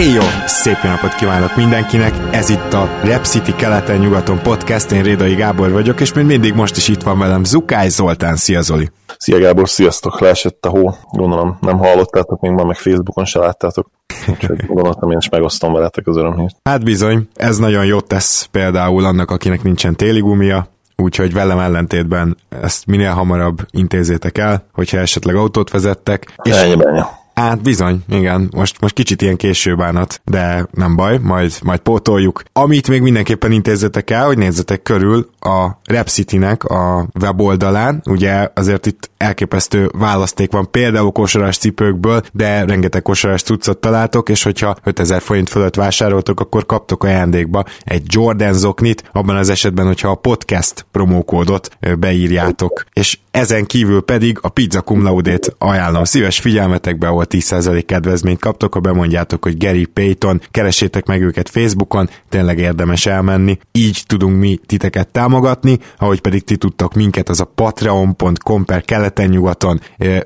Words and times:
Éjjó! 0.00 0.22
Szép 0.46 0.82
napot 0.82 1.14
kívánok 1.14 1.56
mindenkinek! 1.56 2.14
Ez 2.30 2.48
itt 2.48 2.72
a 2.72 2.88
Rep 3.04 3.24
City 3.24 3.54
keleten-nyugaton 3.54 4.42
podcast, 4.42 4.90
én 4.90 5.02
Rédai 5.02 5.34
Gábor 5.34 5.72
vagyok, 5.72 6.00
és 6.00 6.12
még 6.12 6.24
mindig 6.24 6.54
most 6.54 6.76
is 6.76 6.88
itt 6.88 7.02
van 7.02 7.18
velem 7.18 7.44
Zukály 7.44 7.88
Zoltán. 7.88 8.36
Szia 8.36 8.62
Zoli! 8.62 8.90
Szia 9.18 9.38
Gábor, 9.38 9.68
sziasztok! 9.68 10.20
Leesett 10.20 10.66
a 10.66 10.68
hó, 10.68 10.94
gondolom 11.10 11.58
nem 11.60 11.78
hallottátok, 11.78 12.40
még 12.40 12.50
ma 12.50 12.64
meg 12.64 12.76
Facebookon 12.76 13.24
se 13.24 13.38
láttátok. 13.38 13.90
Úgyhogy 14.28 14.66
gondoltam, 14.74 15.10
én 15.10 15.18
is 15.18 15.28
megosztom 15.28 15.72
veletek 15.72 16.06
az 16.06 16.16
örömhírt. 16.16 16.56
Hát 16.64 16.84
bizony, 16.84 17.28
ez 17.34 17.58
nagyon 17.58 17.84
jót 17.84 18.06
tesz 18.06 18.48
például 18.50 19.04
annak, 19.04 19.30
akinek 19.30 19.62
nincsen 19.62 19.96
téli 19.96 20.20
gumia, 20.20 20.66
úgyhogy 20.96 21.32
velem 21.32 21.58
ellentétben 21.58 22.36
ezt 22.62 22.86
minél 22.86 23.12
hamarabb 23.12 23.58
intézzétek 23.70 24.38
el, 24.38 24.64
hogyha 24.72 24.98
esetleg 24.98 25.34
autót 25.34 25.70
vezettek. 25.70 26.34
És 26.42 26.54
ennyi, 26.54 26.84
ennyi. 26.84 27.00
Hát 27.40 27.62
bizony, 27.62 28.02
igen, 28.08 28.48
most, 28.56 28.80
most 28.80 28.94
kicsit 28.94 29.22
ilyen 29.22 29.36
késő 29.36 29.74
bánat, 29.74 30.20
de 30.24 30.66
nem 30.70 30.96
baj, 30.96 31.18
majd, 31.18 31.52
majd 31.62 31.80
pótoljuk. 31.80 32.42
Amit 32.52 32.88
még 32.88 33.02
mindenképpen 33.02 33.52
intézzetek 33.52 34.10
el, 34.10 34.26
hogy 34.26 34.38
nézzetek 34.38 34.82
körül 34.82 35.30
a 35.40 35.68
Rep 35.84 36.08
City-nek 36.08 36.64
a 36.64 37.08
weboldalán, 37.20 38.02
ugye 38.08 38.48
azért 38.54 38.86
itt 38.86 39.10
elképesztő 39.16 39.90
választék 39.98 40.52
van, 40.52 40.70
például 40.70 41.10
kosaras 41.10 41.58
cipőkből, 41.58 42.22
de 42.32 42.64
rengeteg 42.64 43.02
kosaras 43.02 43.42
cuccot 43.42 43.78
találtok, 43.78 44.28
és 44.28 44.42
hogyha 44.42 44.76
5000 44.82 45.20
forint 45.20 45.48
fölött 45.48 45.74
vásároltok, 45.74 46.40
akkor 46.40 46.66
kaptok 46.66 47.04
ajándékba 47.04 47.64
egy 47.84 48.02
Jordan 48.06 48.52
zoknit, 48.52 49.10
abban 49.12 49.36
az 49.36 49.48
esetben, 49.48 49.86
hogyha 49.86 50.08
a 50.08 50.14
podcast 50.14 50.86
promókódot 50.90 51.76
beírjátok. 51.98 52.84
És 52.92 53.18
ezen 53.30 53.66
kívül 53.66 54.00
pedig 54.00 54.38
a 54.40 54.48
Pizza 54.48 54.80
Cum 54.80 55.02
Laude-t 55.02 55.54
ajánlom. 55.58 56.04
Szíves 56.04 56.38
figyelmetekbe, 56.38 57.06
ahol 57.06 57.26
10% 57.28 57.82
kedvezményt 57.86 58.40
kaptok, 58.40 58.74
ha 58.74 58.80
bemondjátok, 58.80 59.44
hogy 59.44 59.58
Gary 59.58 59.84
Payton, 59.84 60.40
keresétek 60.50 61.06
meg 61.06 61.22
őket 61.22 61.48
Facebookon, 61.48 62.08
tényleg 62.28 62.58
érdemes 62.58 63.06
elmenni, 63.06 63.58
így 63.72 64.02
tudunk 64.06 64.38
mi 64.38 64.58
titeket 64.66 65.08
támogatni, 65.08 65.78
ahogy 65.98 66.20
pedig 66.20 66.44
ti 66.44 66.56
tudtok 66.56 66.94
minket, 66.94 67.28
az 67.28 67.40
a 67.40 67.44
patreon.com 67.54 68.64
per 68.64 68.82
keleten-nyugaton, 68.82 69.80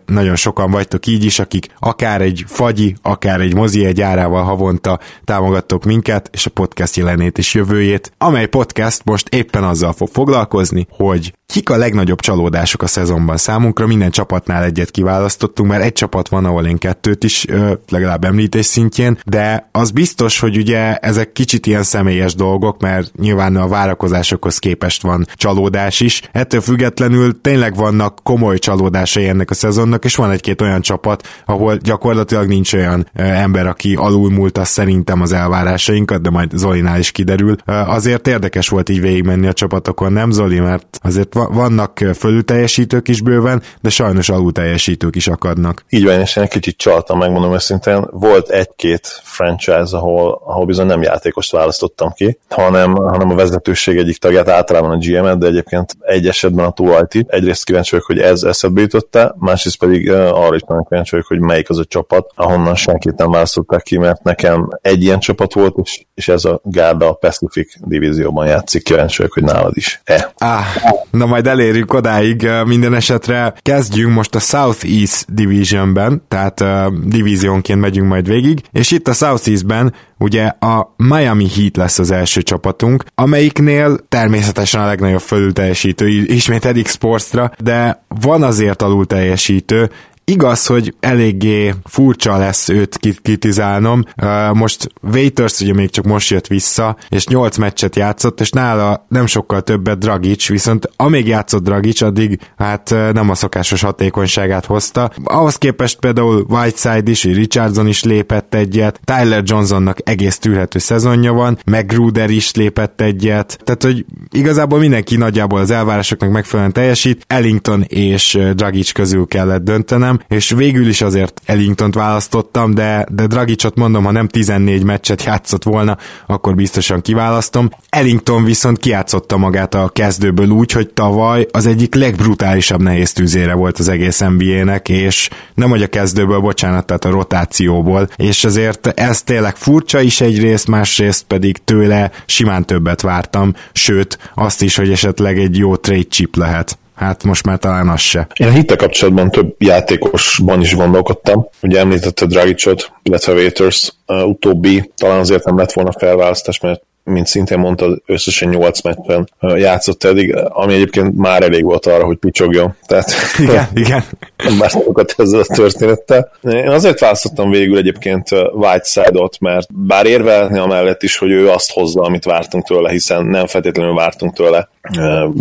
nagyon 0.06 0.36
sokan 0.36 0.70
vagytok 0.70 1.06
így 1.06 1.24
is, 1.24 1.38
akik 1.38 1.66
akár 1.78 2.22
egy 2.22 2.44
fagyi, 2.46 2.94
akár 3.02 3.40
egy 3.40 3.54
mozi 3.54 3.84
egy 3.84 4.00
árával 4.00 4.42
havonta 4.42 5.00
támogattok 5.24 5.84
minket, 5.84 6.28
és 6.32 6.46
a 6.46 6.50
podcast 6.50 6.96
jelenét 6.96 7.38
és 7.38 7.54
jövőjét, 7.54 8.12
amely 8.18 8.46
podcast 8.46 9.04
most 9.04 9.28
éppen 9.28 9.64
azzal 9.64 9.92
fog 9.92 10.08
foglalkozni, 10.12 10.86
hogy 10.90 11.32
kik 11.46 11.70
a 11.70 11.76
legnagyobb 11.76 12.20
csalódások 12.20 12.82
a 12.82 12.86
szezonban 12.94 13.36
számunkra, 13.36 13.86
minden 13.86 14.10
csapatnál 14.10 14.64
egyet 14.64 14.90
kiválasztottunk, 14.90 15.70
mert 15.70 15.82
egy 15.82 15.92
csapat 15.92 16.28
van, 16.28 16.44
ahol 16.44 16.66
én 16.66 16.78
kettőt 16.78 17.24
is, 17.24 17.46
legalább 17.88 18.24
említés 18.24 18.66
szintjén, 18.66 19.18
de 19.26 19.68
az 19.72 19.90
biztos, 19.90 20.38
hogy 20.38 20.56
ugye 20.56 20.96
ezek 20.96 21.32
kicsit 21.32 21.66
ilyen 21.66 21.82
személyes 21.82 22.34
dolgok, 22.34 22.80
mert 22.80 23.12
nyilván 23.16 23.56
a 23.56 23.68
várakozásokhoz 23.68 24.58
képest 24.58 25.02
van 25.02 25.26
csalódás 25.34 26.00
is. 26.00 26.22
Ettől 26.32 26.60
függetlenül 26.60 27.40
tényleg 27.40 27.74
vannak 27.76 28.18
komoly 28.22 28.58
csalódásai 28.58 29.28
ennek 29.28 29.50
a 29.50 29.54
szezonnak, 29.54 30.04
és 30.04 30.16
van 30.16 30.30
egy-két 30.30 30.60
olyan 30.60 30.80
csapat, 30.80 31.28
ahol 31.44 31.76
gyakorlatilag 31.76 32.46
nincs 32.46 32.72
olyan 32.72 33.06
ember, 33.14 33.66
aki 33.66 33.94
alulmúlta 33.94 34.64
szerintem 34.64 35.20
az 35.20 35.32
elvárásainkat, 35.32 36.22
de 36.22 36.30
majd 36.30 36.50
Zolinál 36.54 36.98
is 36.98 37.10
kiderül. 37.10 37.56
Azért 37.66 38.28
érdekes 38.28 38.68
volt 38.68 38.88
így 38.88 39.00
végigmenni 39.00 39.46
a 39.46 39.52
csapatokon, 39.52 40.12
nem 40.12 40.30
Zoli, 40.30 40.60
mert 40.60 40.98
azért 41.02 41.34
vannak 41.34 42.04
fölülteljesítők 42.18 42.82
is 43.04 43.20
bőven, 43.20 43.62
de 43.80 43.88
sajnos 43.88 44.28
alulteljesítők 44.28 45.16
is 45.16 45.28
akadnak. 45.28 45.84
Így 45.88 46.04
van, 46.04 46.20
és 46.20 46.36
én 46.36 46.46
kicsit 46.46 46.76
csaltam, 46.76 47.18
megmondom 47.18 47.52
őszintén. 47.52 48.06
Volt 48.10 48.48
egy-két 48.48 49.20
franchise, 49.22 49.96
ahol, 49.96 50.42
ahol 50.44 50.66
bizony 50.66 50.86
nem 50.86 51.02
játékost 51.02 51.52
választottam 51.52 52.12
ki, 52.12 52.38
hanem, 52.48 52.94
hanem 52.94 53.30
a 53.30 53.34
vezetőség 53.34 53.96
egyik 53.96 54.18
tagját, 54.18 54.48
általában 54.48 54.90
a 54.90 54.96
GM-et, 54.96 55.38
de 55.38 55.46
egyébként 55.46 55.96
egy 56.00 56.26
esetben 56.26 56.64
a 56.64 56.70
tulajt. 56.70 57.24
Egyrészt 57.26 57.64
kíváncsi 57.64 57.90
vagyok, 57.90 58.06
hogy 58.06 58.18
ez 58.18 58.42
eszedbe 58.42 58.80
jutott 58.80 59.18
másrészt 59.38 59.78
pedig 59.78 60.10
arra 60.10 60.54
is 60.54 60.62
nagyon 60.66 60.84
kíváncsi 60.84 61.10
vagyok, 61.10 61.26
hogy 61.26 61.40
melyik 61.40 61.70
az 61.70 61.78
a 61.78 61.84
csapat, 61.84 62.30
ahonnan 62.34 62.74
senkit 62.74 63.16
nem 63.16 63.30
választották 63.30 63.82
ki, 63.82 63.98
mert 63.98 64.22
nekem 64.22 64.68
egy 64.80 65.02
ilyen 65.02 65.18
csapat 65.18 65.54
volt, 65.54 65.76
és, 65.82 66.04
és 66.14 66.28
ez 66.28 66.44
a 66.44 66.60
Gárda 66.62 67.08
a 67.08 67.12
Pacific 67.12 67.74
divízióban 67.80 68.46
játszik. 68.46 68.82
Kíváncsi 68.82 69.16
vagyok, 69.16 69.32
hogy 69.32 69.42
nálad 69.42 69.76
is. 69.76 70.00
E. 70.04 70.32
Ah, 70.38 70.64
na 71.10 71.26
majd 71.26 71.46
elérjük 71.46 71.92
odáig. 71.92 72.48
Minden 72.74 72.94
esetre 72.94 73.54
kezdjünk 73.62 74.14
most 74.14 74.34
a 74.34 74.38
Southeast 74.38 75.34
Divisionben, 75.34 76.22
tehát 76.28 76.60
uh, 76.60 76.86
divíziónként 77.04 77.80
megyünk 77.80 78.08
majd 78.08 78.28
végig, 78.28 78.60
és 78.72 78.90
itt 78.90 79.08
a 79.08 79.12
Southeastben 79.12 79.94
ugye 80.18 80.44
a 80.46 80.94
Miami 80.96 81.48
Heat 81.54 81.76
lesz 81.76 81.98
az 81.98 82.10
első 82.10 82.42
csapatunk, 82.42 83.04
amelyiknél 83.14 83.98
természetesen 84.08 84.80
a 84.80 84.86
legnagyobb 84.86 85.20
fölülteljesítő, 85.20 86.08
ismét 86.08 86.64
Edik 86.64 86.88
Sportsra, 86.88 87.52
de 87.58 88.04
van 88.20 88.42
azért 88.42 88.82
alul 88.82 89.06
teljesítő, 89.06 89.90
Igaz, 90.26 90.66
hogy 90.66 90.94
eléggé 91.00 91.74
furcsa 91.84 92.36
lesz 92.36 92.68
őt 92.68 92.98
kritizálnom. 93.22 94.04
Most 94.52 94.88
Waiters 95.02 95.60
ugye 95.60 95.74
még 95.74 95.90
csak 95.90 96.04
most 96.04 96.30
jött 96.30 96.46
vissza, 96.46 96.96
és 97.08 97.26
8 97.26 97.56
meccset 97.56 97.96
játszott, 97.96 98.40
és 98.40 98.50
nála 98.50 99.06
nem 99.08 99.26
sokkal 99.26 99.62
többet 99.62 99.98
Dragic, 99.98 100.48
viszont 100.48 100.90
amíg 100.96 101.26
játszott 101.26 101.62
Dragic, 101.62 102.00
addig 102.00 102.38
hát 102.56 102.90
nem 103.12 103.30
a 103.30 103.34
szokásos 103.34 103.82
hatékonyságát 103.82 104.64
hozta. 104.64 105.10
Ahhoz 105.24 105.56
képest 105.56 105.98
például 105.98 106.46
Whiteside 106.48 107.10
is, 107.10 107.24
Richardson 107.24 107.86
is 107.86 108.02
lépett 108.02 108.54
egyet, 108.54 109.00
Tyler 109.04 109.42
Johnsonnak 109.44 109.98
egész 110.04 110.38
tűrhető 110.38 110.78
szezonja 110.78 111.32
van, 111.32 111.58
Magruder 111.64 112.30
is 112.30 112.54
lépett 112.54 113.00
egyet, 113.00 113.58
tehát 113.64 113.82
hogy 113.82 114.04
igazából 114.30 114.78
mindenki 114.78 115.16
nagyjából 115.16 115.60
az 115.60 115.70
elvárásoknak 115.70 116.30
megfelelően 116.30 116.72
teljesít, 116.72 117.24
Ellington 117.26 117.82
és 117.82 118.38
Dragic 118.54 118.92
közül 118.92 119.26
kellett 119.26 119.62
döntenem, 119.62 120.13
nem, 120.14 120.38
és 120.38 120.50
végül 120.50 120.88
is 120.88 121.00
azért 121.00 121.40
Ellingtont 121.44 121.94
választottam, 121.94 122.74
de, 122.74 123.06
de 123.10 123.26
Dragicot 123.26 123.76
mondom, 123.76 124.04
ha 124.04 124.10
nem 124.10 124.28
14 124.28 124.82
meccset 124.82 125.24
játszott 125.24 125.62
volna, 125.62 125.98
akkor 126.26 126.54
biztosan 126.54 127.00
kiválasztom. 127.00 127.70
Ellington 127.88 128.44
viszont 128.44 128.78
kiátszotta 128.78 129.36
magát 129.36 129.74
a 129.74 129.90
kezdőből 129.92 130.48
úgy, 130.48 130.72
hogy 130.72 130.88
tavaly 130.88 131.46
az 131.50 131.66
egyik 131.66 131.94
legbrutálisabb 131.94 132.82
nehéz 132.82 133.12
tűzére 133.12 133.54
volt 133.54 133.78
az 133.78 133.88
egész 133.88 134.18
NBA-nek, 134.18 134.88
és 134.88 135.30
nem 135.54 135.70
hogy 135.70 135.82
a 135.82 135.86
kezdőből, 135.86 136.40
bocsánat, 136.40 136.86
tehát 136.86 137.04
a 137.04 137.10
rotációból, 137.10 138.08
és 138.16 138.44
azért 138.44 138.86
ez 138.86 139.22
tényleg 139.22 139.56
furcsa 139.56 140.00
is 140.00 140.20
egyrészt, 140.20 140.68
másrészt 140.68 141.24
pedig 141.24 141.64
tőle 141.64 142.10
simán 142.26 142.64
többet 142.64 143.00
vártam, 143.00 143.54
sőt, 143.72 144.18
azt 144.34 144.62
is, 144.62 144.76
hogy 144.76 144.90
esetleg 144.90 145.38
egy 145.38 145.58
jó 145.58 145.76
trade 145.76 146.02
chip 146.08 146.36
lehet 146.36 146.78
hát 146.94 147.24
most 147.24 147.46
már 147.46 147.58
talán 147.58 147.88
az 147.88 148.00
se. 148.00 148.26
Én 148.34 148.46
a 148.46 148.50
hitte 148.50 148.76
kapcsolatban 148.76 149.30
több 149.30 149.54
játékosban 149.58 150.60
is 150.60 150.74
gondolkodtam. 150.74 151.48
Ugye 151.62 151.78
említette 151.78 152.26
Dragicot, 152.26 152.92
illetve 153.02 153.32
Waiters, 153.32 153.92
uh, 154.06 154.28
utóbbi 154.28 154.90
talán 154.96 155.18
azért 155.18 155.44
nem 155.44 155.58
lett 155.58 155.72
volna 155.72 155.92
felválasztás, 155.92 156.60
mert 156.60 156.82
mint 157.04 157.26
szintén 157.26 157.58
mondta, 157.58 157.98
összesen 158.06 158.48
8 158.48 158.80
meccsen 158.82 159.28
játszott 159.40 160.04
eddig, 160.04 160.36
ami 160.36 160.74
egyébként 160.74 161.16
már 161.16 161.42
elég 161.42 161.64
volt 161.64 161.86
arra, 161.86 162.04
hogy 162.04 162.16
picsogjon. 162.16 162.76
Tehát 162.86 163.12
igen, 163.38 163.68
igen. 163.74 164.04
Már 164.58 164.70
sokat 164.70 165.14
ezzel 165.16 165.40
a 165.40 165.54
történettel. 165.54 166.30
Én 166.42 166.68
azért 166.68 167.00
választottam 167.00 167.50
végül 167.50 167.76
egyébként 167.76 168.28
Whiteside-ot, 168.52 169.40
mert 169.40 169.66
bár 169.72 170.06
érvelhetni 170.06 170.58
amellett 170.58 171.02
is, 171.02 171.18
hogy 171.18 171.30
ő 171.30 171.48
azt 171.48 171.72
hozza, 171.72 172.02
amit 172.02 172.24
vártunk 172.24 172.66
tőle, 172.66 172.90
hiszen 172.90 173.24
nem 173.24 173.46
feltétlenül 173.46 173.94
vártunk 173.94 174.34
tőle 174.34 174.68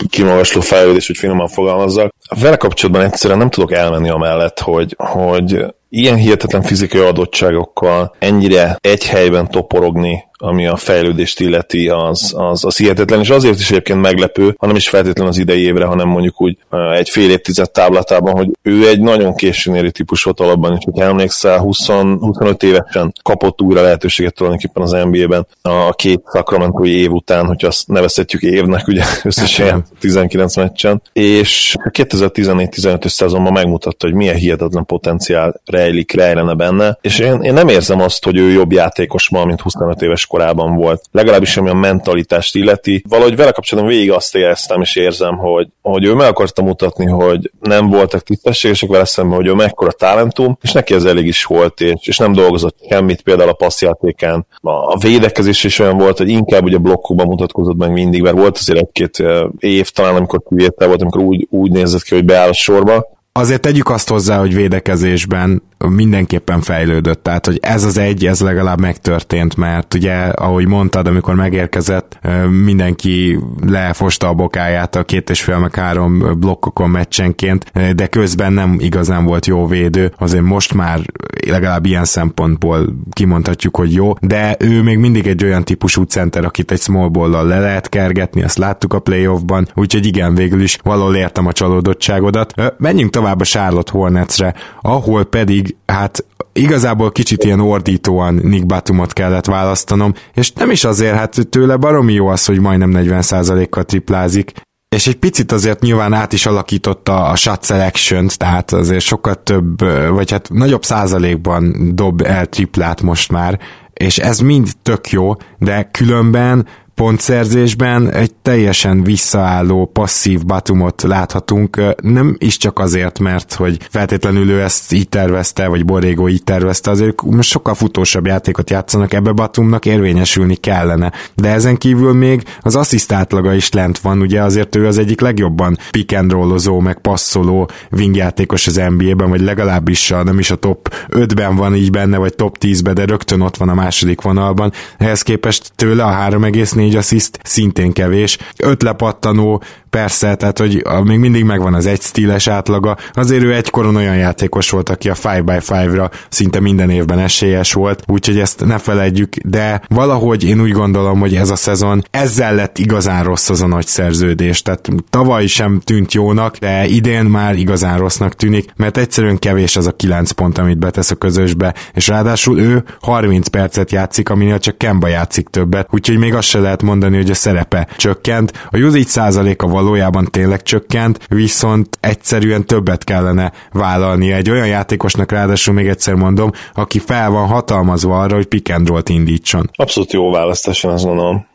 kimagasló 0.10 0.62
fejlődés, 0.62 1.08
hogy 1.08 1.18
finoman 1.18 1.48
fogalmazzak. 1.48 2.14
Vele 2.42 2.56
kapcsolatban 2.56 3.06
egyszerűen 3.06 3.40
nem 3.40 3.50
tudok 3.50 3.74
elmenni 3.74 4.10
amellett, 4.10 4.60
hogy, 4.60 4.96
hogy 4.98 5.66
ilyen 5.90 6.16
hihetetlen 6.16 6.62
fizikai 6.62 7.02
adottságokkal 7.02 8.16
ennyire 8.20 8.78
egy 8.82 9.06
helyben 9.06 9.50
toporogni 9.50 10.24
ami 10.44 10.68
a 10.68 10.76
fejlődést 10.76 11.40
illeti, 11.40 11.90
az, 11.90 12.34
az, 12.38 12.66
az 12.66 12.78
hihetetlen, 12.78 13.20
és 13.20 13.30
azért 13.30 13.60
is 13.60 13.72
egyébként 13.72 14.02
meglepő, 14.02 14.56
hanem 14.58 14.76
is 14.76 14.90
feltétlenül 14.90 15.32
az 15.32 15.38
idei 15.38 15.62
évre, 15.62 15.86
hanem 15.86 16.08
mondjuk 16.08 16.42
úgy 16.42 16.58
egy 16.94 17.10
fél 17.10 17.30
évtized 17.30 17.72
táblatában, 17.72 18.36
hogy 18.36 18.50
ő 18.62 18.88
egy 18.88 19.02
nagyon 19.02 19.36
későn 19.36 19.76
éri 19.76 19.92
típus 19.92 20.24
volt 20.24 20.40
alapban, 20.40 20.76
és 20.78 20.84
hogyha 20.84 21.04
emlékszel, 21.04 21.58
20, 21.58 21.88
25 21.88 22.64
évesen 22.64 23.14
kapott 23.22 23.62
újra 23.62 23.82
lehetőséget 23.82 24.34
tulajdonképpen 24.34 24.84
az 24.84 24.92
NBA-ben 24.92 25.48
a 25.62 25.94
két 25.94 26.22
Sacramento 26.34 26.86
év 26.86 27.12
után, 27.12 27.46
hogy 27.46 27.66
azt 27.66 27.88
nevezhetjük 27.88 28.42
évnek, 28.42 28.88
ugye 28.88 29.04
összesen 29.24 29.86
19 30.00 30.56
meccsen, 30.56 31.02
és 31.14 31.76
2014-15-ös 31.90 33.08
szezonban 33.08 33.54
megmutatta, 33.54 34.06
hogy 34.06 34.16
milyen 34.16 34.36
hihetetlen 34.36 34.86
potenciál 34.86 35.62
rejlik, 35.66 36.12
rejlene 36.12 36.54
benne, 36.54 36.98
és 37.02 37.20
én, 37.20 37.42
én 37.42 37.54
nem 37.54 37.68
érzem 37.68 38.02
azt, 38.02 38.24
hogy 38.24 38.38
ő 38.38 38.52
jobb 38.52 38.72
játékos 38.72 39.30
ma, 39.30 39.46
mint 39.46 39.62
25 39.62 40.02
éves 40.02 40.26
korában 40.34 40.76
volt. 40.76 41.04
Legalábbis 41.12 41.58
ami 41.58 41.70
a 41.70 41.74
mentalitást 41.74 42.56
illeti. 42.56 43.04
Valahogy 43.10 43.36
vele 43.36 43.52
kapcsolatban 43.52 43.94
végig 43.94 44.12
azt 44.12 44.36
éreztem 44.36 44.82
és 44.82 44.96
érzem, 44.96 45.38
hogy, 45.38 45.68
hogy 45.82 46.06
ő 46.06 46.14
meg 46.14 46.28
akarta 46.28 46.62
mutatni, 46.62 47.06
hogy 47.06 47.52
nem 47.60 47.90
voltak 47.90 48.22
tisztességesek 48.22 48.90
vele 48.90 49.06
szemben, 49.06 49.36
hogy 49.36 49.48
ő 49.48 49.54
mekkora 49.54 49.92
talentum, 49.92 50.58
és 50.62 50.72
neki 50.72 50.94
ez 50.94 51.04
elég 51.04 51.26
is 51.26 51.44
volt, 51.44 51.82
és, 51.82 52.08
és 52.08 52.18
nem 52.18 52.34
dolgozott 52.34 52.78
semmit, 52.90 53.22
például 53.22 53.50
a 53.50 53.54
passzjátékán. 53.54 54.46
A 54.62 54.98
védekezés 54.98 55.64
is 55.64 55.80
olyan 55.80 55.98
volt, 55.98 56.18
hogy 56.18 56.30
inkább 56.30 56.64
ugye 56.64 56.78
blokkokban 56.78 57.28
mutatkozott 57.28 57.78
meg 57.78 57.92
mindig, 57.92 58.22
mert 58.22 58.38
volt 58.38 58.58
azért 58.58 58.80
egy-két 58.80 59.24
év 59.58 59.90
talán, 59.90 60.16
amikor 60.16 60.42
kivétel 60.50 60.88
volt, 60.88 61.02
amikor 61.02 61.22
úgy, 61.22 61.48
úgy 61.50 61.72
nézett 61.72 62.02
ki, 62.02 62.16
hogy 62.16 62.26
beáll 62.26 62.50
a 62.50 62.54
sorba, 62.54 63.12
Azért 63.36 63.62
tegyük 63.62 63.90
azt 63.90 64.10
hozzá, 64.10 64.40
hogy 64.40 64.54
védekezésben 64.56 65.64
mindenképpen 65.90 66.62
fejlődött, 66.62 67.24
tehát 67.24 67.46
hogy 67.46 67.60
ez 67.62 67.84
az 67.84 67.98
egy, 67.98 68.26
ez 68.26 68.42
legalább 68.42 68.80
megtörtént, 68.80 69.56
mert 69.56 69.94
ugye, 69.94 70.14
ahogy 70.14 70.68
mondtad, 70.68 71.08
amikor 71.08 71.36
megérkezett, 71.36 72.20
mindenki 72.64 73.40
lefosta 73.68 74.28
a 74.28 74.34
bokáját 74.34 74.96
a 74.96 75.04
két 75.04 75.30
és 75.30 75.42
fél 75.42 75.58
meg 75.58 75.76
három 75.76 76.40
blokkokon 76.40 76.90
meccsenként, 76.90 77.72
de 77.96 78.08
közben 78.08 78.54
nem 78.54 78.76
igazán 78.80 79.26
volt 79.26 79.46
jó 79.46 79.68
védő, 79.68 80.14
azért 80.18 80.44
most 80.44 80.74
már 80.74 81.00
legalább 81.48 81.86
ilyen 81.86 82.06
szempontból 82.06 82.96
kimondhatjuk, 83.12 83.78
hogy 83.78 83.94
jó, 83.94 84.14
de 84.22 84.56
ő 84.60 84.82
még 84.82 84.98
mindig 84.98 85.28
egy 85.28 85.44
olyan 85.44 85.64
típusú 85.64 86.04
center, 86.04 86.46
akit 86.46 86.72
egy 86.72 86.82
small 86.82 87.08
ball 87.08 87.48
le 87.48 87.60
lehet 87.60 87.90
kergetni, 87.90 88.44
azt 88.44 88.58
láttuk 88.58 88.94
a 88.94 89.00
playoffban, 89.00 89.68
úgyhogy 89.76 90.06
igen, 90.06 90.36
végül 90.36 90.62
is 90.62 90.78
valahol 90.84 91.16
értem 91.16 91.48
a 91.48 91.52
csalódottságodat. 91.52 92.54
Menjünk 92.78 93.12
tovább 93.12 93.42
a 93.42 93.46
Charlotte 93.46 93.92
Hornetsre, 93.92 94.54
ahol 94.82 95.24
pedig 95.24 95.73
hát 95.86 96.26
igazából 96.54 97.12
kicsit 97.12 97.44
ilyen 97.44 97.60
ordítóan 97.60 98.34
Nick 98.34 98.66
Batumot 98.66 99.14
kellett 99.14 99.46
választanom, 99.46 100.14
és 100.34 100.52
nem 100.52 100.72
is 100.72 100.84
azért, 100.84 101.16
hát 101.16 101.48
tőle 101.50 101.76
baromi 101.76 102.14
jó 102.14 102.28
az, 102.28 102.46
hogy 102.46 102.60
majdnem 102.60 102.92
40%-kal 102.94 103.84
triplázik, 103.84 104.52
és 104.96 105.08
egy 105.08 105.16
picit 105.16 105.52
azért 105.52 105.82
nyilván 105.82 106.14
át 106.14 106.34
is 106.34 106.46
alakította 106.46 107.26
a 107.26 107.36
shot 107.36 107.66
selection 107.66 108.28
tehát 108.38 108.72
azért 108.72 109.04
sokkal 109.04 109.44
több, 109.44 109.80
vagy 110.10 110.32
hát 110.32 110.50
nagyobb 110.50 110.84
százalékban 110.84 111.92
dob 111.96 112.22
el 112.22 112.46
triplát 112.46 113.02
most 113.02 113.32
már, 113.32 113.60
és 113.94 114.18
ez 114.18 114.40
mind 114.40 114.70
tök 114.82 115.10
jó, 115.10 115.36
de 115.58 115.90
különben 115.92 116.68
pontszerzésben 116.96 118.12
egy 118.12 118.34
teljesen 118.34 119.04
visszaálló, 119.04 119.86
passzív 119.86 120.46
Batumot 120.46 121.02
láthatunk, 121.02 121.96
nem 122.02 122.36
is 122.40 122.58
csak 122.58 122.80
azért, 122.80 123.20
mert 123.20 123.54
hogy 123.54 123.78
feltétlenül 123.90 124.50
ő 124.50 124.62
ezt 124.62 124.94
így 124.94 125.10
tervezte, 125.10 125.68
vagy 125.68 125.86
Borrego 125.86 126.30
így 126.30 126.44
tervezte, 126.44 126.92
azért 126.92 127.22
most 127.22 127.50
sokkal 127.50 127.74
futósabb 127.74 128.26
játékot 128.26 128.70
játszanak, 128.70 129.14
ebbe 129.14 129.32
Batumnak 129.32 129.86
érvényesülni 129.86 130.56
kellene. 130.56 131.12
De 131.36 131.50
ezen 131.50 131.78
kívül 131.78 132.14
még 132.14 132.44
az 132.62 132.76
asszisztátlaga 132.76 133.54
is 133.54 133.72
lent 133.72 134.00
van, 134.00 134.22
ugye 134.22 134.42
azért 134.42 134.76
ő 134.76 134.88
az 134.88 134.98
egyik 134.98 135.22
legjobban 135.22 135.78
pick 135.92 136.18
and 136.18 136.32
rollozó, 136.32 136.80
meg 136.80 137.00
passzoló 137.00 137.70
wingjátékos 137.92 138.68
az 138.68 138.82
NBA-ben, 138.98 139.30
vagy 139.30 139.42
legalábbis 139.42 140.12
a, 140.12 140.24
nem 140.24 140.40
is 140.40 140.52
a 140.52 140.56
top 140.56 140.94
5-ben 141.10 141.56
van 141.56 141.76
így 141.76 141.92
benne, 141.92 142.18
vagy 142.18 142.36
top 142.36 142.58
10-ben, 142.60 142.94
de 142.94 143.06
rögtön 143.06 143.42
ott 143.42 143.58
van 143.58 143.70
a 143.70 143.74
második 143.74 144.22
vonalban. 144.22 144.72
Ehhez 144.98 145.22
képest 145.22 145.72
tőle 145.76 146.04
a 146.04 146.30
3,4 146.30 146.83
négy 146.84 146.96
assziszt 146.96 147.40
szintén 147.44 147.92
kevés. 147.92 148.38
Öt 148.58 148.82
lepattanó, 148.82 149.64
persze, 149.94 150.36
tehát 150.36 150.60
hogy 150.60 150.84
még 151.04 151.20
mindig 151.20 151.44
megvan 151.44 151.74
az 151.74 151.86
egy 151.86 152.02
stíles 152.02 152.48
átlaga. 152.48 152.98
Azért 153.14 153.44
ő 153.44 153.54
egykoron 153.54 153.96
olyan 153.96 154.16
játékos 154.16 154.70
volt, 154.70 154.90
aki 154.90 155.10
a 155.10 155.14
5x5-ra 155.14 156.12
szinte 156.30 156.60
minden 156.60 156.90
évben 156.90 157.20
esélyes 157.20 157.74
volt, 157.74 158.04
úgyhogy 158.08 158.40
ezt 158.40 158.66
ne 158.66 158.78
felejtjük, 158.78 159.36
de 159.36 159.82
valahogy 159.88 160.44
én 160.44 160.62
úgy 160.62 160.72
gondolom, 160.72 161.20
hogy 161.20 161.36
ez 161.36 161.50
a 161.50 161.56
szezon 161.56 162.04
ezzel 162.12 162.56
lett 162.56 162.78
igazán 162.78 163.24
rossz 163.24 163.50
az 163.50 163.62
a 163.62 163.68
nagy 163.68 163.88
szerződés. 163.88 164.62
Tehát 164.62 164.90
tavaly 165.10 165.46
sem 165.46 165.80
tűnt 165.84 166.14
jónak, 166.14 166.58
de 166.58 166.86
idén 166.86 167.26
már 167.26 167.56
igazán 167.56 167.98
rossznak 167.98 168.36
tűnik, 168.36 168.74
mert 168.76 168.98
egyszerűen 168.98 169.40
kevés 169.40 169.76
az 169.76 169.88
a 169.88 169.92
9 169.92 170.32
pont, 170.32 170.58
amit 170.58 170.80
betesz 170.80 171.12
a 171.12 171.16
közösbe, 171.16 171.74
és 171.94 172.08
ráadásul 172.08 172.60
ő 172.60 172.84
30 173.02 173.48
percet 173.48 173.92
játszik, 173.92 174.30
aminél 174.30 174.60
csak 174.60 174.78
Kemba 174.78 175.08
játszik 175.08 175.48
többet, 175.48 175.88
úgyhogy 175.92 176.18
még 176.18 176.34
azt 176.34 176.48
se 176.48 176.60
lehet 176.60 176.82
mondani, 176.82 177.16
hogy 177.16 177.30
a 177.30 177.34
szerepe 177.34 177.88
csökkent. 177.98 178.68
A 178.70 178.78
usage 178.78 179.06
százaléka 179.08 179.68
valójában 179.84 180.28
tényleg 180.32 180.62
csökkent, 180.62 181.20
viszont 181.30 181.98
egyszerűen 182.00 182.66
többet 182.66 183.04
kellene 183.04 183.52
vállalni 183.72 184.32
egy 184.32 184.50
olyan 184.50 184.68
játékosnak, 184.68 185.32
ráadásul 185.32 185.74
még 185.74 185.88
egyszer 185.88 186.14
mondom, 186.14 186.52
aki 186.74 187.00
fel 187.00 187.30
van 187.30 187.48
hatalmazva 187.48 188.20
arra, 188.20 188.36
hogy 188.36 188.46
pick 188.46 188.74
and 188.74 188.88
roll-t 188.88 189.10
indítson. 189.10 189.70
Abszolút 189.74 190.14
jó 190.14 190.32
választás, 190.32 190.84
én 190.84 190.92
azt 190.92 191.06
gondolom, 191.06 191.48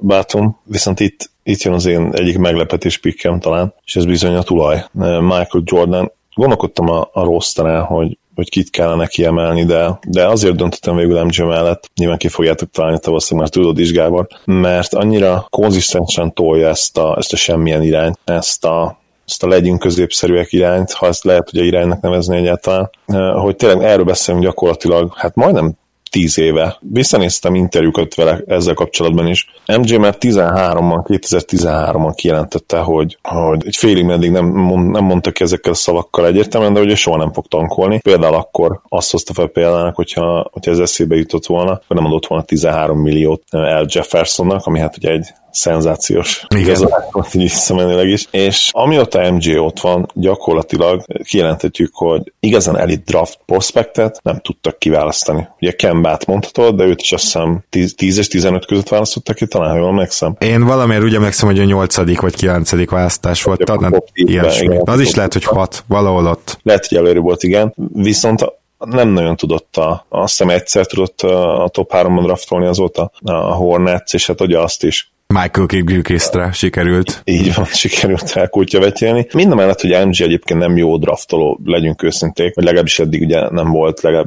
Bátum, 0.00 0.58
viszont 0.64 1.00
itt 1.00 1.32
itt 1.46 1.62
jön 1.62 1.74
az 1.74 1.86
én 1.86 2.10
egyik 2.12 2.38
meglepetés 2.38 2.98
pikkem 2.98 3.40
talán, 3.40 3.74
és 3.84 3.96
ez 3.96 4.04
bizony 4.04 4.34
a 4.34 4.42
tulaj. 4.42 4.84
Michael 5.20 5.62
Jordan. 5.64 6.12
Gondolkodtam 6.34 6.88
a, 6.88 7.08
a 7.12 7.24
rosterán, 7.24 7.82
hogy 7.82 8.18
hogy 8.34 8.50
kit 8.50 8.70
kellene 8.70 9.06
kiemelni, 9.06 9.64
de, 9.64 9.98
de 10.08 10.26
azért 10.26 10.56
döntöttem 10.56 10.96
végül 10.96 11.24
MJ 11.24 11.42
mellett, 11.42 11.90
nyilván 11.96 12.18
ki 12.18 12.28
fogjátok 12.28 12.70
találni 12.70 12.98
te 12.98 13.06
valószínűleg 13.06 13.50
már 13.50 13.62
tudod 13.62 13.78
is, 13.78 13.92
Gábor, 13.92 14.26
mert 14.44 14.94
annyira 14.94 15.46
konzisztensen 15.50 16.32
tolja 16.32 16.68
ezt 16.68 16.98
a, 16.98 17.16
ezt 17.18 17.32
a 17.32 17.36
semmilyen 17.36 17.82
irányt, 17.82 18.18
ezt 18.24 18.64
a, 18.64 18.98
ezt 19.26 19.42
a 19.42 19.48
legyünk 19.48 19.78
középszerűek 19.78 20.52
irányt, 20.52 20.92
ha 20.92 21.06
ezt 21.06 21.24
lehet 21.24 21.52
ugye 21.52 21.62
iránynak 21.62 22.00
nevezni 22.00 22.36
egyáltalán, 22.36 22.90
hogy 23.34 23.56
tényleg 23.56 23.82
erről 23.82 24.04
beszélünk 24.04 24.44
gyakorlatilag, 24.44 25.12
hát 25.16 25.34
majdnem 25.34 25.74
tíz 26.14 26.38
éve. 26.38 26.76
Visszanéztem 26.80 27.54
interjúkat 27.54 28.14
vele 28.14 28.40
ezzel 28.46 28.74
kapcsolatban 28.74 29.26
is. 29.26 29.50
MJ 29.66 29.96
már 29.96 30.16
13-ban, 30.20 31.02
2013-ban 31.06 32.12
kijelentette, 32.14 32.78
hogy, 32.78 33.18
hogy 33.22 33.62
egy 33.66 33.76
félig 33.76 34.04
meddig 34.04 34.30
nem, 34.30 34.46
nem 34.90 35.04
mondta 35.04 35.30
ki 35.30 35.42
ezekkel 35.42 35.72
a 35.72 35.74
szavakkal 35.74 36.26
egyértelműen, 36.26 36.72
de 36.72 36.80
ugye 36.80 36.94
soha 36.94 37.16
nem 37.16 37.32
fog 37.32 37.46
tankolni. 37.46 37.98
Például 37.98 38.34
akkor 38.34 38.80
azt 38.88 39.10
hozta 39.10 39.32
fel 39.32 39.46
példának, 39.46 39.94
hogyha, 39.94 40.48
hogyha 40.52 40.70
ez 40.70 40.78
eszébe 40.78 41.16
jutott 41.16 41.46
volna, 41.46 41.72
akkor 41.72 41.96
nem 41.96 42.06
adott 42.06 42.26
volna 42.26 42.44
13 42.44 42.98
milliót 42.98 43.42
El 43.50 43.86
Jeffersonnak, 43.88 44.66
ami 44.66 44.78
hát 44.78 44.96
ugye 44.96 45.10
egy 45.10 45.26
szenzációs 45.54 46.46
igazából 46.56 47.26
így 47.32 47.42
visszamenőleg 47.42 48.08
is. 48.08 48.26
És 48.30 48.70
amióta 48.72 49.32
MJ 49.32 49.58
ott 49.58 49.80
van, 49.80 50.10
gyakorlatilag 50.14 51.02
kijelenthetjük, 51.24 51.94
hogy 51.94 52.32
igazán 52.40 52.78
elit 52.78 53.04
draft 53.04 53.38
prospektet 53.46 54.20
nem 54.22 54.40
tudtak 54.40 54.78
kiválasztani. 54.78 55.48
Ugye 55.60 55.72
Kembát 55.72 56.26
mondhatod, 56.26 56.76
de 56.76 56.84
őt 56.84 57.00
is 57.00 57.12
azt 57.12 57.22
hiszem 57.22 57.64
10, 57.70 57.94
10 57.94 58.18
és 58.18 58.28
15 58.28 58.66
között 58.66 58.88
választottak 58.88 59.36
ki, 59.36 59.46
talán 59.46 59.76
jól 59.76 59.88
emlékszem. 59.88 60.36
Én 60.38 60.64
valamiért 60.64 61.02
úgy 61.02 61.14
emlékszem, 61.14 61.48
hogy 61.48 61.58
a 61.58 61.64
8. 61.64 61.96
vagy 62.20 62.34
9. 62.34 62.90
választás 62.90 63.42
volt. 63.42 63.58
Hát, 63.68 63.78
talán 63.78 64.02
ilyesmi. 64.12 64.78
Az 64.84 65.00
is 65.00 65.14
lehet, 65.14 65.32
hogy 65.32 65.44
6, 65.44 65.84
valahol 65.86 66.26
ott. 66.26 66.58
Lehet, 66.62 66.86
hogy 66.86 66.98
előre 66.98 67.18
volt, 67.18 67.42
igen. 67.42 67.74
Viszont 67.92 68.44
nem 68.78 69.08
nagyon 69.08 69.36
tudott 69.36 69.76
a, 69.76 70.06
azt 70.08 70.30
hiszem 70.30 70.50
egyszer 70.50 70.86
tudott 70.86 71.20
a 71.20 71.68
top 71.72 71.90
3-ban 71.94 72.22
draftolni 72.22 72.66
azóta 72.66 73.10
a 73.22 73.32
Hornets, 73.32 74.14
és 74.14 74.26
hát 74.26 74.40
ugye 74.40 74.58
azt 74.58 74.84
is 74.84 75.12
Michael 75.40 75.66
Gilchrist-re 75.66 76.52
sikerült. 76.52 77.20
Így 77.24 77.54
van, 77.54 77.64
sikerült 77.64 78.32
elkultja 78.34 78.80
vetélni. 78.80 79.26
Minden 79.32 79.56
mellett, 79.56 79.80
hogy 79.80 80.06
MG 80.06 80.20
egyébként 80.20 80.60
nem 80.60 80.76
jó 80.76 80.96
draftoló, 80.96 81.60
legyünk 81.64 82.02
őszinték, 82.02 82.54
vagy 82.54 82.64
legalábbis 82.64 82.98
eddig 82.98 83.22
ugye 83.22 83.50
nem 83.50 83.70
volt, 83.70 84.00
legalább, 84.00 84.26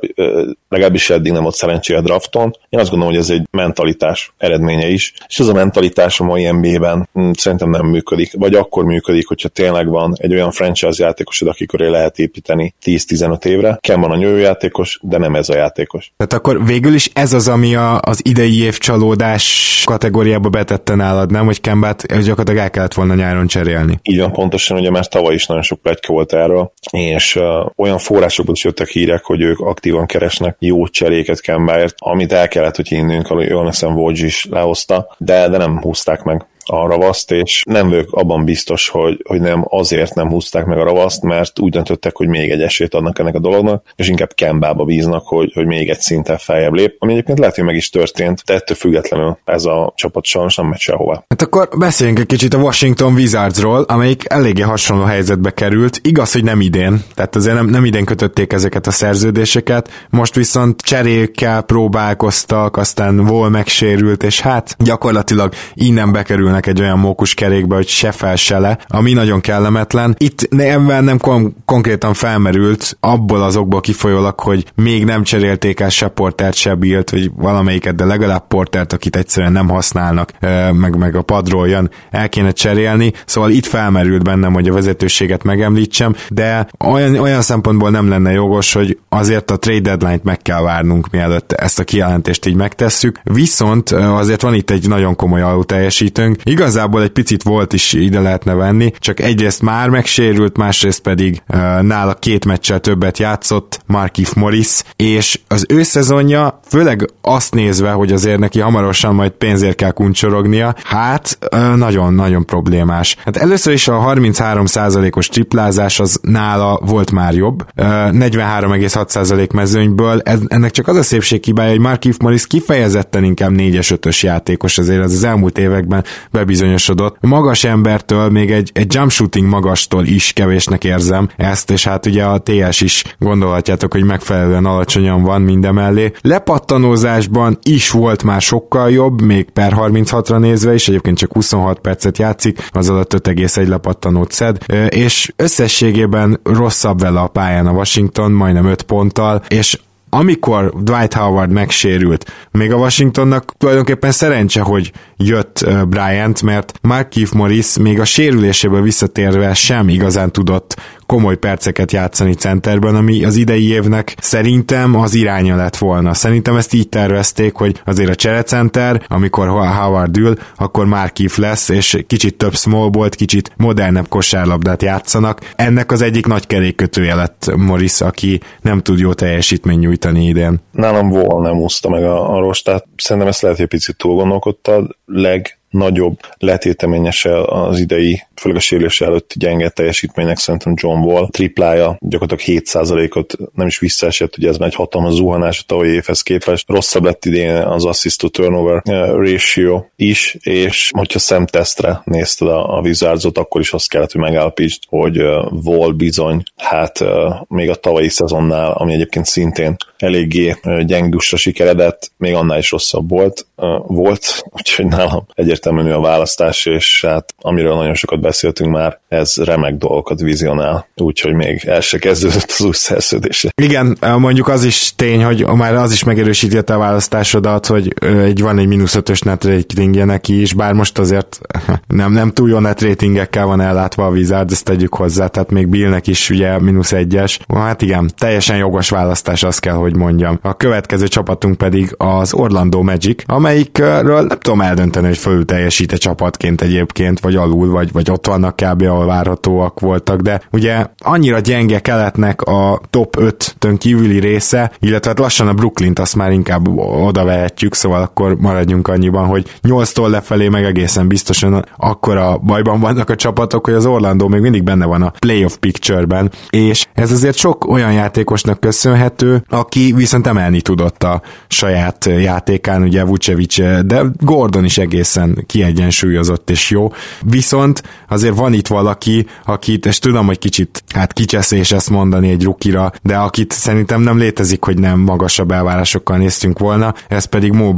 legalábbis 0.70 1.10
eddig 1.10 1.32
nem 1.32 1.44
volt 1.44 1.56
szerencséje 1.56 2.00
a 2.00 2.02
drafton. 2.02 2.58
Én 2.70 2.80
azt 2.80 2.90
gondolom, 2.90 3.14
hogy 3.14 3.24
ez 3.24 3.30
egy 3.30 3.48
mentalitás 3.52 4.34
eredménye 4.38 4.88
is, 4.88 5.14
és 5.28 5.40
ez 5.40 5.48
a 5.48 5.54
mentalitás 5.54 6.20
a 6.20 6.24
mai 6.24 6.52
NBA-ben 6.52 7.10
hm, 7.14 7.32
szerintem 7.32 7.70
nem 7.70 7.86
működik, 7.86 8.34
vagy 8.34 8.56
akkor 8.56 8.86
működik, 8.86 9.28
hogyha 9.28 9.50
tényleg 9.50 9.88
van 9.88 10.14
egy 10.18 10.34
olyan 10.34 10.52
franchise 10.52 11.04
játékosod, 11.04 11.48
aki 11.48 11.66
köré 11.66 11.88
lehet 11.88 12.20
építeni 12.20 12.74
10-15 12.86 13.46
évre. 13.46 13.78
Ken 13.82 14.02
van 14.02 14.12
a 14.12 14.16
nyújó 14.16 14.36
játékos, 14.36 15.00
de 15.02 15.18
nem 15.18 15.36
ez 15.36 15.50
a 15.50 15.56
játékos. 15.56 16.12
Tehát 16.18 16.34
akkor 16.34 16.66
végül 16.66 16.94
is 16.94 17.10
ez 17.14 17.34
az, 17.34 17.48
ami 17.48 17.76
a, 17.76 18.00
az 18.02 18.20
idei 18.24 18.62
év 18.62 18.78
csalódás 18.78 19.82
kategóriába 19.86 20.50
betette 20.50 20.96
nálad, 20.98 21.32
nem, 21.32 21.46
hogy 21.46 21.62
Kembát 21.62 22.06
gyakorlatilag 22.08 22.58
el 22.58 22.70
kellett 22.70 22.94
volna 22.94 23.14
nyáron 23.14 23.48
cserélni. 23.48 24.00
Így 24.02 24.20
van, 24.20 24.32
pontosan, 24.32 24.78
ugye 24.78 24.90
már 24.90 25.08
tavaly 25.08 25.34
is 25.34 25.46
nagyon 25.46 25.64
sok 25.64 25.82
pletyka 25.82 26.14
volt 26.14 26.34
erről, 26.34 26.72
és 26.92 27.36
uh, 27.36 27.44
olyan 27.76 27.98
forrásokból 27.98 28.56
is 28.56 28.64
jöttek 28.64 28.88
hírek, 28.88 29.24
hogy 29.24 29.42
ők 29.42 29.60
aktívan 29.60 30.06
keresnek 30.06 30.56
jó 30.60 30.88
cseréket 30.88 31.42
Kembáért, 31.42 31.96
amit 31.98 32.32
el 32.32 32.48
kellett, 32.48 32.76
hogy 32.76 32.88
hinnünk, 32.88 33.28
jól 33.30 33.66
hiszem 33.66 33.96
Wojcik 33.96 34.26
is 34.26 34.48
lehozta, 34.50 35.16
de, 35.18 35.50
de 35.50 35.58
nem 35.58 35.82
húzták 35.82 36.24
meg 36.24 36.46
a 36.68 36.88
ravaszt, 36.88 37.32
és 37.32 37.64
nem 37.70 37.90
vagyok 37.90 38.12
abban 38.12 38.46
biztos, 38.46 38.90
hogy, 38.90 39.22
hogy 39.28 39.42
nem 39.42 39.66
azért 39.70 40.16
nem 40.16 40.30
húzták 40.30 40.66
meg 40.66 40.78
a 40.78 40.84
ravaszt, 40.84 41.24
mert 41.24 41.60
úgy 41.60 41.72
döntöttek, 41.72 42.16
hogy 42.16 42.28
még 42.28 42.52
egy 42.52 42.62
esélyt 42.62 42.94
adnak 42.94 43.20
ennek 43.20 43.36
a 43.36 43.40
dolognak, 43.40 43.84
és 43.96 44.10
inkább 44.10 44.34
Kembába 44.34 44.84
bíznak, 44.84 45.28
hogy, 45.28 45.52
hogy 45.54 45.66
még 45.66 45.90
egy 45.90 46.00
szinten 46.00 46.38
feljebb 46.38 46.74
lép, 46.74 46.96
ami 47.00 47.12
egyébként 47.12 47.40
lehet, 47.40 47.56
hogy 47.56 47.64
meg 47.64 47.76
is 47.76 47.90
történt, 47.90 48.42
de 48.46 48.54
ettől 48.54 48.78
függetlenül 48.78 49.38
ez 49.46 49.66
a 49.66 49.94
csapat 49.96 50.26
sajnos 50.26 50.56
nem 50.56 50.68
megy 50.68 50.80
sehova. 50.80 51.26
Hát 51.28 51.42
akkor 51.42 51.70
beszéljünk 51.78 52.20
egy 52.20 52.26
kicsit 52.26 52.54
a 52.54 52.58
Washington 52.58 53.14
Wizardsról, 53.14 53.82
amelyik 53.82 54.24
eléggé 54.28 54.62
hasonló 54.62 55.04
helyzetbe 55.04 55.52
került. 55.52 56.00
Igaz, 56.04 56.32
hogy 56.32 56.44
nem 56.44 56.62
idén, 56.62 57.04
tehát 57.16 57.36
azért 57.36 57.56
nem, 57.56 57.66
nem 57.70 57.86
idén 57.86 58.06
kötötték 58.06 58.54
ezeket 58.54 58.88
a 58.88 58.92
szerződéseket, 58.92 59.90
most 60.10 60.36
viszont 60.36 60.82
cserékkel 60.82 61.62
próbálkoztak, 61.62 62.78
aztán 62.78 63.20
Wall 63.20 63.50
megsérült, 63.50 64.24
és 64.24 64.42
hát 64.42 64.76
gyakorlatilag 64.80 65.54
innen 65.74 66.12
bekerülnek 66.12 66.57
belemennek 66.58 66.68
egy 66.68 66.82
olyan 66.82 67.00
mókus 67.00 67.34
kerékbe, 67.34 67.76
hogy 67.76 67.88
se 67.88 68.12
fel 68.12 68.36
se 68.36 68.60
le, 68.60 68.78
ami 68.88 69.14
nagyon 69.14 69.42
kellemetlen. 69.42 70.16
Itt 70.18 70.48
ebben 70.58 71.04
nem 71.04 71.18
kon- 71.18 71.56
konkrétan 71.66 72.14
felmerült 72.14 72.98
abból 73.00 73.44
azokból 73.44 73.82
kifolyólag, 73.82 74.40
hogy 74.40 74.66
még 74.76 75.06
nem 75.06 75.24
cserélték 75.24 75.80
el 75.80 75.90
se 75.90 76.08
Portert, 76.08 76.56
se 76.56 76.76
Bilt, 76.76 77.10
vagy 77.10 77.32
valamelyiket, 77.36 77.96
de 77.96 78.06
legalább 78.06 78.48
Portert, 78.48 78.94
akit 78.94 79.16
egyszerűen 79.16 79.52
nem 79.52 79.70
használnak, 79.70 80.32
meg, 80.72 80.98
meg 80.98 81.16
a 81.16 81.22
padról 81.22 81.68
jön, 81.68 81.90
el 82.12 82.30
kéne 82.30 82.52
cserélni. 82.52 83.14
Szóval 83.26 83.50
itt 83.50 83.66
felmerült 83.66 84.24
bennem, 84.24 84.54
hogy 84.54 84.68
a 84.68 84.74
vezetőséget 84.74 85.44
megemlítsem, 85.44 86.16
de 86.30 86.68
olyan, 86.86 87.16
olyan 87.16 87.42
szempontból 87.42 87.90
nem 87.90 88.10
lenne 88.10 88.32
jogos, 88.32 88.74
hogy 88.74 88.98
azért 89.10 89.52
a 89.52 89.58
trade 89.58 89.80
deadline-t 89.80 90.24
meg 90.24 90.42
kell 90.42 90.62
várnunk, 90.62 91.10
mielőtt 91.10 91.52
ezt 91.52 91.80
a 91.80 91.84
kijelentést 91.84 92.46
így 92.46 92.56
megtesszük. 92.56 93.20
Viszont 93.24 93.90
azért 93.92 94.42
van 94.42 94.54
itt 94.54 94.70
egy 94.70 94.88
nagyon 94.88 95.16
komoly 95.16 95.42
alulteljesítőnk, 95.42 96.38
Igazából 96.48 97.02
egy 97.02 97.10
picit 97.10 97.44
volt 97.44 97.74
is 97.74 97.94
ide 97.94 98.20
lehetne 98.20 98.54
venni, 98.54 98.92
csak 99.00 99.20
egyrészt 99.20 99.62
már 99.62 99.90
megsérült, 99.90 100.58
másrészt 100.58 101.02
pedig 101.02 101.42
uh, 101.48 101.82
nála 101.82 102.14
két 102.14 102.46
meccsel 102.46 102.80
többet 102.80 103.18
játszott 103.18 103.80
Markif 103.86 104.34
Morris, 104.34 104.82
és 104.96 105.40
az 105.48 105.66
ő 105.70 105.84
szezonja, 105.84 106.60
főleg 106.68 107.10
azt 107.22 107.54
nézve, 107.54 107.92
hogy 107.92 108.12
azért 108.12 108.40
neki 108.40 108.60
hamarosan 108.60 109.16
majd 109.16 109.32
pénzért 109.32 109.76
kell 109.76 109.92
kuncsorognia, 109.92 110.76
hát 110.84 111.38
nagyon-nagyon 111.76 112.42
uh, 112.42 112.46
problémás. 112.46 113.16
Hát 113.26 113.38
először 113.38 113.74
is 113.74 113.88
a 113.88 113.94
33%-os 113.94 115.28
triplázás 115.28 116.00
az 116.00 116.20
nála 116.22 116.80
volt 116.86 117.12
már 117.12 117.34
jobb, 117.34 117.62
uh, 117.62 117.86
43,6% 117.86 119.54
mezőnyből, 119.54 120.22
ez, 120.24 120.40
ennek 120.48 120.72
csak 120.72 120.88
az 120.88 120.96
a 120.96 121.04
szépség 121.04 121.44
hibája, 121.44 121.70
hogy 121.70 121.80
Markif 121.80 122.18
Morris 122.18 122.48
kifejezetten 122.48 123.24
inkább 123.24 123.52
4-es 123.54 123.98
5-ös 124.02 124.20
játékos, 124.20 124.78
azért 124.78 125.04
az, 125.04 125.14
az 125.14 125.24
elmúlt 125.24 125.58
években 125.58 126.04
bebizonyosodott. 126.38 127.18
Magas 127.22 127.64
embertől, 127.64 128.30
még 128.30 128.52
egy, 128.52 128.72
egy 128.74 128.94
jump 128.94 129.12
shooting 129.12 129.48
magastól 129.48 130.06
is 130.06 130.34
kevésnek 130.34 130.84
érzem 130.84 131.30
ezt, 131.38 131.72
és 131.72 131.84
hát 131.84 132.06
ugye 132.06 132.24
a 132.24 132.42
TS 132.44 132.82
is 132.82 133.04
gondolhatjátok, 133.20 133.94
hogy 133.94 134.04
megfelelően 134.04 134.66
alacsonyan 134.66 135.22
van 135.24 135.42
mindemellé. 135.42 136.12
Lepattanózásban 136.22 137.58
is 137.64 137.92
volt 137.92 138.24
már 138.24 138.42
sokkal 138.42 138.92
jobb, 138.92 139.22
még 139.22 139.50
per 139.50 139.74
36-ra 139.78 140.40
nézve 140.40 140.74
is, 140.74 140.88
egyébként 140.88 141.18
csak 141.18 141.34
26 141.34 141.80
percet 141.80 142.18
játszik, 142.18 142.70
az 142.72 142.90
alatt 142.90 143.14
5,1 143.14 143.68
lepattanót 143.68 144.32
szed, 144.32 144.58
és 144.90 145.34
összességében 145.36 146.40
rosszabb 146.44 147.00
vele 147.00 147.20
a 147.20 147.28
pályán 147.28 147.68
a 147.68 147.72
Washington, 147.72 148.32
majdnem 148.32 148.66
5 148.66 148.82
ponttal, 148.82 149.42
és 149.48 149.78
amikor 150.10 150.74
Dwight 150.84 151.14
Howard 151.14 151.52
megsérült, 151.52 152.32
még 152.52 152.72
a 152.72 152.76
Washingtonnak 152.76 153.54
tulajdonképpen 153.58 154.12
szerencse, 154.12 154.62
hogy 154.62 154.92
jött 155.18 155.66
Bryant, 155.88 156.42
mert 156.42 156.80
Markif 156.82 157.32
Morris 157.32 157.78
még 157.78 158.00
a 158.00 158.06
sérüléséből 158.06 158.82
visszatérve 158.82 159.54
sem 159.54 159.90
igazán 159.90 160.32
tudott 160.32 160.76
komoly 161.08 161.38
perceket 161.38 161.92
játszani 161.92 162.34
centerben, 162.34 162.96
ami 162.96 163.26
az 163.26 163.36
idei 163.36 163.70
évnek 163.70 164.16
szerintem 164.22 164.96
az 164.96 165.14
iránya 165.14 165.56
lett 165.56 165.78
volna. 165.78 166.14
Szerintem 166.14 166.56
ezt 166.56 166.74
így 166.74 166.90
tervezték, 166.90 167.56
hogy 167.56 167.82
azért 167.86 168.10
a 168.10 168.16
cserecenter, 168.16 169.02
amikor 169.08 169.48
Howard 169.48 170.18
ül, 170.18 170.36
akkor 170.58 170.86
már 170.86 171.12
kif 171.12 171.38
lesz, 171.38 171.70
és 171.70 172.04
kicsit 172.08 172.38
több 172.38 172.54
small 172.54 172.90
volt, 172.90 173.16
kicsit 173.16 173.52
modernebb 173.58 174.08
kosárlabdát 174.08 174.82
játszanak. 174.82 175.54
Ennek 175.56 175.92
az 175.92 176.02
egyik 176.02 176.26
nagy 176.26 176.48
kerékkötője 176.48 177.16
lett 177.16 177.52
Morris, 177.56 178.02
aki 178.02 178.40
nem 178.62 178.82
tud 178.82 179.00
jó 179.00 179.14
teljesítmény 179.14 179.80
nyújtani 179.80 180.26
idén. 180.26 180.60
Nálam 180.72 181.10
volna 181.10 181.50
nem 181.50 181.60
úszta 181.60 181.90
meg 181.90 182.04
a, 182.04 182.36
a 182.36 182.40
rostát. 182.40 182.86
Szerintem 182.96 183.32
ezt 183.32 183.42
lehet, 183.42 183.58
hogy 183.58 183.68
picit 183.68 183.98
túl 183.98 184.16
gondolkodtad. 184.16 184.96
Leg 185.06 185.57
nagyobb 185.70 186.20
letéteményese 186.38 187.44
az 187.44 187.80
idei, 187.80 188.24
főleg 188.36 188.58
a 188.58 188.62
sérülés 188.62 189.02
előtt 189.02 189.34
gyenge 189.36 189.70
teljesítménynek 189.70 190.38
szerintem 190.38 190.74
John 190.76 191.00
Wall. 191.00 191.28
Triplája 191.32 191.98
gyakorlatilag 192.00 192.64
7%-ot 192.66 193.36
nem 193.54 193.68
is 193.68 193.80
visszaesett, 193.80 194.38
ugye 194.38 194.50
ez 194.50 194.58
már 194.58 194.68
egy 194.68 194.76
hatalmas 194.76 195.14
zuhanás 195.14 195.60
a 195.60 195.64
tavalyi 195.66 195.94
évhez 195.94 196.22
képest. 196.22 196.70
Rosszabb 196.70 197.04
lett 197.04 197.26
idén 197.26 197.56
az 197.56 197.86
assist 197.86 198.20
to 198.20 198.30
turnover 198.30 198.82
eh, 198.86 199.10
ratio 199.10 199.86
is, 199.96 200.38
és 200.40 200.92
hogyha 200.98 201.20
szemtesztre 201.20 202.02
nézted 202.04 202.48
a, 202.48 202.78
a 202.78 202.80
Wizardsot, 202.80 203.38
akkor 203.38 203.62
is 203.62 203.74
azt 203.74 203.90
kellett, 203.90 204.12
hogy 204.12 204.22
megállapítsd, 204.22 204.84
hogy 204.88 205.22
uh, 205.22 205.52
Wall 205.64 205.92
bizony, 205.92 206.44
hát 206.56 207.00
uh, 207.00 207.08
még 207.48 207.70
a 207.70 207.76
tavalyi 207.76 208.10
szezonnál, 208.10 208.72
ami 208.72 208.94
egyébként 208.94 209.26
szintén 209.26 209.76
eléggé 209.98 210.56
gyengusra 210.86 211.38
sikeredett, 211.38 212.12
még 212.18 212.34
annál 212.34 212.58
is 212.58 212.72
rosszabb 212.72 213.10
volt, 213.10 213.46
volt, 213.88 214.44
úgyhogy 214.58 214.86
nálam 214.86 215.26
egyértelmű 215.34 215.78
egyértelmű 215.78 215.92
a 215.92 216.00
választás, 216.00 216.66
és 216.66 217.06
hát 217.08 217.34
amiről 217.40 217.76
nagyon 217.76 217.94
sokat 217.94 218.20
beszéltünk 218.20 218.72
már, 218.72 219.00
ez 219.08 219.36
remek 219.36 219.76
dolgokat 219.76 220.20
vizionál, 220.20 220.88
úgyhogy 220.96 221.34
még 221.34 221.64
el 221.66 221.82
se 221.82 221.98
kezdődött 221.98 222.56
az 222.58 222.66
új 222.66 222.72
szerződése. 222.74 223.50
Igen, 223.62 223.98
mondjuk 224.18 224.48
az 224.48 224.64
is 224.64 224.96
tény, 224.96 225.24
hogy 225.24 225.46
már 225.46 225.76
az 225.76 225.92
is 225.92 226.04
megerősíti 226.04 226.58
a 226.58 226.78
választásodat, 226.78 227.66
hogy 227.66 227.94
egy 228.02 228.42
van 228.42 228.58
egy 228.58 228.68
mínusz 228.68 228.96
ötös 228.96 229.22
net 229.22 229.44
ratingje 229.44 230.06
neki 230.06 230.42
is, 230.42 230.54
bár 230.54 230.74
most 230.74 230.98
azért 230.98 231.40
nem, 231.88 232.12
nem 232.12 232.34
túl 232.34 232.50
jó 232.50 232.60
net 232.60 232.82
ratingekkel 232.82 233.46
van 233.46 233.62
ellátva 233.62 234.06
a 234.06 234.10
Wizards, 234.10 234.54
ezt 234.54 234.64
tegyük 234.64 234.94
hozzá, 234.94 235.28
tehát 235.28 235.52
még 235.52 235.68
Billnek 235.68 236.08
is 236.08 236.30
ugye 236.30 236.60
mínusz 236.60 236.92
egyes. 236.92 237.40
Hát 237.54 237.82
igen, 237.82 238.12
teljesen 238.18 238.58
jogos 238.58 238.90
választás, 238.90 239.44
azt 239.44 239.60
kell, 239.60 239.76
hogy 239.76 239.87
mondjam. 239.96 240.40
A 240.42 240.58
következő 240.58 241.08
csapatunk 241.08 241.58
pedig 241.58 241.94
az 241.98 242.34
Orlando 242.34 242.82
Magic, 242.82 243.24
amelyikről 243.26 244.22
nem 244.22 244.40
tudom 244.40 244.62
eldönteni, 244.62 245.08
hogy 245.08 245.18
fölült 245.18 245.46
teljesít 245.46 245.94
csapatként 245.98 246.62
egyébként, 246.62 247.20
vagy 247.20 247.36
alul, 247.36 247.70
vagy, 247.70 247.92
vagy 247.92 248.12
ott 248.12 248.28
vannak 248.28 248.56
kb. 248.56 248.82
ahol 248.82 249.06
várhatóak 249.06 249.80
voltak, 249.80 250.20
de 250.20 250.42
ugye 250.52 250.86
annyira 251.00 251.40
gyenge 251.40 251.80
keletnek 251.80 252.42
a 252.42 252.82
top 252.90 253.16
5-tön 253.20 253.78
kívüli 253.78 254.20
része, 254.20 254.72
illetve 254.80 255.10
hát 255.10 255.20
lassan 255.20 255.48
a 255.48 255.54
Brooklyn-t 255.54 256.00
azt 256.00 256.16
már 256.16 256.32
inkább 256.32 256.68
oda 256.78 257.24
vehetjük, 257.24 257.74
szóval 257.74 258.02
akkor 258.02 258.38
maradjunk 258.40 258.88
annyiban, 258.88 259.26
hogy 259.26 259.52
8-tól 259.64 260.10
lefelé 260.10 260.48
meg 260.48 260.64
egészen 260.64 261.08
biztosan 261.08 261.66
akkor 261.78 262.18
a 262.18 262.38
bajban 262.38 262.80
vannak 262.80 263.10
a 263.10 263.16
csapatok, 263.16 263.66
hogy 263.66 263.74
az 263.74 263.86
Orlando 263.86 264.28
még 264.28 264.42
mindig 264.42 264.64
benne 264.64 264.86
van 264.86 265.02
a 265.02 265.14
playoff 265.20 265.56
picture-ben, 265.56 266.32
és 266.50 266.88
ez 266.94 267.12
azért 267.12 267.38
sok 267.38 267.68
olyan 267.68 267.94
játékosnak 267.94 268.60
köszönhető, 268.60 269.44
aki 269.50 269.77
viszont 269.96 270.28
emelni 270.28 270.62
tudott 270.62 271.04
a 271.04 271.22
saját 271.48 272.06
játékán, 272.06 272.82
ugye 272.82 273.04
Vucevic, 273.04 273.58
de 273.86 274.02
Gordon 274.20 274.66
is 274.66 274.78
egészen 274.78 275.44
kiegyensúlyozott 275.46 276.50
és 276.50 276.70
jó. 276.70 276.92
Viszont 277.22 277.84
azért 278.08 278.36
van 278.36 278.54
itt 278.54 278.68
valaki, 278.68 279.26
akit, 279.46 279.86
és 279.86 280.00
tudom, 280.00 280.26
hogy 280.26 280.40
kicsit 280.40 280.84
hát 280.94 281.14
kicseszés 281.14 281.72
ezt 281.72 281.90
mondani 281.90 282.30
egy 282.30 282.44
rukira, 282.44 282.92
de 283.04 283.16
akit 283.16 283.52
szerintem 283.52 284.02
nem 284.02 284.18
létezik, 284.18 284.64
hogy 284.64 284.80
nem 284.80 285.00
magasabb 285.00 285.52
elvárásokkal 285.52 286.18
néztünk 286.18 286.60
volna, 286.60 286.94
ez 287.08 287.26
pedig 287.26 287.52
Mo. 287.52 287.74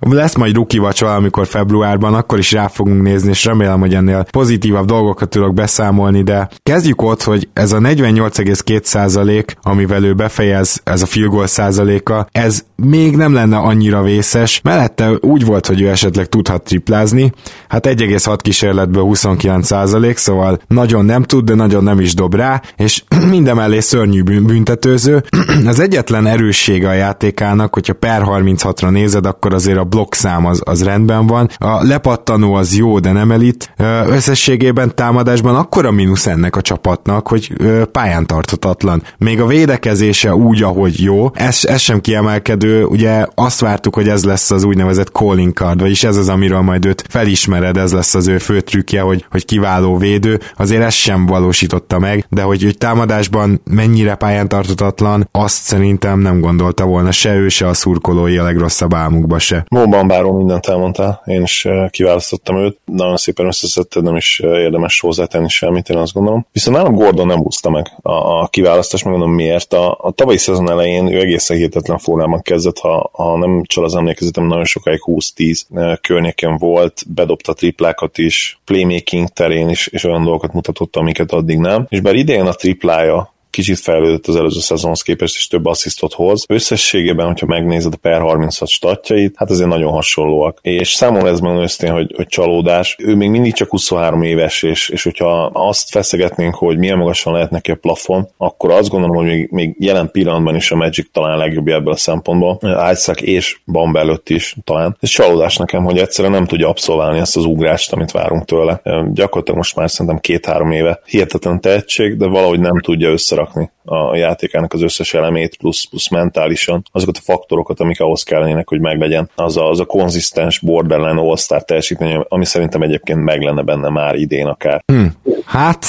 Lesz 0.00 0.34
majd 0.34 0.54
ruki 0.54 0.78
vagy 0.78 0.98
valamikor 1.00 1.46
februárban, 1.46 2.14
akkor 2.14 2.38
is 2.38 2.52
rá 2.52 2.66
fogunk 2.66 3.02
nézni, 3.02 3.30
és 3.30 3.44
remélem, 3.44 3.80
hogy 3.80 3.94
ennél 3.94 4.26
pozitívabb 4.30 4.86
dolgokat 4.86 5.28
tudok 5.28 5.54
beszámolni, 5.54 6.22
de 6.22 6.48
kezdjük 6.62 7.02
ott, 7.02 7.22
hogy 7.22 7.48
ez 7.52 7.72
a 7.72 7.78
48,2 7.78 8.82
százalék, 8.82 9.56
amivel 9.62 10.04
ő 10.04 10.14
befejez, 10.14 10.80
ez 10.84 11.02
a 11.02 11.06
field 11.06 11.30
goal 11.38 11.46
százaléka, 11.46 12.26
ez 12.32 12.64
még 12.82 13.16
nem 13.16 13.32
lenne 13.32 13.56
annyira 13.56 14.02
vészes. 14.02 14.60
Mellette 14.62 15.10
úgy 15.20 15.44
volt, 15.44 15.66
hogy 15.66 15.80
ő 15.80 15.88
esetleg 15.88 16.26
tudhat 16.26 16.62
triplázni, 16.62 17.32
hát 17.68 17.86
1,6 17.86 18.38
kísérletből 18.42 19.02
29 19.02 19.66
százalék, 19.66 20.16
szóval 20.16 20.58
nagyon 20.66 21.04
nem 21.04 21.22
tud, 21.22 21.44
de 21.44 21.54
nagyon 21.54 21.82
nem 21.82 22.00
is 22.00 22.14
dob 22.14 22.34
rá, 22.34 22.62
és 22.76 23.02
mindemellé 23.30 23.80
szörnyű 23.80 24.22
büntetőző. 24.22 25.24
Az 25.66 25.80
egyetlen 25.80 26.26
erőssége 26.26 26.88
a 26.88 26.92
játékának, 26.92 27.74
hogyha 27.74 27.92
per 27.92 28.22
36-ra 28.24 28.90
nézed, 28.90 29.26
akkor 29.26 29.54
azért 29.54 29.78
a 29.78 29.84
blokkszám 29.84 30.46
az, 30.46 30.60
az 30.64 30.84
rendben 30.84 31.26
van. 31.26 31.48
A 31.58 31.84
lepattanó 31.84 32.54
az 32.54 32.76
jó, 32.76 32.98
de 32.98 33.12
nem 33.12 33.30
elit. 33.30 33.74
Összességében 34.06 34.94
támadásban 34.94 35.56
akkora 35.56 35.90
mínusz 35.90 36.26
ennek 36.26 36.56
a 36.56 36.60
csapatnak, 36.60 37.28
hogy 37.28 37.52
pályán 37.92 38.26
tarthatatlan. 38.26 39.02
Még 39.18 39.40
a 39.40 39.46
védekezése 39.46 40.34
úgy, 40.34 40.62
ahogy 40.62 41.00
jó, 41.00 41.30
ez, 41.34 41.60
ez 41.62 41.80
sem 41.80 42.00
kiemelkedő, 42.00 42.67
ugye 42.88 43.26
azt 43.34 43.60
vártuk, 43.60 43.94
hogy 43.94 44.08
ez 44.08 44.24
lesz 44.24 44.50
az 44.50 44.64
úgynevezett 44.64 45.08
calling 45.08 45.52
card, 45.52 45.80
vagyis 45.80 46.04
ez 46.04 46.16
az, 46.16 46.28
amiről 46.28 46.60
majd 46.60 46.84
őt 46.84 47.04
felismered, 47.08 47.76
ez 47.76 47.92
lesz 47.92 48.14
az 48.14 48.28
ő 48.28 48.38
fő 48.38 48.60
trükkje, 48.60 49.00
hogy, 49.00 49.24
hogy 49.30 49.44
kiváló 49.44 49.96
védő, 49.96 50.40
azért 50.56 50.82
ezt 50.82 50.96
sem 50.96 51.26
valósította 51.26 51.98
meg, 51.98 52.26
de 52.30 52.42
hogy, 52.42 52.62
hogy 52.62 52.78
támadásban 52.78 53.60
mennyire 53.64 54.14
pályán 54.14 54.48
tartatatlan, 54.48 55.28
azt 55.32 55.62
szerintem 55.62 56.18
nem 56.20 56.40
gondolta 56.40 56.84
volna 56.84 57.10
se 57.10 57.34
ő, 57.34 57.48
se 57.48 57.66
a 57.66 57.74
szurkolói 57.74 58.36
a 58.36 58.42
legrosszabb 58.42 58.94
álmukba 58.94 59.38
se. 59.38 59.64
Móban 59.68 60.06
báró 60.06 60.36
mindent 60.36 60.66
elmondtál, 60.66 61.22
én 61.24 61.42
is 61.42 61.68
kiválasztottam 61.90 62.56
őt, 62.56 62.78
nagyon 62.84 63.16
szépen 63.16 63.46
összeszedted, 63.46 64.02
nem 64.02 64.16
is 64.16 64.40
érdemes 64.44 65.00
hozzátenni 65.00 65.48
semmit, 65.48 65.88
én 65.88 65.96
azt 65.96 66.12
gondolom. 66.12 66.46
Viszont 66.52 66.76
nálam 66.76 66.94
Gordon 66.94 67.26
nem 67.26 67.38
húzta 67.38 67.70
meg 67.70 67.86
a, 68.02 68.12
a 68.12 68.46
kiválasztást, 68.46 69.04
megmondom 69.04 69.34
miért. 69.34 69.72
A, 69.72 69.98
a 70.00 70.10
tavalyi 70.10 70.36
szezon 70.36 70.70
elején 70.70 71.06
ő 71.06 71.20
egészen 71.20 71.56
hihetetlen 71.56 71.98
formában 71.98 72.42
kezdett, 72.42 72.57
ha, 72.80 73.10
ha 73.12 73.36
nem 73.36 73.62
csal 73.64 73.84
az 73.84 73.94
emlékezetem, 73.94 74.46
nagyon 74.46 74.64
sokáig 74.64 75.00
20-10 75.04 75.98
környéken 76.00 76.56
volt, 76.58 77.02
bedobta 77.08 77.52
triplákat 77.52 78.18
is, 78.18 78.60
playmaking 78.64 79.28
terén 79.28 79.68
is, 79.68 79.86
és 79.86 80.04
olyan 80.04 80.24
dolgokat 80.24 80.52
mutatott, 80.52 80.96
amiket 80.96 81.32
addig 81.32 81.58
nem. 81.58 81.86
És 81.88 82.00
bár 82.00 82.14
idején 82.14 82.46
a 82.46 82.52
triplája 82.52 83.36
kicsit 83.58 83.78
fejlődött 83.78 84.26
az 84.26 84.36
előző 84.36 84.60
szezonhoz 84.60 85.02
képest, 85.02 85.36
és 85.36 85.46
több 85.46 85.66
asszisztot 85.66 86.12
hoz. 86.12 86.44
Összességében, 86.48 87.26
hogyha 87.26 87.46
megnézed 87.46 87.92
a 87.92 87.96
per 87.96 88.20
36 88.20 88.68
statjait, 88.68 89.34
hát 89.36 89.50
azért 89.50 89.68
nagyon 89.68 89.92
hasonlóak. 89.92 90.58
És 90.62 90.88
számomra 90.88 91.28
ez 91.28 91.40
megmondom 91.40 91.62
őszintén, 91.62 91.96
hogy, 91.96 92.12
hogy 92.16 92.26
csalódás. 92.26 92.96
Ő 92.98 93.14
még 93.14 93.30
mindig 93.30 93.52
csak 93.52 93.70
23 93.70 94.22
éves, 94.22 94.62
és, 94.62 94.88
és 94.88 95.02
hogyha 95.02 95.44
azt 95.44 95.90
feszegetnénk, 95.90 96.54
hogy 96.54 96.78
milyen 96.78 96.98
magasan 96.98 97.32
lehet 97.32 97.50
neki 97.50 97.70
a 97.70 97.74
plafon, 97.74 98.28
akkor 98.36 98.70
azt 98.70 98.88
gondolom, 98.88 99.16
hogy 99.16 99.26
még, 99.26 99.48
még 99.50 99.76
jelen 99.78 100.10
pillanatban 100.10 100.54
is 100.54 100.70
a 100.70 100.76
Magic 100.76 101.08
talán 101.12 101.38
legjobb 101.38 101.68
ebből 101.68 101.92
a 101.92 101.96
szempontból. 101.96 102.58
Isaac 102.92 103.22
és 103.22 103.60
Bamba 103.66 103.98
előtt 103.98 104.28
is 104.28 104.56
talán. 104.64 104.96
Ez 105.00 105.08
csalódás 105.08 105.56
nekem, 105.56 105.84
hogy 105.84 105.98
egyszerűen 105.98 106.34
nem 106.34 106.46
tudja 106.46 106.68
abszolválni 106.68 107.18
ezt 107.18 107.36
az 107.36 107.44
ugrást, 107.44 107.92
amit 107.92 108.10
várunk 108.10 108.44
tőle. 108.44 108.80
Gyakorlatilag 109.12 109.56
most 109.56 109.76
már 109.76 109.90
szerintem 109.90 110.20
két-három 110.20 110.70
éve 110.70 111.00
hihetetlen 111.04 111.60
tehetség, 111.60 112.16
de 112.16 112.26
valahogy 112.26 112.60
nem 112.60 112.80
tudja 112.80 113.10
összerakni 113.10 113.47
összerakni 113.48 113.70
a 113.84 114.16
játékának 114.16 114.72
az 114.72 114.82
összes 114.82 115.14
elemét, 115.14 115.56
plusz, 115.56 115.84
plusz 115.84 116.10
mentálisan 116.10 116.82
azokat 116.92 117.16
a 117.16 117.20
faktorokat, 117.24 117.80
amik 117.80 118.00
ahhoz 118.00 118.22
kellenének, 118.22 118.68
hogy 118.68 118.80
meglegyen 118.80 119.30
az 119.34 119.56
a, 119.56 119.68
az 119.68 119.80
a 119.80 119.84
konzisztens 119.84 120.58
borderline 120.58 121.20
all-star 121.20 121.64
teljesítmény, 121.64 122.24
ami 122.28 122.44
szerintem 122.44 122.82
egyébként 122.82 123.24
meg 123.24 123.42
lenne 123.42 123.62
benne 123.62 123.88
már 123.88 124.14
idén 124.14 124.46
akár. 124.46 124.82
Hmm. 124.86 125.12
Hát, 125.44 125.84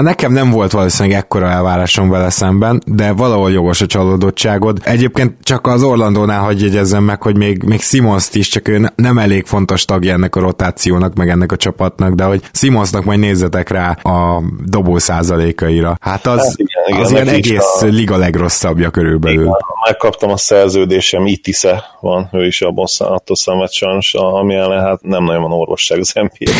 nekem 0.00 0.32
nem 0.32 0.50
volt 0.50 0.72
valószínűleg 0.72 1.18
ekkora 1.18 1.50
elvárásom 1.50 2.10
vele 2.10 2.30
szemben, 2.30 2.82
de 2.86 3.12
valahol 3.12 3.50
jogos 3.50 3.80
a 3.80 3.86
csalódottságod. 3.86 4.78
Egyébként 4.84 5.34
csak 5.42 5.66
az 5.66 5.82
Orlandónál 5.82 6.40
hagy 6.40 6.62
jegyezzem 6.62 7.04
meg, 7.04 7.22
hogy 7.22 7.36
még, 7.36 7.62
még 7.62 7.80
simons 7.80 8.28
is, 8.32 8.48
csak 8.48 8.68
ő 8.68 8.90
nem 8.94 9.18
elég 9.18 9.44
fontos 9.44 9.84
tagja 9.84 10.12
ennek 10.12 10.36
a 10.36 10.40
rotációnak, 10.40 11.14
meg 11.14 11.28
ennek 11.28 11.52
a 11.52 11.56
csapatnak, 11.56 12.14
de 12.14 12.24
hogy 12.24 12.42
Simonsnak 12.52 13.04
majd 13.04 13.18
nézzetek 13.18 13.68
rá 13.68 13.90
a 13.90 14.42
dobó 14.64 14.98
százalékaira. 14.98 15.96
Hát 16.00 16.26
az, 16.26 16.38
hát 16.38 16.52
igen, 16.56 16.81
igen, 16.86 17.00
az 17.00 17.10
ilyen 17.10 17.28
egész 17.28 17.82
a... 17.82 17.86
liga 17.86 18.16
legrosszabbja 18.16 18.90
körülbelül. 18.90 19.40
Igen, 19.40 19.56
megkaptam 19.84 20.30
a 20.30 20.36
szerződésem, 20.36 21.26
Itisze 21.26 21.84
van, 22.00 22.28
ő 22.32 22.46
is 22.46 22.62
abban 22.62 22.86
attól 22.98 23.36
szenved 23.36 23.72
sajnos, 23.72 24.14
ami 24.14 24.54
ellen 24.54 24.80
hát 24.80 25.02
nem 25.02 25.24
nagyon 25.24 25.42
van 25.42 25.52
orvosság 25.52 25.98
az 25.98 26.12
nba 26.14 26.50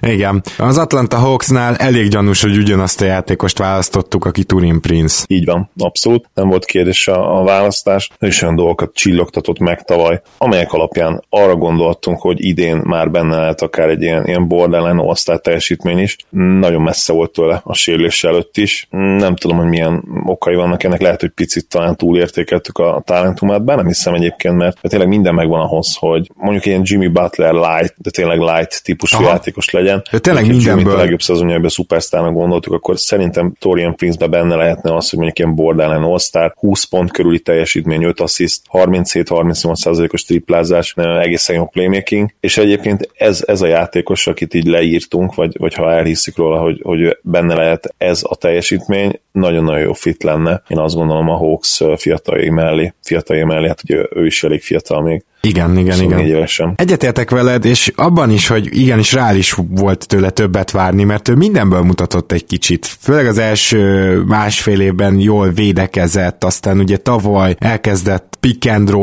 Igen. 0.14 0.42
Az 0.58 0.78
Atlanta 0.78 1.16
Hawksnál 1.16 1.76
elég 1.76 2.08
gyanús, 2.08 2.42
hogy 2.42 2.56
ugyanazt 2.56 3.00
a 3.00 3.04
játékost 3.04 3.58
választottuk, 3.58 4.24
aki 4.24 4.44
Turin 4.44 4.80
Prince. 4.80 5.24
Így 5.28 5.44
van, 5.44 5.70
abszolút. 5.78 6.28
Nem 6.34 6.48
volt 6.48 6.64
kérdés 6.64 7.08
a, 7.08 7.40
a 7.40 7.44
választás. 7.44 8.10
Is 8.20 8.42
olyan 8.42 8.56
dolgokat 8.56 8.94
csillogtatott 8.94 9.58
meg 9.58 9.82
tavaly, 9.82 10.20
amelyek 10.38 10.72
alapján 10.72 11.24
arra 11.28 11.56
gondoltunk, 11.56 12.20
hogy 12.20 12.44
idén 12.44 12.76
már 12.76 13.10
benne 13.10 13.36
lehet 13.36 13.62
akár 13.62 13.88
egy 13.88 14.02
ilyen, 14.02 14.26
ilyen 14.26 14.48
borderline 14.48 15.02
all 15.02 15.38
teljesítmény 15.38 15.98
is. 15.98 16.16
Nagyon 16.30 16.82
messze 16.82 17.12
volt 17.12 17.32
tőle 17.32 17.60
a 17.64 17.74
sérülés 17.74 18.24
előtt 18.24 18.53
is. 18.56 18.86
Nem 18.90 19.36
tudom, 19.36 19.56
hogy 19.56 19.66
milyen 19.66 20.04
okai 20.24 20.54
vannak 20.54 20.82
ennek, 20.82 21.00
lehet, 21.00 21.20
hogy 21.20 21.30
picit 21.30 21.68
talán 21.68 21.96
túlértékeltük 21.96 22.78
a 22.78 23.02
talentumát, 23.04 23.64
bár 23.64 23.76
nem 23.76 23.86
hiszem 23.86 24.14
egyébként, 24.14 24.56
mert 24.56 24.78
tényleg 24.80 25.08
minden 25.08 25.34
megvan 25.34 25.60
ahhoz, 25.60 25.96
hogy 25.98 26.30
mondjuk 26.34 26.66
ilyen 26.66 26.80
Jimmy 26.84 27.08
Butler 27.08 27.52
light, 27.52 27.94
de 27.96 28.10
tényleg 28.10 28.38
light 28.38 28.82
típusú 28.84 29.16
Aha. 29.16 29.26
játékos 29.26 29.70
legyen. 29.70 30.02
De 30.10 30.18
tényleg 30.18 30.46
mindenből. 30.46 30.94
a 30.94 30.98
legjobb 30.98 31.22
szezonjában 31.22 31.68
szupersztárnak 31.68 32.32
gondoltuk, 32.32 32.72
akkor 32.72 32.98
szerintem 32.98 33.52
Torian 33.58 33.94
Prince-be 33.96 34.26
benne 34.26 34.54
lehetne 34.54 34.96
az, 34.96 35.10
hogy 35.10 35.18
mondjuk 35.18 35.38
ilyen 35.38 35.54
borderline 35.54 36.06
all 36.06 36.52
20 36.56 36.84
pont 36.84 37.10
körüli 37.10 37.40
teljesítmény, 37.40 38.02
5 38.02 38.20
assist, 38.20 38.60
37-38%-os 38.72 40.24
triplázás, 40.24 40.94
egészen 40.96 41.56
jó 41.56 41.66
playmaking, 41.66 42.30
és 42.40 42.56
egyébként 42.58 43.08
ez, 43.14 43.42
ez 43.46 43.62
a 43.62 43.66
játékos, 43.66 44.26
akit 44.26 44.54
így 44.54 44.66
leírtunk, 44.66 45.34
vagy, 45.34 45.56
vagy 45.58 45.74
ha 45.74 45.92
elhiszik 45.92 46.36
róla, 46.36 46.58
hogy, 46.58 46.80
hogy 46.82 47.18
benne 47.22 47.54
lehet 47.54 47.94
ez 47.98 48.20
a 48.28 48.34
teljesítmény, 48.44 49.23
nagyon-nagyon 49.34 49.80
jó 49.80 49.92
fit 49.92 50.22
lenne. 50.22 50.62
Én 50.68 50.78
azt 50.78 50.94
gondolom 50.94 51.28
a 51.28 51.36
Hawks 51.36 51.80
fiataljai 51.96 52.50
mellé, 52.50 52.94
fiataljai 53.02 53.46
mellé, 53.46 53.66
hát 53.66 53.82
ugye 53.84 54.06
ő 54.14 54.26
is 54.26 54.44
elég 54.44 54.62
fiatal 54.62 55.02
még, 55.02 55.24
igen, 55.44 55.78
igen, 55.78 56.00
igen. 56.00 56.18
Évesen. 56.18 56.72
Egyetértek 56.76 57.30
veled, 57.30 57.64
és 57.64 57.92
abban 57.96 58.30
is, 58.30 58.46
hogy 58.46 58.68
igenis 58.70 59.12
rá 59.12 59.34
is 59.34 59.56
volt 59.68 60.06
tőle 60.06 60.30
többet 60.30 60.70
várni, 60.70 61.04
mert 61.04 61.28
ő 61.28 61.34
mindenből 61.34 61.82
mutatott 61.82 62.32
egy 62.32 62.46
kicsit. 62.46 62.86
Főleg 63.00 63.26
az 63.26 63.38
első 63.38 64.16
másfél 64.26 64.80
évben 64.80 65.18
jól 65.18 65.50
védekezett, 65.50 66.44
aztán 66.44 66.78
ugye 66.78 66.96
tavaly 66.96 67.56
elkezdett 67.58 68.34
pick 68.40 68.70
and 68.70 68.94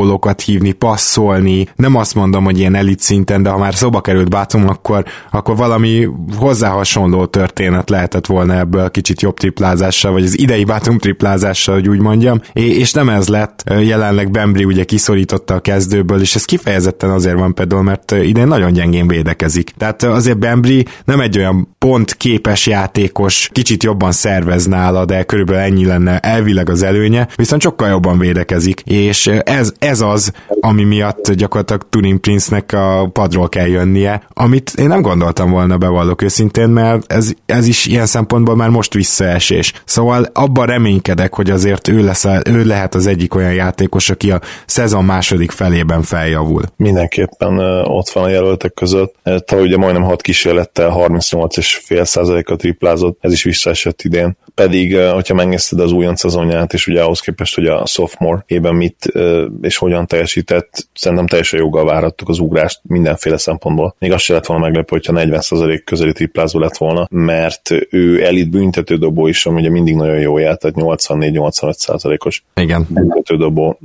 hívni, 0.45 0.71
passzolni, 0.71 1.67
nem 1.75 1.95
azt 1.95 2.15
mondom, 2.15 2.43
hogy 2.43 2.59
ilyen 2.59 2.75
elit 2.75 2.99
szinten, 2.99 3.43
de 3.43 3.49
ha 3.49 3.57
már 3.57 3.75
szoba 3.75 4.01
került 4.01 4.29
Bátum, 4.29 4.67
akkor, 4.67 5.05
akkor 5.31 5.55
valami 5.55 6.07
hozzá 6.37 6.69
hasonló 6.69 7.25
történet 7.25 7.89
lehetett 7.89 8.25
volna 8.25 8.57
ebből 8.57 8.91
kicsit 8.91 9.21
jobb 9.21 9.37
triplázással, 9.37 10.11
vagy 10.11 10.20
az 10.23 10.39
idei 10.39 10.63
Bátum 10.63 10.97
triplázással, 10.97 11.75
hogy 11.75 11.89
úgy 11.89 11.99
mondjam, 11.99 12.41
és 12.53 12.91
nem 12.91 13.09
ez 13.09 13.27
lett, 13.27 13.63
jelenleg 13.79 14.31
Bembry 14.31 14.63
ugye 14.63 14.83
kiszorította 14.83 15.53
a 15.53 15.59
kezdőből, 15.59 16.21
és 16.21 16.35
ez 16.35 16.45
kifejezetten 16.45 17.09
azért 17.09 17.37
van 17.37 17.53
például, 17.53 17.83
mert 17.83 18.11
idén 18.11 18.47
nagyon 18.47 18.73
gyengén 18.73 19.07
védekezik. 19.07 19.69
Tehát 19.77 20.03
azért 20.03 20.39
Bembry 20.39 20.85
nem 21.05 21.19
egy 21.19 21.37
olyan 21.37 21.75
pont 21.77 22.13
képes 22.13 22.67
játékos, 22.67 23.49
kicsit 23.51 23.83
jobban 23.83 24.11
szervez 24.11 24.65
nála, 24.65 25.05
de 25.05 25.23
körülbelül 25.23 25.61
ennyi 25.61 25.85
lenne 25.85 26.19
elvileg 26.19 26.69
az 26.69 26.83
előnye, 26.83 27.27
viszont 27.35 27.61
sokkal 27.61 27.89
jobban 27.89 28.19
védekezik, 28.19 28.79
és 28.85 29.27
ez, 29.27 29.73
ez 29.79 30.01
az, 30.01 30.31
ami 30.59 30.83
miatt 30.83 31.31
gyakorlatilag 31.31 31.85
Turing 31.89 32.19
Prince-nek 32.19 32.73
a 32.73 33.09
padról 33.13 33.49
kell 33.49 33.67
jönnie, 33.67 34.21
amit 34.33 34.73
én 34.77 34.87
nem 34.87 35.01
gondoltam 35.01 35.51
volna 35.51 35.77
bevallok 35.77 36.21
őszintén, 36.21 36.69
mert 36.69 37.11
ez, 37.11 37.31
ez 37.45 37.67
is 37.67 37.85
ilyen 37.85 38.05
szempontból 38.05 38.55
már 38.55 38.69
most 38.69 38.93
visszaesés. 38.93 39.73
Szóval 39.85 40.10
abban 40.33 40.65
reménykedek, 40.65 41.33
hogy 41.33 41.49
azért 41.49 41.87
ő, 41.87 42.03
lesz, 42.03 42.25
ő 42.49 42.63
lehet 42.63 42.95
az 42.95 43.07
egyik 43.07 43.35
olyan 43.35 43.53
játékos, 43.53 44.09
aki 44.09 44.31
a 44.31 44.41
szezon 44.65 45.05
második 45.05 45.51
felében 45.51 46.01
feljavul. 46.01 46.63
Mindenképpen 46.75 47.59
ott 47.83 48.09
van 48.09 48.23
a 48.23 48.29
jelöltek 48.29 48.73
között. 48.73 49.15
Tavaly 49.45 49.65
ugye 49.65 49.77
majdnem 49.77 50.03
6 50.03 50.21
kísérlettel 50.21 50.93
38,5%-a 50.95 52.55
triplázott, 52.55 53.17
ez 53.21 53.31
is 53.31 53.43
visszaesett 53.43 54.01
idén. 54.01 54.37
Pedig, 54.55 54.97
hogyha 54.97 55.33
megnézted 55.33 55.79
az 55.79 55.91
újon 55.91 56.15
szezonját, 56.15 56.73
és 56.73 56.87
ugye 56.87 57.01
ahhoz 57.01 57.19
képest, 57.19 57.55
hogy 57.55 57.65
a 57.65 57.85
sophomore 57.85 58.43
ében 58.47 58.75
mit 58.75 59.11
és 59.61 59.77
hogyan 59.77 60.07
teljesített, 60.07 60.87
szerintem 60.93 61.27
teljesen 61.27 61.59
joggal 61.59 61.85
várhattuk 61.85 62.29
az 62.29 62.39
ugrást 62.39 62.79
mindenféle 62.83 63.37
szempontból. 63.37 63.95
Még 63.99 64.11
azt 64.11 64.23
se 64.23 64.33
lett 64.33 64.45
volna 64.45 64.63
meglepő, 64.63 64.87
hogyha 64.89 65.13
40% 65.15 65.81
közeli 65.85 66.11
triplázó 66.11 66.59
lett 66.59 66.77
volna, 66.77 67.07
mert 67.11 67.69
ő 67.89 68.25
elit 68.25 68.49
büntetődobó 68.49 69.27
is, 69.27 69.45
ami 69.45 69.59
ugye 69.59 69.69
mindig 69.69 69.95
nagyon 70.01 70.19
jó 70.19 70.37
jár, 70.37 70.57
tehát 70.57 70.75
84-85%-os 70.79 72.43
Igen. 72.55 72.87
büntetődobó, 72.89 73.77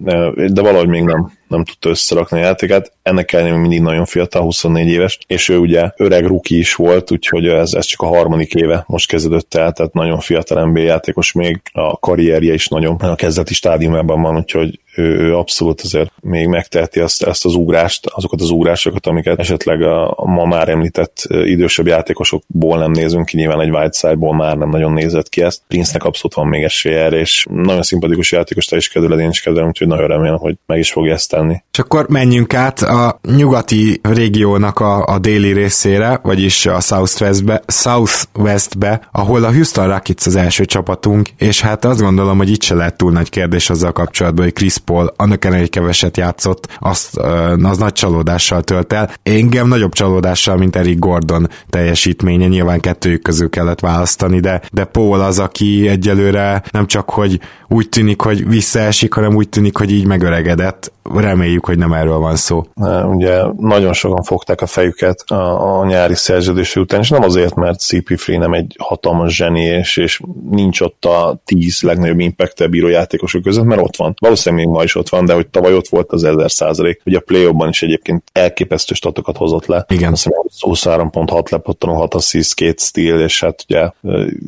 de 0.46 0.62
valahogy 0.62 0.88
még 0.88 1.02
nem 1.02 1.32
nem 1.48 1.64
tudta 1.64 1.88
összerakni 1.88 2.38
a 2.38 2.42
játékát. 2.42 2.92
Ennek 3.02 3.32
ellenére 3.32 3.56
mindig 3.56 3.80
nagyon 3.80 4.04
fiatal, 4.04 4.42
24 4.42 4.88
éves, 4.88 5.18
és 5.26 5.48
ő 5.48 5.58
ugye 5.58 5.90
öreg 5.96 6.26
ruki 6.26 6.58
is 6.58 6.74
volt, 6.74 7.10
úgyhogy 7.10 7.46
ez, 7.46 7.72
ez 7.72 7.84
csak 7.84 8.00
a 8.00 8.06
harmadik 8.06 8.54
éve 8.54 8.84
most 8.86 9.08
kezdődött 9.08 9.54
el, 9.54 9.72
tehát 9.72 9.92
nagyon 9.92 10.20
fiatal 10.20 10.66
NBA 10.66 10.80
játékos 10.80 11.32
még, 11.32 11.60
a 11.72 11.98
karrierje 11.98 12.54
is 12.54 12.68
nagyon 12.68 12.94
a 12.94 13.14
kezdeti 13.14 13.54
stádiumában 13.54 14.22
van, 14.22 14.36
úgyhogy 14.36 14.80
ő, 14.96 15.18
ő 15.18 15.36
abszolút 15.36 15.80
azért 15.80 16.12
még 16.20 16.46
megteheti 16.46 17.00
azt, 17.00 17.22
ezt 17.22 17.44
az 17.44 17.54
ugrást, 17.54 18.06
azokat 18.06 18.40
az 18.40 18.50
ugrásokat, 18.50 19.06
amiket 19.06 19.38
esetleg 19.38 19.82
a, 19.82 20.14
ma 20.24 20.44
már 20.44 20.68
említett 20.68 21.26
idősebb 21.28 21.86
játékosokból 21.86 22.78
nem 22.78 22.90
nézünk 22.90 23.26
ki, 23.26 23.36
nyilván 23.36 23.60
egy 23.60 23.70
Whiteside-ból 23.70 24.34
már 24.34 24.56
nem 24.56 24.68
nagyon 24.68 24.92
nézett 24.92 25.28
ki 25.28 25.42
ezt. 25.42 25.62
Prince-nek 25.68 26.04
abszolút 26.04 26.36
van 26.36 26.46
még 26.46 26.62
esélye 26.62 26.98
erre, 26.98 27.18
és 27.18 27.46
nagyon 27.50 27.82
szimpatikus 27.82 28.32
játékos, 28.32 28.64
te 28.64 28.76
is 28.76 28.88
kedveled, 28.88 29.20
én 29.20 29.28
is 29.28 29.40
kedvelem, 29.40 29.68
úgyhogy 29.68 29.86
nagyon 29.86 30.06
remélem, 30.06 30.38
hogy 30.38 30.56
meg 30.66 30.78
is 30.78 30.92
fogja 30.92 31.12
ezt 31.12 31.34
tenni. 31.36 31.62
És 31.72 31.78
akkor 31.78 32.08
menjünk 32.08 32.54
át 32.54 32.82
a 32.82 33.20
nyugati 33.36 34.00
régiónak 34.02 34.80
a, 34.80 35.04
a 35.04 35.18
déli 35.18 35.52
részére, 35.52 36.20
vagyis 36.22 36.66
a 36.66 36.80
Southwestbe, 36.80 37.62
Southwestbe, 37.66 39.08
ahol 39.12 39.44
a 39.44 39.52
Houston 39.52 39.88
Rockets 39.88 40.26
az 40.26 40.36
első 40.36 40.64
csapatunk, 40.64 41.28
és 41.38 41.60
hát 41.60 41.84
azt 41.84 42.00
gondolom, 42.00 42.36
hogy 42.36 42.50
itt 42.50 42.62
se 42.62 42.74
lehet 42.74 42.96
túl 42.96 43.12
nagy 43.12 43.30
kérdés 43.30 43.70
azzal 43.70 43.92
kapcsolatban, 43.92 44.44
hogy 44.44 44.52
Chris 44.52 44.78
Paul 44.78 45.12
annak 45.16 45.44
ellenére, 45.44 45.68
keveset 45.68 46.16
játszott, 46.16 46.68
azt, 46.78 47.16
az 47.62 47.78
nagy 47.78 47.92
csalódással 47.92 48.62
tölt 48.62 48.92
el. 48.92 49.10
Engem 49.22 49.68
nagyobb 49.68 49.92
csalódással, 49.92 50.56
mint 50.56 50.76
Eric 50.76 50.98
Gordon 50.98 51.48
teljesítménye, 51.70 52.46
nyilván 52.46 52.80
kettőjük 52.80 53.22
közül 53.22 53.50
kellett 53.50 53.80
választani, 53.80 54.40
de, 54.40 54.60
de 54.72 54.84
Paul 54.84 55.20
az, 55.20 55.38
aki 55.38 55.88
egyelőre 55.88 56.62
nem 56.70 56.86
csak, 56.86 57.10
hogy 57.10 57.40
úgy 57.68 57.88
tűnik, 57.88 58.20
hogy 58.20 58.48
visszaesik, 58.48 59.12
hanem 59.12 59.34
úgy 59.34 59.48
tűnik, 59.48 59.76
hogy 59.76 59.92
így 59.92 60.06
megöregedett. 60.06 60.92
Reméljük, 61.26 61.66
hogy 61.66 61.78
nem 61.78 61.92
erről 61.92 62.18
van 62.18 62.36
szó. 62.36 62.62
Ugye 63.04 63.42
nagyon 63.58 63.92
sokan 63.92 64.22
fogták 64.22 64.60
a 64.60 64.66
fejüket 64.66 65.20
a, 65.26 65.78
a 65.80 65.86
nyári 65.86 66.14
szerződés 66.14 66.76
után, 66.76 67.00
és 67.00 67.08
nem 67.08 67.22
azért, 67.22 67.54
mert 67.54 67.80
CP3 67.80 68.38
nem 68.38 68.52
egy 68.52 68.74
hatalmas 68.78 69.36
zseni, 69.36 69.62
és, 69.62 69.96
és 69.96 70.20
nincs 70.50 70.80
ott 70.80 71.04
a 71.04 71.40
tíz 71.44 71.82
legnagyobb 71.82 72.18
impact 72.18 72.70
bíró 72.70 72.88
játékosok 72.88 73.42
között, 73.42 73.64
mert 73.64 73.80
ott 73.80 73.96
van. 73.96 74.14
Valószínűleg 74.18 74.64
még 74.64 74.74
ma 74.74 74.82
is 74.82 74.94
ott 74.94 75.08
van, 75.08 75.24
de 75.24 75.34
hogy 75.34 75.46
tavaly 75.46 75.74
ott 75.74 75.88
volt 75.88 76.12
az 76.12 76.24
1000 76.24 76.50
százalék. 76.50 77.00
Ugye 77.04 77.16
a 77.16 77.20
play 77.20 77.48
is 77.68 77.82
egyébként 77.82 78.22
elképesztő 78.32 78.94
statokat 78.94 79.36
hozott 79.36 79.66
le. 79.66 79.84
Igen. 79.88 80.14
23.6 80.14 81.50
lepottanó, 81.50 81.94
6 81.94 82.14
assist, 82.14 82.54
2 82.54 82.74
steal, 82.76 83.20
és 83.20 83.40
hát 83.40 83.64
ugye 83.68 83.90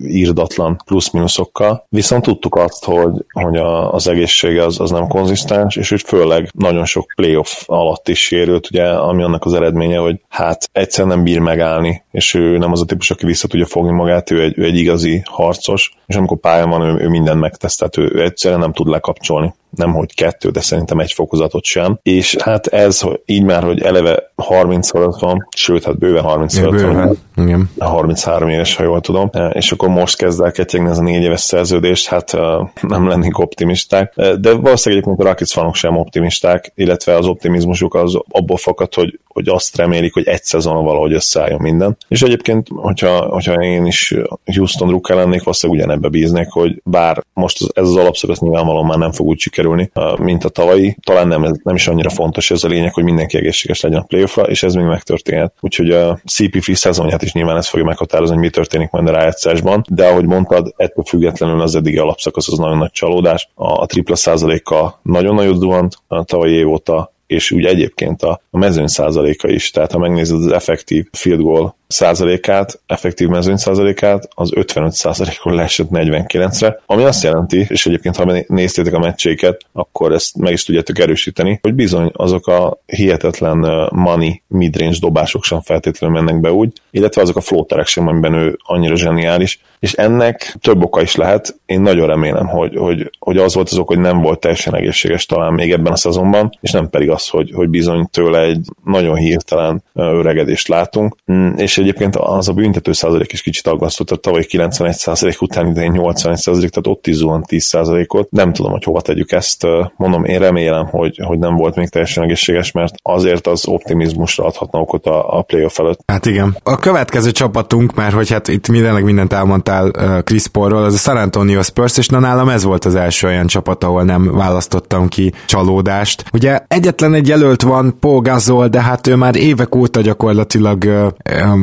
írdatlan 0.02 0.82
plusz-minuszokkal. 0.84 1.86
Viszont 1.88 2.22
tudtuk 2.22 2.54
azt, 2.54 2.84
hogy, 2.84 3.24
hogy 3.32 3.56
a, 3.56 3.92
az 3.92 4.08
egészsége 4.08 4.64
az, 4.64 4.80
az 4.80 4.90
nem 4.90 5.06
konzisztens, 5.06 5.76
és 5.76 5.88
hogy 5.88 6.02
főleg 6.02 6.50
nagyon 6.68 6.84
sok 6.84 7.12
playoff 7.16 7.62
alatt 7.66 8.08
is 8.08 8.24
sérült, 8.24 8.70
ugye, 8.70 8.88
ami 8.88 9.22
annak 9.22 9.44
az 9.44 9.54
eredménye, 9.54 9.98
hogy 9.98 10.20
hát 10.28 10.68
egyszer 10.72 11.06
nem 11.06 11.22
bír 11.22 11.38
megállni, 11.38 12.02
és 12.10 12.34
ő 12.34 12.58
nem 12.58 12.72
az 12.72 12.80
a 12.80 12.84
típus, 12.84 13.10
aki 13.10 13.26
vissza 13.26 13.48
tudja 13.48 13.66
fogni 13.66 13.92
magát, 13.92 14.30
ő 14.30 14.42
egy, 14.42 14.58
ő 14.58 14.64
egy 14.64 14.76
igazi 14.76 15.22
harcos, 15.24 15.92
és 16.06 16.16
amikor 16.16 16.38
pályán 16.38 16.70
van, 16.70 16.82
ő, 16.82 17.04
ő 17.04 17.08
mindent 17.08 17.40
megtesz, 17.40 17.76
tehát 17.76 17.96
ő, 17.96 18.10
ő 18.14 18.22
egyszerűen 18.22 18.60
nem 18.60 18.72
tud 18.72 18.88
lekapcsolni 18.88 19.54
nem 19.70 19.92
hogy 19.92 20.14
kettő, 20.14 20.50
de 20.50 20.60
szerintem 20.60 20.98
egy 20.98 21.12
fokozatot 21.12 21.64
sem. 21.64 21.98
És 22.02 22.36
hát 22.36 22.66
ez 22.66 23.00
így 23.24 23.42
már, 23.42 23.62
hogy 23.62 23.82
eleve 23.82 24.32
30 24.36 24.90
fölött 24.90 25.18
van, 25.18 25.48
sőt, 25.56 25.84
hát 25.84 25.98
bőven 25.98 26.22
30 26.22 26.58
fölött 26.58 26.80
van. 26.80 27.18
Igen. 27.36 27.70
33 27.78 28.48
éves, 28.48 28.76
ha 28.76 28.82
jól 28.82 29.00
tudom. 29.00 29.28
E, 29.32 29.46
és 29.46 29.72
akkor 29.72 29.88
most 29.88 30.16
kezd 30.16 30.40
el 30.40 30.50
ketyegni 30.50 30.88
ez 30.88 30.98
a 30.98 31.02
négy 31.02 31.22
éves 31.22 31.40
szerződést, 31.40 32.06
hát 32.06 32.34
e, 32.34 32.70
nem 32.80 33.08
lennénk 33.08 33.38
optimisták. 33.38 34.12
E, 34.16 34.36
de 34.36 34.52
valószínűleg 34.52 35.04
egyébként 35.04 35.20
a 35.20 35.30
Rockets 35.30 35.52
fanok 35.52 35.74
sem 35.74 35.96
optimisták, 35.96 36.72
illetve 36.74 37.16
az 37.16 37.26
optimizmusuk 37.26 37.94
az 37.94 38.18
abból 38.28 38.56
fakad, 38.56 38.94
hogy, 38.94 39.18
hogy 39.26 39.48
azt 39.48 39.76
remélik, 39.76 40.14
hogy 40.14 40.26
egy 40.26 40.42
szezon 40.42 40.84
valahogy 40.84 41.12
összeálljon 41.12 41.60
minden. 41.60 41.96
És 42.08 42.22
egyébként, 42.22 42.68
hogyha, 42.74 43.18
hogyha 43.18 43.52
én 43.52 43.86
is 43.86 44.14
Houston 44.44 44.88
Drucker 44.88 45.16
lennék, 45.16 45.42
valószínűleg 45.42 45.82
ugyanebbe 45.82 46.08
bíznék, 46.08 46.48
hogy 46.50 46.80
bár 46.84 47.24
most 47.32 47.58
ez 47.74 47.88
az 47.88 47.96
alapszakasz 47.96 48.38
nyilvánvalóan 48.38 48.86
már 48.86 48.98
nem 48.98 49.12
fog 49.12 49.26
úgy 49.26 49.38
sikerülni, 49.58 49.90
mint 50.18 50.44
a 50.44 50.48
tavalyi. 50.48 50.96
Talán 51.02 51.28
nem, 51.28 51.40
nem 51.62 51.74
is 51.74 51.88
annyira 51.88 52.10
fontos 52.10 52.50
ez 52.50 52.64
a 52.64 52.68
lényeg, 52.68 52.94
hogy 52.94 53.04
mindenki 53.04 53.36
egészséges 53.36 53.80
legyen 53.80 54.00
a 54.00 54.04
playoffra, 54.04 54.42
és 54.42 54.62
ez 54.62 54.74
még 54.74 54.84
megtörténhet. 54.84 55.54
Úgyhogy 55.60 55.90
a 55.90 56.20
CP3 56.28 56.74
szezonját 56.74 57.22
is 57.22 57.32
nyilván 57.32 57.56
ez 57.56 57.68
fogja 57.68 57.84
meghatározni, 57.84 58.34
hogy 58.34 58.44
mi 58.44 58.50
történik 58.50 58.90
majd 58.90 59.08
a 59.08 59.12
rájátszásban, 59.12 59.84
de 59.88 60.06
ahogy 60.06 60.24
mondtad, 60.24 60.74
ettől 60.76 61.04
függetlenül 61.04 61.60
az 61.60 61.74
eddigi 61.74 61.98
alapszakasz 61.98 62.48
az 62.48 62.58
nagyon 62.58 62.78
nagy 62.78 62.90
csalódás. 62.90 63.48
A, 63.54 63.80
a 63.80 63.86
tripla 63.86 64.16
százaléka 64.16 65.00
nagyon 65.02 65.34
nagyot 65.34 65.58
duhant 65.58 65.94
a 66.06 66.24
tavalyi 66.24 66.54
év 66.54 66.68
óta, 66.68 67.12
és 67.28 67.50
úgy 67.50 67.64
egyébként 67.64 68.22
a, 68.22 68.40
a 68.50 68.58
mezőny 68.58 68.86
százaléka 68.86 69.48
is, 69.48 69.70
tehát 69.70 69.92
ha 69.92 69.98
megnézed 69.98 70.36
az 70.36 70.52
effektív 70.52 71.06
field 71.12 71.40
goal 71.40 71.76
százalékát, 71.88 72.80
effektív 72.86 73.28
mezőny 73.28 73.56
százalékát, 73.56 74.28
az 74.34 74.50
55 74.54 74.92
százalékon 74.92 75.54
leesett 75.54 75.88
49-re, 75.92 76.80
ami 76.86 77.04
azt 77.04 77.22
jelenti, 77.22 77.66
és 77.68 77.86
egyébként 77.86 78.16
ha 78.16 78.44
néztétek 78.46 78.92
a 78.92 78.98
meccséket, 78.98 79.60
akkor 79.72 80.12
ezt 80.12 80.36
meg 80.36 80.52
is 80.52 80.64
tudjátok 80.64 80.98
erősíteni, 80.98 81.58
hogy 81.62 81.74
bizony 81.74 82.10
azok 82.12 82.46
a 82.46 82.82
hihetetlen 82.86 83.88
money 83.92 84.42
midrange 84.46 84.96
dobások 85.00 85.44
sem 85.44 85.60
feltétlenül 85.60 86.20
mennek 86.20 86.40
be 86.40 86.52
úgy, 86.52 86.72
illetve 86.90 87.22
azok 87.22 87.36
a 87.36 87.40
flóterek 87.40 87.86
sem, 87.86 88.08
amiben 88.08 88.34
ő 88.34 88.58
annyira 88.62 88.96
zseniális, 88.96 89.60
és 89.78 89.92
ennek 89.92 90.56
több 90.60 90.82
oka 90.82 91.02
is 91.02 91.16
lehet. 91.16 91.60
Én 91.66 91.80
nagyon 91.80 92.06
remélem, 92.06 92.46
hogy, 92.46 92.76
hogy, 92.76 93.10
hogy 93.18 93.36
az 93.36 93.54
volt 93.54 93.68
az 93.68 93.78
ok, 93.78 93.88
hogy 93.88 93.98
nem 93.98 94.20
volt 94.20 94.40
teljesen 94.40 94.74
egészséges 94.74 95.26
talán 95.26 95.52
még 95.52 95.72
ebben 95.72 95.92
a 95.92 95.96
szezonban, 95.96 96.58
és 96.60 96.70
nem 96.70 96.90
pedig 96.90 97.10
az, 97.18 97.28
hogy, 97.28 97.50
hogy 97.54 97.68
bizony 97.68 98.08
tőle 98.10 98.40
egy 98.40 98.64
nagyon 98.84 99.16
hirtelen 99.16 99.82
öregedést 99.94 100.68
látunk, 100.68 101.16
mm, 101.32 101.48
és 101.56 101.78
egyébként 101.78 102.16
az 102.16 102.48
a 102.48 102.52
büntető 102.52 102.92
százalék 102.92 103.32
is 103.32 103.42
kicsit 103.42 103.66
aggasztott, 103.66 104.06
tehát 104.06 104.22
tavaly 104.22 104.44
91 104.44 104.92
százalék 104.92 105.42
után 105.42 105.66
idején 105.66 105.92
81 105.92 106.38
százalék, 106.38 106.70
tehát 106.70 106.86
ott 106.86 107.06
is 107.06 107.14
zuhant 107.14 107.46
10 107.46 107.64
százalékot. 107.64 108.30
Nem 108.30 108.52
tudom, 108.52 108.72
hogy 108.72 108.84
hova 108.84 109.00
tegyük 109.00 109.32
ezt. 109.32 109.66
Mondom, 109.96 110.24
én 110.24 110.38
remélem, 110.38 110.86
hogy, 110.86 111.20
hogy 111.24 111.38
nem 111.38 111.56
volt 111.56 111.74
még 111.74 111.88
teljesen 111.88 112.24
egészséges, 112.24 112.72
mert 112.72 112.94
azért 113.02 113.46
az 113.46 113.66
optimizmusra 113.66 114.44
adhatna 114.44 114.80
okot 114.80 115.06
a, 115.06 115.38
a 115.38 115.42
playoff 115.42 115.78
előtt. 115.78 116.00
Hát 116.06 116.26
igen. 116.26 116.56
A 116.62 116.76
következő 116.76 117.30
csapatunk, 117.30 117.94
mert 117.94 118.14
hogy 118.14 118.30
hát 118.30 118.48
itt 118.48 118.68
mindenleg 118.68 119.04
mindent 119.04 119.32
elmondtál 119.32 119.90
Chris 120.24 120.46
Paulról, 120.46 120.84
az 120.84 120.94
a 120.94 120.96
San 120.96 121.16
Antonio 121.16 121.62
Spurs, 121.62 121.98
és 121.98 122.08
na 122.08 122.18
nálam 122.18 122.48
ez 122.48 122.64
volt 122.64 122.84
az 122.84 122.94
első 122.94 123.26
olyan 123.26 123.46
csapat, 123.46 123.84
ahol 123.84 124.02
nem 124.02 124.36
választottam 124.36 125.08
ki 125.08 125.32
csalódást. 125.46 126.24
Ugye 126.32 126.60
egyetlen 126.68 127.07
egy 127.14 127.28
jelölt 127.28 127.62
van, 127.62 127.96
Paul 128.00 128.20
Gasol, 128.20 128.68
de 128.68 128.82
hát 128.82 129.06
ő 129.06 129.16
már 129.16 129.36
évek 129.36 129.74
óta 129.74 130.00
gyakorlatilag 130.00 131.10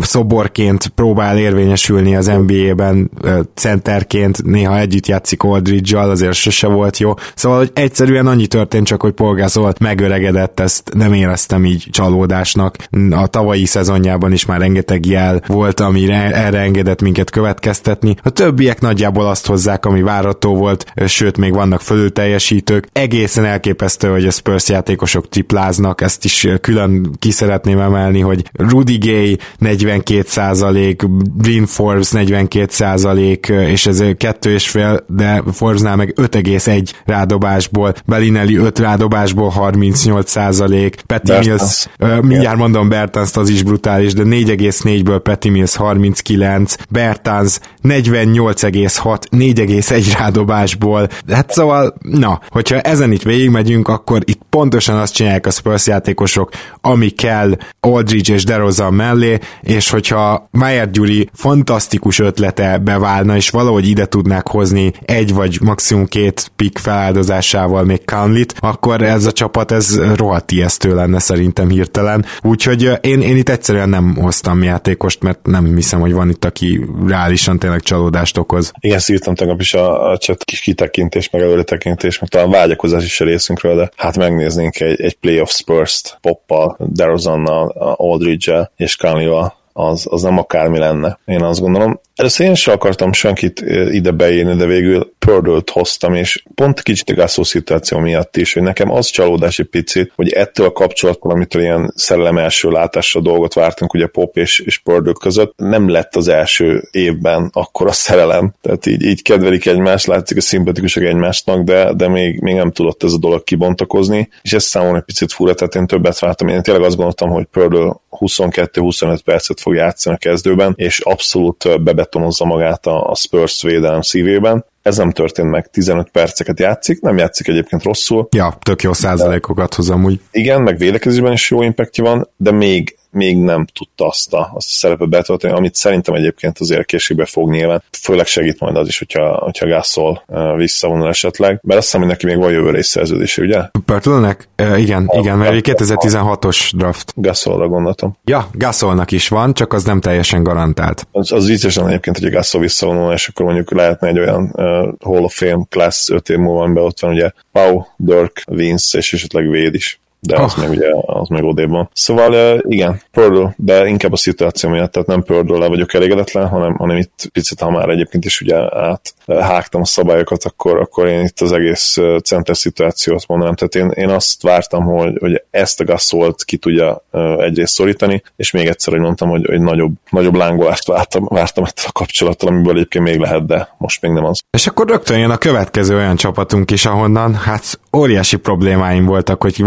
szoborként 0.02 0.88
próbál 0.88 1.38
érvényesülni 1.38 2.16
az 2.16 2.26
NBA-ben 2.26 3.12
centerként, 3.54 4.44
néha 4.44 4.80
együtt 4.80 5.08
játszik 5.08 5.44
Aldridge-al, 5.44 6.10
azért 6.10 6.34
sose 6.34 6.68
volt 6.68 6.98
jó. 6.98 7.14
Szóval, 7.36 7.58
hogy 7.58 7.72
egyszerűen 7.74 8.28
annyi 8.28 8.48
történt 8.48 8.88
csak, 8.88 9.02
hogy 9.02 9.12
Paul 9.12 9.36
Gasol 9.36 9.74
megöregedett, 9.80 10.60
ezt 10.60 10.92
nem 10.94 11.14
éreztem 11.14 11.66
így 11.66 11.88
csalódásnak. 11.92 12.76
A 13.12 13.28
tavalyi 13.28 13.66
szezonjában 13.66 14.32
is 14.32 14.46
már 14.46 14.60
rengeteg 14.60 15.06
jel 15.06 15.42
volt, 15.48 15.80
amire 15.80 16.34
erre 16.34 16.60
engedett 16.60 17.02
minket 17.02 17.30
következtetni. 17.30 18.16
A 18.24 18.30
többiek 18.30 18.82
nagyjából 18.82 19.26
azt 19.26 19.48
hozzák, 19.48 19.86
ami 19.86 20.02
várható 20.02 20.56
volt, 20.56 20.86
sőt, 21.06 21.38
még 21.38 21.54
vannak 21.54 21.82
fölül 21.82 22.12
teljesítők. 22.12 22.88
Egészen 22.92 23.46
elképesztő, 23.46 24.10
hogy 24.10 24.26
a 24.26 24.32
Spurs 24.32 24.70
játékosok 24.70 25.30
tripláznak, 25.36 26.02
ezt 26.02 26.26
is 26.26 26.48
külön 26.62 27.12
ki 27.20 27.32
szeretném 27.32 27.80
emelni, 27.80 28.20
hogy 28.20 28.44
Rudy 28.54 28.98
Gay 28.98 29.38
42 29.58 30.24
százalék, 30.28 31.10
Bryn 31.34 31.66
Forbes 31.66 32.12
42 32.12 32.66
százalék, 32.70 33.48
és 33.48 33.86
ez 33.86 34.04
kettő 34.18 34.54
és 34.54 34.70
fél, 34.70 35.06
de 35.08 35.44
Forbesnál 35.52 35.96
meg 35.96 36.14
5,1 36.16 36.92
rádobásból, 37.06 37.94
Belinelli 38.06 38.58
5 38.58 38.80
rádobásból 38.80 39.50
38 39.50 40.30
százalék, 40.30 40.96
Petty 41.06 41.32
Mills, 41.40 41.88
uh, 42.00 42.22
mindjárt 42.22 42.58
mondom 42.58 42.90
Bertans, 42.90 43.36
az 43.36 43.50
is 43.50 43.64
brutális, 43.64 44.14
de 44.14 44.24
4,4-ből 44.24 45.20
Petty 45.24 45.50
Mills 45.50 45.76
39, 45.76 46.76
Bertans 46.90 47.60
48,6, 47.84 49.22
4,1 49.32 50.16
rádobásból, 50.18 51.08
hát 51.32 51.52
szóval, 51.52 51.96
na, 52.02 52.40
hogyha 52.50 52.80
ezen 52.80 53.12
itt 53.12 53.24
végigmegyünk, 53.24 53.88
akkor 53.88 54.22
itt 54.26 54.42
pontosan 54.50 54.98
azt 54.98 55.14
csinálják 55.26 55.46
a 55.46 55.52
Spurs 55.52 55.88
játékosok, 55.88 56.50
ami 56.82 57.10
kell 57.10 57.58
Aldridge 57.80 58.34
és 58.34 58.44
DeRozan 58.44 58.94
mellé, 58.94 59.38
és 59.62 59.90
hogyha 59.90 60.48
Mayer 60.52 60.92
Gyuri 60.92 61.30
fantasztikus 61.34 62.20
ötlete 62.20 62.78
beválna, 62.78 63.36
és 63.36 63.50
valahogy 63.50 63.88
ide 63.88 64.06
tudnák 64.06 64.48
hozni 64.48 64.92
egy 65.06 65.34
vagy 65.34 65.58
maximum 65.62 66.06
két 66.06 66.52
pick 66.56 66.78
feláldozásával 66.78 67.84
még 67.84 68.06
Conlit, 68.06 68.54
akkor 68.60 69.02
ez 69.02 69.26
a 69.26 69.32
csapat 69.32 69.72
ez 69.72 70.16
rohadt 70.16 70.52
ijesztő 70.52 70.96
lenne 70.96 71.20
szerintem 71.20 71.70
hirtelen. 71.70 72.26
Úgyhogy 72.42 72.92
én, 73.02 73.22
én 73.22 73.38
itt 73.38 73.50
egyszerűen 73.50 73.90
nem 73.90 74.16
hoztam 74.16 74.64
játékost, 74.64 75.24
mert 75.24 75.40
nem 75.44 75.76
hiszem, 75.76 76.00
hogy 76.00 76.14
van 76.14 76.30
itt, 76.30 76.46
aki 76.46 76.86
reálisan 77.08 77.60
tényleg 77.60 77.82
csalódást 77.82 78.38
okoz. 78.38 78.72
Igen, 78.80 79.00
szírtam 79.00 79.36
tegnap 79.36 79.62
is 79.62 79.74
a, 79.74 80.12
a 80.12 80.18
chat 80.18 80.44
kis 80.44 80.60
kitekintés, 80.60 81.30
meg 81.30 81.42
előretekintés, 81.42 82.20
meg 82.20 82.30
talán 82.30 82.50
vágyakozás 82.50 83.04
is 83.04 83.22
a 83.22 83.26
részünkről, 83.26 83.76
de 83.76 83.90
hát 83.96 84.18
megnéznénk 84.18 84.80
egy, 84.80 85.02
egy 85.02 85.15
playoff 85.20 85.52
Spurs-t 85.52 86.18
Poppal, 86.22 86.78
DeRozannal, 86.80 87.96
Aldridge-el 87.98 88.72
és 88.76 88.96
Conley-val 88.96 89.64
az, 89.74 90.08
az 90.10 90.22
nem 90.22 90.38
akármi 90.38 90.78
lenne, 90.78 91.20
én 91.26 91.44
azt 91.44 91.60
gondolom. 91.60 92.00
Először 92.16 92.46
én 92.46 92.56
sem 92.56 92.74
akartam 92.74 93.14
senkit 93.14 93.60
ide 93.92 94.12
beírni, 94.12 94.56
de 94.56 94.66
végül 94.66 95.14
Pördölt 95.26 95.70
hoztam, 95.70 96.14
és 96.14 96.44
pont 96.56 96.82
kicsit 96.82 97.20
a 97.20 97.28
szituáció 97.28 98.00
miatt 98.00 98.38
is, 98.38 98.54
hogy 98.54 98.64
nekem 98.64 98.92
az 98.92 99.08
csalódás 99.08 99.60
egy 99.60 99.66
picit, 99.66 100.12
hogy 100.16 100.32
ettől 100.32 100.66
a 100.66 100.72
kapcsolattól, 100.72 101.32
amitől 101.32 101.62
ilyen 101.62 101.92
szellem 101.96 102.38
első 102.38 102.70
látásra 102.70 103.22
dolgot 103.22 103.54
vártunk, 103.54 103.94
ugye 103.94 104.08
Pop 104.08 104.38
és, 104.38 104.60
és 104.60 104.78
Pördöl 104.78 105.14
között, 105.14 105.54
nem 105.58 105.90
lett 105.90 106.16
az 106.16 106.28
első 106.28 106.88
évben 106.92 107.50
akkor 107.54 107.88
a 107.88 107.92
szerelem. 107.92 108.54
Tehát 108.62 108.86
így, 108.86 109.04
így 109.04 109.22
kedvelik 109.22 109.66
egymást, 109.66 110.08
látszik 110.08 110.38
a 110.38 110.42
szimpatikusak 110.42 111.04
egymásnak, 111.04 111.64
de, 111.64 111.94
de 111.94 112.08
még, 112.08 112.42
még 112.42 112.56
nem 112.56 112.72
tudott 112.72 113.04
ez 113.04 113.14
a 113.14 113.18
dolog 113.18 113.44
kibontakozni, 113.44 114.30
és 114.42 114.54
ez 114.54 114.64
számomra 114.64 114.98
egy 114.98 115.04
picit 115.04 115.32
fura, 115.32 115.54
tehát 115.54 115.76
én 115.76 115.88
többet 115.88 116.20
vártam. 116.20 116.48
Én 116.48 116.62
tényleg 116.62 116.84
azt 116.84 116.96
gondoltam, 116.96 117.30
hogy 117.30 117.46
Pördöl 117.46 118.02
22-25 118.20 119.20
percet 119.26 119.60
fog 119.60 119.76
játszani 119.76 120.16
a 120.16 120.20
kezdőben, 120.20 120.74
és 120.76 121.00
abszolút 121.00 121.82
bebetonozza 121.84 122.46
magát 122.46 122.86
a, 122.86 123.10
a 123.10 123.16
Spurs 123.16 123.62
védelem 123.62 124.02
szívében. 124.02 124.66
Ez 124.86 124.98
nem 124.98 125.12
történt 125.12 125.50
meg, 125.50 125.68
15 125.68 126.10
perceket 126.10 126.60
játszik, 126.60 127.02
nem 127.02 127.18
játszik 127.18 127.48
egyébként 127.48 127.84
rosszul. 127.84 128.28
Ja, 128.36 128.58
tök 128.62 128.82
jó 128.82 128.94
százalékokat 128.94 129.74
hoz 129.74 129.90
amúgy. 129.90 130.20
Igen, 130.32 130.62
meg 130.62 130.78
védekezésben 130.78 131.32
is 131.32 131.52
jó 131.52 131.62
impactja 131.62 132.04
van, 132.04 132.30
de 132.38 132.52
még 132.52 132.98
még 133.16 133.38
nem 133.38 133.66
tudta 133.74 134.06
azt 134.08 134.34
a, 134.34 134.40
azt 134.40 134.70
a 134.72 134.76
szerepet 134.76 135.10
betölteni, 135.10 135.54
amit 135.54 135.76
szerintem 135.76 136.14
egyébként 136.14 136.60
azért 136.60 136.86
készségbe 136.86 137.26
fog 137.26 137.50
nyilván. 137.50 137.84
Főleg 138.02 138.26
segít 138.26 138.60
majd 138.60 138.76
az 138.76 138.88
is, 138.88 138.98
hogyha, 138.98 139.36
hogyha 139.36 139.68
Gasol 139.68 140.24
visszavonul 140.56 141.08
esetleg, 141.08 141.60
mert 141.64 141.80
azt 141.80 141.86
hiszem, 141.86 142.02
hogy 142.02 142.10
neki 142.10 142.26
még 142.26 142.38
van 142.38 142.52
jövőre 142.52 142.78
is 142.78 142.86
szerződése, 142.86 143.42
ugye? 143.42 143.62
Pörtlnek? 143.86 144.48
Uh, 144.62 144.82
igen, 144.82 145.06
a, 145.08 145.20
igen, 145.20 145.38
mert 145.38 145.66
2016-os 145.68 146.72
draft. 146.76 147.14
Gasolra 147.16 147.68
gondoltam. 147.68 148.18
Ja, 148.24 148.50
Gasolnak 148.52 149.12
is 149.12 149.28
van, 149.28 149.54
csak 149.54 149.74
az 149.74 149.84
nem 149.84 150.02
teljesen 150.02 150.44
garantált. 150.44 151.08
Az, 151.12 151.32
az 151.32 151.48
vicces 151.48 151.76
lenne 151.76 151.90
egyébként, 151.90 152.18
hogy 152.18 152.28
a 152.28 152.32
Gasol 152.32 152.62
visszavonul, 152.62 153.14
és 153.14 153.28
akkor 153.28 153.46
mondjuk 153.46 153.72
lehetne 153.72 154.08
egy 154.08 154.20
olyan 154.20 154.44
uh, 154.54 154.64
Hall 155.00 155.24
of 155.24 155.36
Fame 155.36 155.66
class 155.70 156.10
5 156.10 156.30
év 156.30 156.38
múlva, 156.38 156.64
amiben 156.64 156.84
ott 156.84 157.00
van 157.00 157.12
ugye 157.12 157.32
Pau, 157.52 157.82
Dirk, 157.98 158.44
Vince 158.46 158.98
és 158.98 159.14
esetleg 159.14 159.50
Véd 159.50 159.74
is 159.74 160.00
de 160.26 160.40
az 160.40 160.54
oh. 160.54 160.60
meg 160.60 160.70
ugye 160.70 160.88
az 161.06 161.28
meg 161.28 161.44
odébb 161.44 161.70
van. 161.70 161.90
Szóval 161.94 162.60
igen, 162.68 163.02
Purdle, 163.12 163.54
de 163.58 163.88
inkább 163.88 164.12
a 164.12 164.16
szituáció 164.16 164.70
miatt, 164.70 164.92
tehát 164.92 165.08
nem 165.08 165.24
Purdle 165.24 165.68
vagyok 165.68 165.94
elégedetlen, 165.94 166.48
hanem, 166.48 166.76
hanem 166.76 166.98
itt 166.98 167.30
picit, 167.34 167.60
ha 167.60 167.70
már 167.70 167.90
egyébként 167.90 168.26
is 168.26 168.42
ugye 168.42 168.56
át 168.78 169.14
hágtam 169.28 169.82
a 169.82 169.86
szabályokat, 169.86 170.44
akkor, 170.44 170.80
akkor 170.80 171.08
én 171.08 171.24
itt 171.24 171.40
az 171.40 171.52
egész 171.52 171.98
center 172.24 172.58
szituációt 172.58 173.28
mondanám. 173.28 173.56
Tehát 173.56 173.76
én, 173.76 174.04
én 174.04 174.10
azt 174.10 174.42
vártam, 174.42 174.84
hogy, 174.84 175.18
hogy 175.20 175.44
ezt 175.52 175.80
a 175.80 175.84
gaszolt 175.84 176.44
ki 176.44 176.58
tudja 176.58 177.06
egyrészt 177.38 177.74
szorítani, 177.74 178.24
és 178.36 178.52
még 178.52 178.68
egyszer, 178.68 178.94
hogy 178.94 179.02
mondtam, 179.02 179.30
hogy, 179.30 179.46
hogy 179.46 179.62
nagyobb, 179.62 179.94
nagyobb 180.10 180.36
lángolást 180.36 180.88
vártam, 180.88 181.26
vártam 181.30 181.64
ettől 181.64 181.86
a 181.88 181.92
kapcsolattal, 181.92 182.50
amiből 182.50 182.76
egyébként 182.76 183.04
még 183.04 183.20
lehet, 183.20 183.46
de 183.46 183.76
most 183.78 184.02
még 184.02 184.12
nem 184.12 184.26
az. 184.26 184.42
És 184.50 184.68
akkor 184.68 184.88
rögtön 184.88 185.20
jön 185.20 185.30
a 185.30 185.38
következő 185.38 185.96
olyan 185.96 186.16
csapatunk 186.16 186.72
is, 186.72 186.86
ahonnan 186.86 187.36
hát 187.36 187.80
óriási 187.98 188.38
problémáim 188.38 189.06
voltak, 189.06 189.42
hogy 189.42 189.64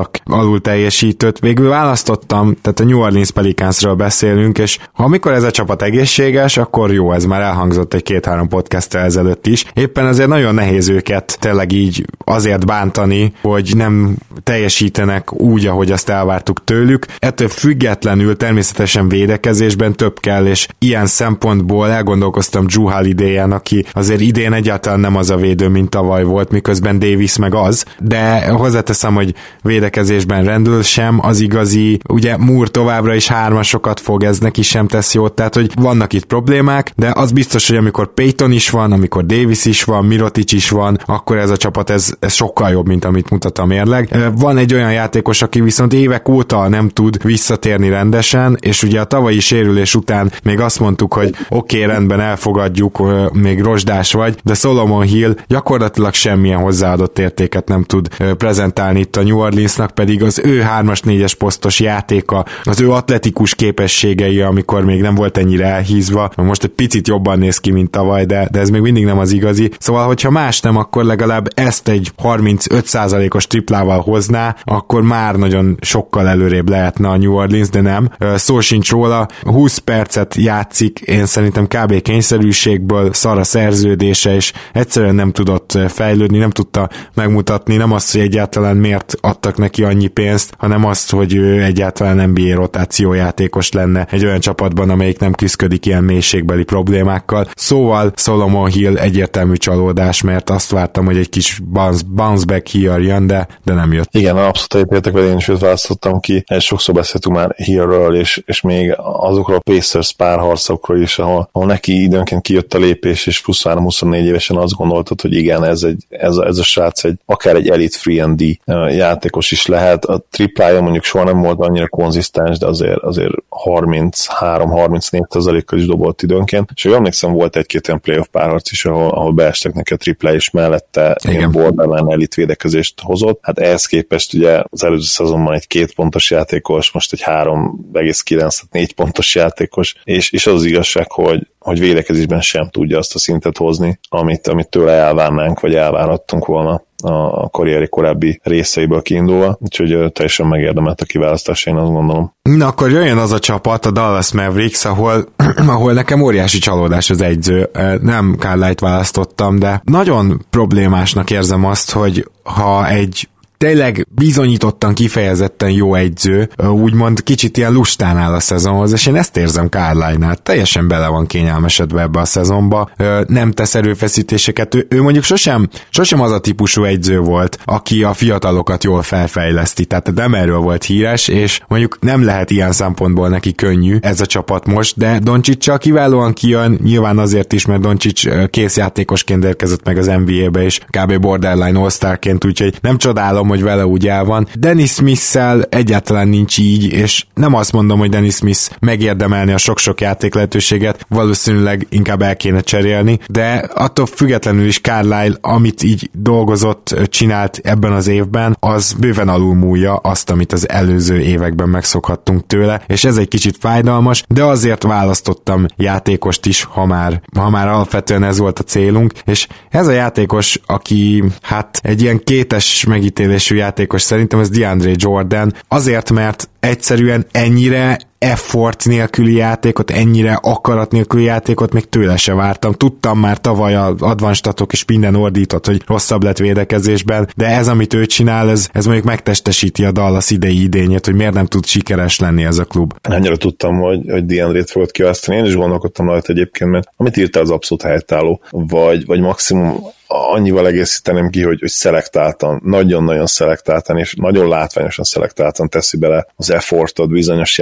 válasszak 0.00 0.20
alul 0.24 0.60
teljesítőt. 0.60 1.38
Végül 1.38 1.68
választottam, 1.68 2.56
tehát 2.62 2.80
a 2.80 2.84
New 2.84 2.98
Orleans 2.98 3.30
Pelicansről 3.30 3.94
beszélünk, 3.94 4.58
és 4.58 4.78
ha 4.92 5.04
amikor 5.04 5.32
ez 5.32 5.42
a 5.42 5.50
csapat 5.50 5.82
egészséges, 5.82 6.56
akkor 6.56 6.92
jó, 6.92 7.12
ez 7.12 7.24
már 7.24 7.40
elhangzott 7.40 7.94
egy 7.94 8.02
két-három 8.02 8.48
podcast 8.48 8.94
ezelőtt 8.94 9.46
is. 9.46 9.64
Éppen 9.74 10.06
azért 10.06 10.28
nagyon 10.28 10.54
nehéz 10.54 10.88
őket 10.88 11.36
tényleg 11.40 11.72
így 11.72 12.04
azért 12.24 12.66
bántani, 12.66 13.32
hogy 13.42 13.72
nem 13.76 14.16
teljesítenek 14.42 15.32
úgy, 15.32 15.66
ahogy 15.66 15.90
azt 15.90 16.08
elvártuk 16.08 16.64
tőlük. 16.64 17.06
Ettől 17.18 17.48
függetlenül 17.48 18.36
természetesen 18.36 19.08
védekezésben 19.08 19.92
több 19.96 20.20
kell, 20.20 20.46
és 20.46 20.68
ilyen 20.78 21.06
szempontból 21.06 21.88
elgondolkoztam 21.90 22.66
Drew 22.66 22.90
holiday 22.90 23.38
aki 23.38 23.84
azért 23.92 24.20
idén 24.20 24.52
egyáltalán 24.52 25.00
nem 25.00 25.16
az 25.16 25.30
a 25.30 25.36
védő, 25.36 25.68
mint 25.68 25.90
tavaly 25.90 26.24
volt, 26.24 26.50
miközben 26.50 26.98
Davis 26.98 27.36
meg 27.36 27.54
az, 27.54 27.84
de 27.98 28.48
hozzáteszem, 28.48 29.14
hogy 29.14 29.34
védekezésben 29.80 30.44
rendül 30.44 30.82
sem 30.82 31.18
az 31.22 31.40
igazi, 31.40 31.98
ugye 32.08 32.36
Moore 32.36 32.68
továbbra 32.68 33.14
is 33.14 33.28
hármasokat 33.28 34.00
fog, 34.00 34.22
ez 34.22 34.38
neki 34.38 34.62
sem 34.62 34.86
tesz 34.86 35.14
jót, 35.14 35.32
tehát 35.32 35.54
hogy 35.54 35.70
vannak 35.74 36.12
itt 36.12 36.24
problémák, 36.24 36.92
de 36.96 37.12
az 37.14 37.32
biztos, 37.32 37.68
hogy 37.68 37.76
amikor 37.76 38.14
Payton 38.14 38.52
is 38.52 38.70
van, 38.70 38.92
amikor 38.92 39.26
Davis 39.26 39.64
is 39.64 39.84
van, 39.84 40.04
Mirotic 40.04 40.52
is 40.52 40.70
van, 40.70 40.98
akkor 41.04 41.36
ez 41.36 41.50
a 41.50 41.56
csapat 41.56 41.90
ez, 41.90 42.12
ez 42.18 42.32
sokkal 42.32 42.70
jobb, 42.70 42.86
mint 42.86 43.04
amit 43.04 43.30
mutat 43.30 43.58
a 43.58 43.64
mérleg. 43.64 44.16
Van 44.36 44.56
egy 44.56 44.74
olyan 44.74 44.92
játékos, 44.92 45.42
aki 45.42 45.60
viszont 45.60 45.92
évek 45.92 46.28
óta 46.28 46.68
nem 46.68 46.88
tud 46.88 47.24
visszatérni 47.24 47.88
rendesen, 47.88 48.56
és 48.60 48.82
ugye 48.82 49.00
a 49.00 49.04
tavalyi 49.04 49.40
sérülés 49.40 49.94
után 49.94 50.32
még 50.42 50.60
azt 50.60 50.80
mondtuk, 50.80 51.14
hogy 51.14 51.34
oké, 51.48 51.82
okay, 51.84 51.94
rendben 51.94 52.20
elfogadjuk, 52.20 53.02
még 53.32 53.62
rozsdás 53.62 54.12
vagy, 54.12 54.38
de 54.44 54.54
Solomon 54.54 55.02
Hill 55.02 55.36
gyakorlatilag 55.46 56.14
semmilyen 56.14 56.58
hozzáadott 56.58 57.18
értéket 57.18 57.68
nem 57.68 57.82
tud 57.82 58.08
prezentálni 58.36 59.00
itt 59.00 59.16
a 59.16 59.22
New 59.22 59.38
Orleansnak, 59.70 59.90
pedig 59.94 60.22
az 60.22 60.40
ő 60.44 60.64
3-as, 60.78 61.00
4-es 61.04 61.32
posztos 61.38 61.80
játéka, 61.80 62.44
az 62.62 62.80
ő 62.80 62.90
atletikus 62.90 63.54
képességei, 63.54 64.40
amikor 64.40 64.84
még 64.84 65.00
nem 65.00 65.14
volt 65.14 65.38
ennyire 65.38 65.66
elhízva, 65.66 66.30
most 66.36 66.64
egy 66.64 66.70
picit 66.70 67.08
jobban 67.08 67.38
néz 67.38 67.58
ki, 67.58 67.70
mint 67.70 67.90
tavaly, 67.90 68.24
de, 68.24 68.48
de 68.50 68.60
ez 68.60 68.70
még 68.70 68.80
mindig 68.80 69.04
nem 69.04 69.18
az 69.18 69.32
igazi. 69.32 69.70
Szóval, 69.78 70.06
hogyha 70.06 70.30
más 70.30 70.60
nem, 70.60 70.76
akkor 70.76 71.04
legalább 71.04 71.48
ezt 71.54 71.88
egy 71.88 72.12
35%-os 72.22 73.46
triplával 73.46 74.00
hozná, 74.00 74.56
akkor 74.64 75.02
már 75.02 75.34
nagyon 75.34 75.76
sokkal 75.80 76.28
előrébb 76.28 76.68
lehetne 76.68 77.08
a 77.08 77.16
New 77.16 77.34
Orleans, 77.34 77.68
de 77.68 77.80
nem. 77.80 78.08
Szó 78.34 78.60
sincs 78.60 78.90
róla, 78.90 79.28
20 79.42 79.78
percet 79.78 80.34
játszik, 80.34 81.00
én 81.00 81.26
szerintem 81.26 81.66
kb. 81.66 82.02
kényszerűségből 82.02 83.12
szar 83.12 83.38
a 83.38 83.44
szerződése, 83.44 84.34
és 84.34 84.52
egyszerűen 84.72 85.14
nem 85.14 85.32
tudott 85.32 85.78
fejlődni, 85.88 86.38
nem 86.38 86.50
tudta 86.50 86.88
megmutatni, 87.14 87.76
nem 87.76 87.92
azt, 87.92 88.12
hogy 88.12 88.20
egyáltalán 88.20 88.76
miért 88.76 89.14
adtak 89.20 89.56
neki 89.60 89.82
annyi 89.82 90.06
pénzt, 90.06 90.54
hanem 90.58 90.84
azt, 90.84 91.10
hogy 91.10 91.34
ő 91.34 91.62
egyáltalán 91.62 92.30
NBA 92.30 92.54
rotációjátékos 92.54 93.72
lenne 93.72 94.06
egy 94.10 94.24
olyan 94.24 94.40
csapatban, 94.40 94.90
amelyik 94.90 95.18
nem 95.18 95.32
küzdik 95.32 95.86
ilyen 95.86 96.04
mélységbeli 96.04 96.64
problémákkal. 96.64 97.46
Szóval 97.54 98.12
Solomon 98.16 98.70
Hill 98.70 98.96
egyértelmű 98.96 99.54
csalódás, 99.54 100.22
mert 100.22 100.50
azt 100.50 100.70
vártam, 100.70 101.04
hogy 101.04 101.16
egy 101.16 101.28
kis 101.28 101.60
bounce, 101.64 102.02
bounce 102.06 102.44
back 102.44 102.68
here 102.68 102.98
jön, 102.98 103.26
de, 103.26 103.46
de 103.64 103.72
nem 103.72 103.92
jött. 103.92 104.14
Igen, 104.14 104.36
abszolút 104.36 104.74
egyetértek 104.74 105.12
vele, 105.12 105.26
én 105.26 105.36
is 105.36 105.48
őt 105.48 105.58
választottam 105.58 106.20
ki. 106.20 106.44
Sokszor 106.58 106.94
beszéltünk 106.94 107.36
már 107.36 107.54
Hillről, 107.56 108.14
és, 108.16 108.42
és 108.46 108.60
még 108.60 108.94
azokról 108.96 109.56
a 109.56 109.70
Pacers 109.70 110.12
párharcokról 110.12 111.00
is, 111.00 111.18
ahol, 111.18 111.48
ahol 111.52 111.66
neki 111.66 112.02
időnként 112.02 112.42
kijött 112.42 112.74
a 112.74 112.78
lépés, 112.78 113.26
és 113.26 113.42
23-24 113.46 114.14
évesen 114.14 114.56
azt 114.56 114.74
gondoltad, 114.74 115.20
hogy 115.20 115.34
igen, 115.34 115.64
ez, 115.64 115.82
egy, 115.82 116.04
ez, 116.08 116.36
a, 116.36 116.46
ez 116.46 116.58
a 116.58 116.62
srác 116.62 117.04
egy, 117.04 117.18
akár 117.26 117.54
egy 117.54 117.68
elite 117.68 117.98
free 117.98 118.24
and 118.24 118.42
D 118.42 118.58
játékos 118.90 119.49
is 119.52 119.66
lehet. 119.66 120.04
A 120.04 120.24
triplája 120.30 120.80
mondjuk 120.80 121.04
soha 121.04 121.24
nem 121.24 121.40
volt 121.40 121.60
annyira 121.60 121.88
konzisztens, 121.88 122.58
de 122.58 122.66
azért, 122.66 122.98
azért 122.98 123.34
33-34 123.64 125.62
kal 125.66 125.78
is 125.78 125.86
dobott 125.86 126.22
időnként. 126.22 126.70
És 126.74 126.82
hogy 126.82 126.92
emlékszem, 126.92 127.32
volt 127.32 127.56
egy-két 127.56 127.88
olyan 127.88 128.00
playoff 128.00 128.26
párharc 128.30 128.70
is, 128.70 128.84
ahol, 128.84 129.10
ahol 129.10 129.32
beestek 129.32 129.72
neki 129.72 129.92
a 129.92 129.96
triplá, 129.96 130.32
és 130.32 130.50
mellette 130.50 131.16
Igen. 131.24 131.36
ilyen 131.36 131.50
borderline 131.50 132.12
elit 132.12 132.34
védekezést 132.34 133.00
hozott. 133.02 133.38
Hát 133.42 133.58
ehhez 133.58 133.86
képest 133.86 134.34
ugye 134.34 134.62
az 134.70 134.84
előző 134.84 135.06
szezonban 135.06 135.54
egy 135.54 135.66
két 135.66 135.94
pontos 135.94 136.30
játékos, 136.30 136.92
most 136.92 137.12
egy 137.12 137.22
3,9-4 137.24 138.88
pontos 138.94 139.34
játékos, 139.34 139.94
és, 140.04 140.32
és 140.32 140.46
az, 140.46 140.54
az 140.54 140.64
igazság, 140.64 141.10
hogy 141.10 141.48
hogy 141.60 141.78
védekezésben 141.78 142.40
sem 142.40 142.68
tudja 142.68 142.98
azt 142.98 143.14
a 143.14 143.18
szintet 143.18 143.56
hozni, 143.56 143.98
amit, 144.08 144.46
amit 144.46 144.68
tőle 144.68 144.92
elvárnánk, 144.92 145.60
vagy 145.60 145.74
elvárhattunk 145.74 146.46
volna 146.46 146.82
a 147.02 147.48
karrieri 147.50 147.88
korábbi 147.88 148.40
részeiből 148.42 149.02
kiindulva, 149.02 149.58
úgyhogy 149.60 150.12
teljesen 150.12 150.46
megérdemelt 150.46 151.00
a 151.00 151.04
kiválasztás, 151.04 151.66
én 151.66 151.76
azt 151.76 151.92
gondolom. 151.92 152.32
Na 152.42 152.66
akkor 152.66 152.90
jöjjön 152.90 153.18
az 153.18 153.32
a 153.32 153.38
csapat, 153.38 153.86
a 153.86 153.90
Dallas 153.90 154.32
Mavericks, 154.32 154.84
ahol, 154.84 155.24
ahol 155.74 155.92
nekem 155.92 156.22
óriási 156.22 156.58
csalódás 156.58 157.10
az 157.10 157.20
egyző. 157.20 157.70
Nem 158.02 158.34
Carlisle-t 158.38 158.80
választottam, 158.80 159.58
de 159.58 159.82
nagyon 159.84 160.46
problémásnak 160.50 161.30
érzem 161.30 161.64
azt, 161.64 161.90
hogy 161.90 162.30
ha 162.42 162.88
egy 162.88 163.28
tényleg 163.64 164.06
bizonyítottan 164.10 164.94
kifejezetten 164.94 165.70
jó 165.70 165.94
egyző, 165.94 166.48
úgymond 166.68 167.22
kicsit 167.22 167.56
ilyen 167.56 167.72
lustán 167.72 168.16
áll 168.16 168.32
a 168.32 168.40
szezonhoz, 168.40 168.92
és 168.92 169.06
én 169.06 169.16
ezt 169.16 169.36
érzem 169.36 169.68
Kárlánynál. 169.68 170.36
Teljesen 170.36 170.88
bele 170.88 171.08
van 171.08 171.26
kényelmesedve 171.26 172.00
ebbe 172.00 172.20
a 172.20 172.24
szezonba, 172.24 172.90
nem 173.26 173.50
tesz 173.50 173.74
erőfeszítéseket. 173.74 174.74
Ő, 174.74 174.86
ő 174.88 175.02
mondjuk 175.02 175.24
sosem, 175.24 175.68
sosem 175.90 176.20
az 176.20 176.32
a 176.32 176.38
típusú 176.38 176.84
egyző 176.84 177.18
volt, 177.18 177.58
aki 177.64 178.02
a 178.02 178.12
fiatalokat 178.12 178.84
jól 178.84 179.02
felfejleszti, 179.02 179.84
tehát 179.84 180.14
nem 180.14 180.34
erről 180.34 180.58
volt 180.58 180.84
híres, 180.84 181.28
és 181.28 181.60
mondjuk 181.68 181.98
nem 182.00 182.24
lehet 182.24 182.50
ilyen 182.50 182.72
szempontból 182.72 183.28
neki 183.28 183.54
könnyű 183.54 183.96
ez 184.00 184.20
a 184.20 184.26
csapat 184.26 184.66
most, 184.66 184.96
de 184.96 185.18
Doncsicsal 185.18 185.78
kiválóan 185.78 186.32
kijön, 186.32 186.78
nyilván 186.82 187.18
azért 187.18 187.52
is, 187.52 187.66
mert 187.66 187.80
Doncsics 187.80 188.28
készjátékosként 188.50 189.44
érkezett 189.44 189.84
meg 189.84 189.98
az 189.98 190.06
NBA-be, 190.06 190.62
és 190.62 190.80
kb. 190.90 191.18
borderline 191.18 191.78
all 191.78 192.18
úgyhogy 192.44 192.78
nem 192.80 192.98
csodálom, 192.98 193.48
hogy 193.50 193.62
vele 193.62 193.86
úgy 193.86 194.08
el 194.08 194.24
van. 194.24 194.48
Dennis 194.58 194.90
smith 194.90 195.38
egyáltalán 195.68 196.28
nincs 196.28 196.58
így, 196.58 196.92
és 196.92 197.26
nem 197.34 197.54
azt 197.54 197.72
mondom, 197.72 197.98
hogy 197.98 198.08
Dennis 198.08 198.34
Smith 198.34 198.60
megérdemelni 198.80 199.52
a 199.52 199.58
sok-sok 199.58 200.00
játék 200.00 200.34
lehetőséget, 200.34 201.06
valószínűleg 201.08 201.86
inkább 201.88 202.22
el 202.22 202.36
kéne 202.36 202.60
cserélni, 202.60 203.18
de 203.28 203.68
attól 203.74 204.06
függetlenül 204.06 204.66
is 204.66 204.80
Carlisle, 204.80 205.36
amit 205.40 205.82
így 205.82 206.10
dolgozott, 206.12 206.96
csinált 207.04 207.60
ebben 207.62 207.92
az 207.92 208.06
évben, 208.06 208.56
az 208.60 208.92
bőven 208.92 209.28
alulmúlja 209.28 209.94
azt, 209.96 210.30
amit 210.30 210.52
az 210.52 210.68
előző 210.68 211.20
években 211.20 211.68
megszokhattunk 211.68 212.46
tőle, 212.46 212.82
és 212.86 213.04
ez 213.04 213.16
egy 213.16 213.28
kicsit 213.28 213.56
fájdalmas, 213.60 214.24
de 214.28 214.44
azért 214.44 214.82
választottam 214.82 215.66
játékost 215.76 216.46
is, 216.46 216.62
ha 216.62 216.86
már, 216.86 217.22
ha 217.36 217.50
már 217.50 217.68
alapvetően 217.68 218.24
ez 218.24 218.38
volt 218.38 218.58
a 218.58 218.62
célunk, 218.62 219.12
és 219.24 219.46
ez 219.70 219.86
a 219.86 219.92
játékos, 219.92 220.60
aki 220.66 221.24
hát 221.42 221.80
egy 221.82 222.02
ilyen 222.02 222.20
kétes 222.24 222.84
megítélésű 222.84 223.39
játékos. 223.48 224.02
Szerintem, 224.02 224.38
ez 224.40 224.50
DeAndre 224.50 224.92
Jordan, 224.94 225.54
azért, 225.68 226.10
mert 226.10 226.48
egyszerűen 226.60 227.26
ennyire 227.32 227.98
effort 228.20 228.84
nélküli 228.84 229.34
játékot, 229.34 229.90
ennyire 229.90 230.38
akarat 230.42 230.92
nélküli 230.92 231.24
játékot 231.24 231.72
még 231.72 231.88
tőle 231.88 232.16
se 232.16 232.34
vártam. 232.34 232.72
Tudtam 232.72 233.18
már 233.18 233.38
tavaly 233.38 233.74
a 233.74 233.94
advanstatok 233.98 234.72
és 234.72 234.84
minden 234.84 235.14
ordított, 235.14 235.66
hogy 235.66 235.82
rosszabb 235.86 236.22
lett 236.22 236.38
védekezésben, 236.38 237.28
de 237.36 237.46
ez, 237.46 237.68
amit 237.68 237.94
ő 237.94 238.06
csinál, 238.06 238.50
ez, 238.50 238.68
ez 238.72 238.84
mondjuk 238.84 239.06
megtestesíti 239.06 239.84
a 239.84 239.92
Dallas 239.92 240.30
idei 240.30 240.62
idényét, 240.62 241.04
hogy 241.04 241.14
miért 241.14 241.34
nem 241.34 241.46
tud 241.46 241.66
sikeres 241.66 242.18
lenni 242.18 242.44
ez 242.44 242.58
a 242.58 242.64
klub. 242.64 242.92
Annyira 243.02 243.36
tudtam, 243.36 243.80
hogy, 243.80 244.00
hogy 244.10 244.26
Diandrét 244.26 244.70
fogod 244.70 244.90
kiválasztani. 244.90 245.36
Én 245.36 245.44
is 245.44 245.54
gondolkodtam 245.54 246.06
rajta 246.06 246.32
egyébként, 246.32 246.70
mert 246.70 246.88
amit 246.96 247.16
írta 247.16 247.40
az 247.40 247.50
abszolút 247.50 247.84
helytálló, 247.84 248.40
vagy, 248.50 249.06
vagy 249.06 249.20
maximum 249.20 249.82
annyival 250.12 250.66
egészíteném 250.66 251.30
ki, 251.30 251.42
hogy, 251.42 251.60
hogy 251.60 251.68
szelektáltan, 251.68 252.60
nagyon-nagyon 252.64 253.26
szelektáltan, 253.26 253.98
és 253.98 254.14
nagyon 254.14 254.48
látványosan 254.48 255.04
szelektáltan 255.04 255.68
teszi 255.68 255.96
bele 255.96 256.26
az 256.36 256.50
effortot 256.50 257.08
bizonyos 257.08 257.58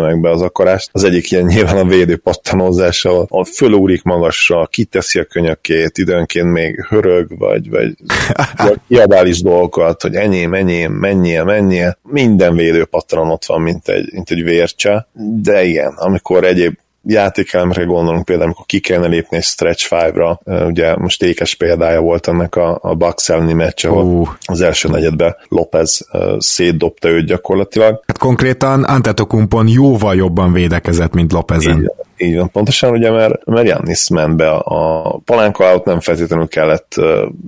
játékelemekbe 0.00 0.30
az 0.30 0.42
akarást. 0.42 0.88
Az 0.92 1.04
egyik 1.04 1.30
ilyen 1.30 1.44
nyilván 1.44 1.76
a 1.76 1.84
védő 1.84 2.16
pattanózással, 2.16 3.26
a 3.28 3.44
fölúrik 3.44 4.02
magasra, 4.02 4.66
kiteszi 4.66 5.18
a 5.18 5.24
könyökét, 5.24 5.98
időnként 5.98 6.52
még 6.52 6.86
hörög, 6.88 7.38
vagy, 7.38 7.70
vagy, 7.70 7.94
vagy 8.56 8.80
kiabál 8.88 9.26
is 9.26 9.42
dolgokat, 9.42 10.02
hogy 10.02 10.14
enyém, 10.14 10.54
enyém, 10.54 10.92
menjél, 10.92 11.44
menjél. 11.44 11.98
Minden 12.02 12.56
védő 12.56 12.84
pattanon 12.84 13.30
ott 13.30 13.44
van, 13.44 13.60
mint 13.60 13.88
egy, 13.88 14.12
mint 14.12 14.30
egy 14.30 14.42
vércse, 14.42 15.08
de 15.42 15.64
igen, 15.64 15.92
amikor 15.96 16.44
egyéb 16.44 16.78
játékelemre 17.04 17.82
gondolunk 17.82 18.24
például, 18.24 18.46
amikor 18.46 18.66
ki 18.66 18.80
kellene 18.80 19.06
lépni 19.06 19.36
egy 19.36 19.42
stretch 19.42 19.86
5-ra, 19.90 20.66
ugye 20.66 20.96
most 20.96 21.22
ékes 21.22 21.54
példája 21.54 22.00
volt 22.00 22.28
ennek 22.28 22.56
a, 22.56 22.78
a 22.82 22.94
Bucks 22.94 23.28
elleni 23.28 23.52
meccs, 23.52 23.84
ahol 23.84 24.04
uh. 24.04 24.28
az 24.44 24.60
első 24.60 24.88
negyedben 24.88 25.36
Lopez 25.48 26.06
uh, 26.12 26.38
szétdobta 26.38 27.08
őt 27.08 27.26
gyakorlatilag. 27.26 28.02
Hát 28.06 28.18
konkrétan 28.18 28.84
Antetokumpon 28.84 29.68
jóval 29.68 30.14
jobban 30.14 30.52
védekezett, 30.52 31.14
mint 31.14 31.32
Lopezen. 31.32 31.76
Igen. 31.76 31.92
Így 32.22 32.36
van, 32.36 32.50
pontosan, 32.50 32.90
ugye, 32.90 33.10
mert, 33.10 33.44
mert 33.44 33.66
Jannis 33.66 34.08
ment 34.08 34.36
be 34.36 34.50
a 34.50 35.18
palánka 35.24 35.64
alatt, 35.64 35.84
nem 35.84 36.00
feltétlenül 36.00 36.48
kellett 36.48 36.94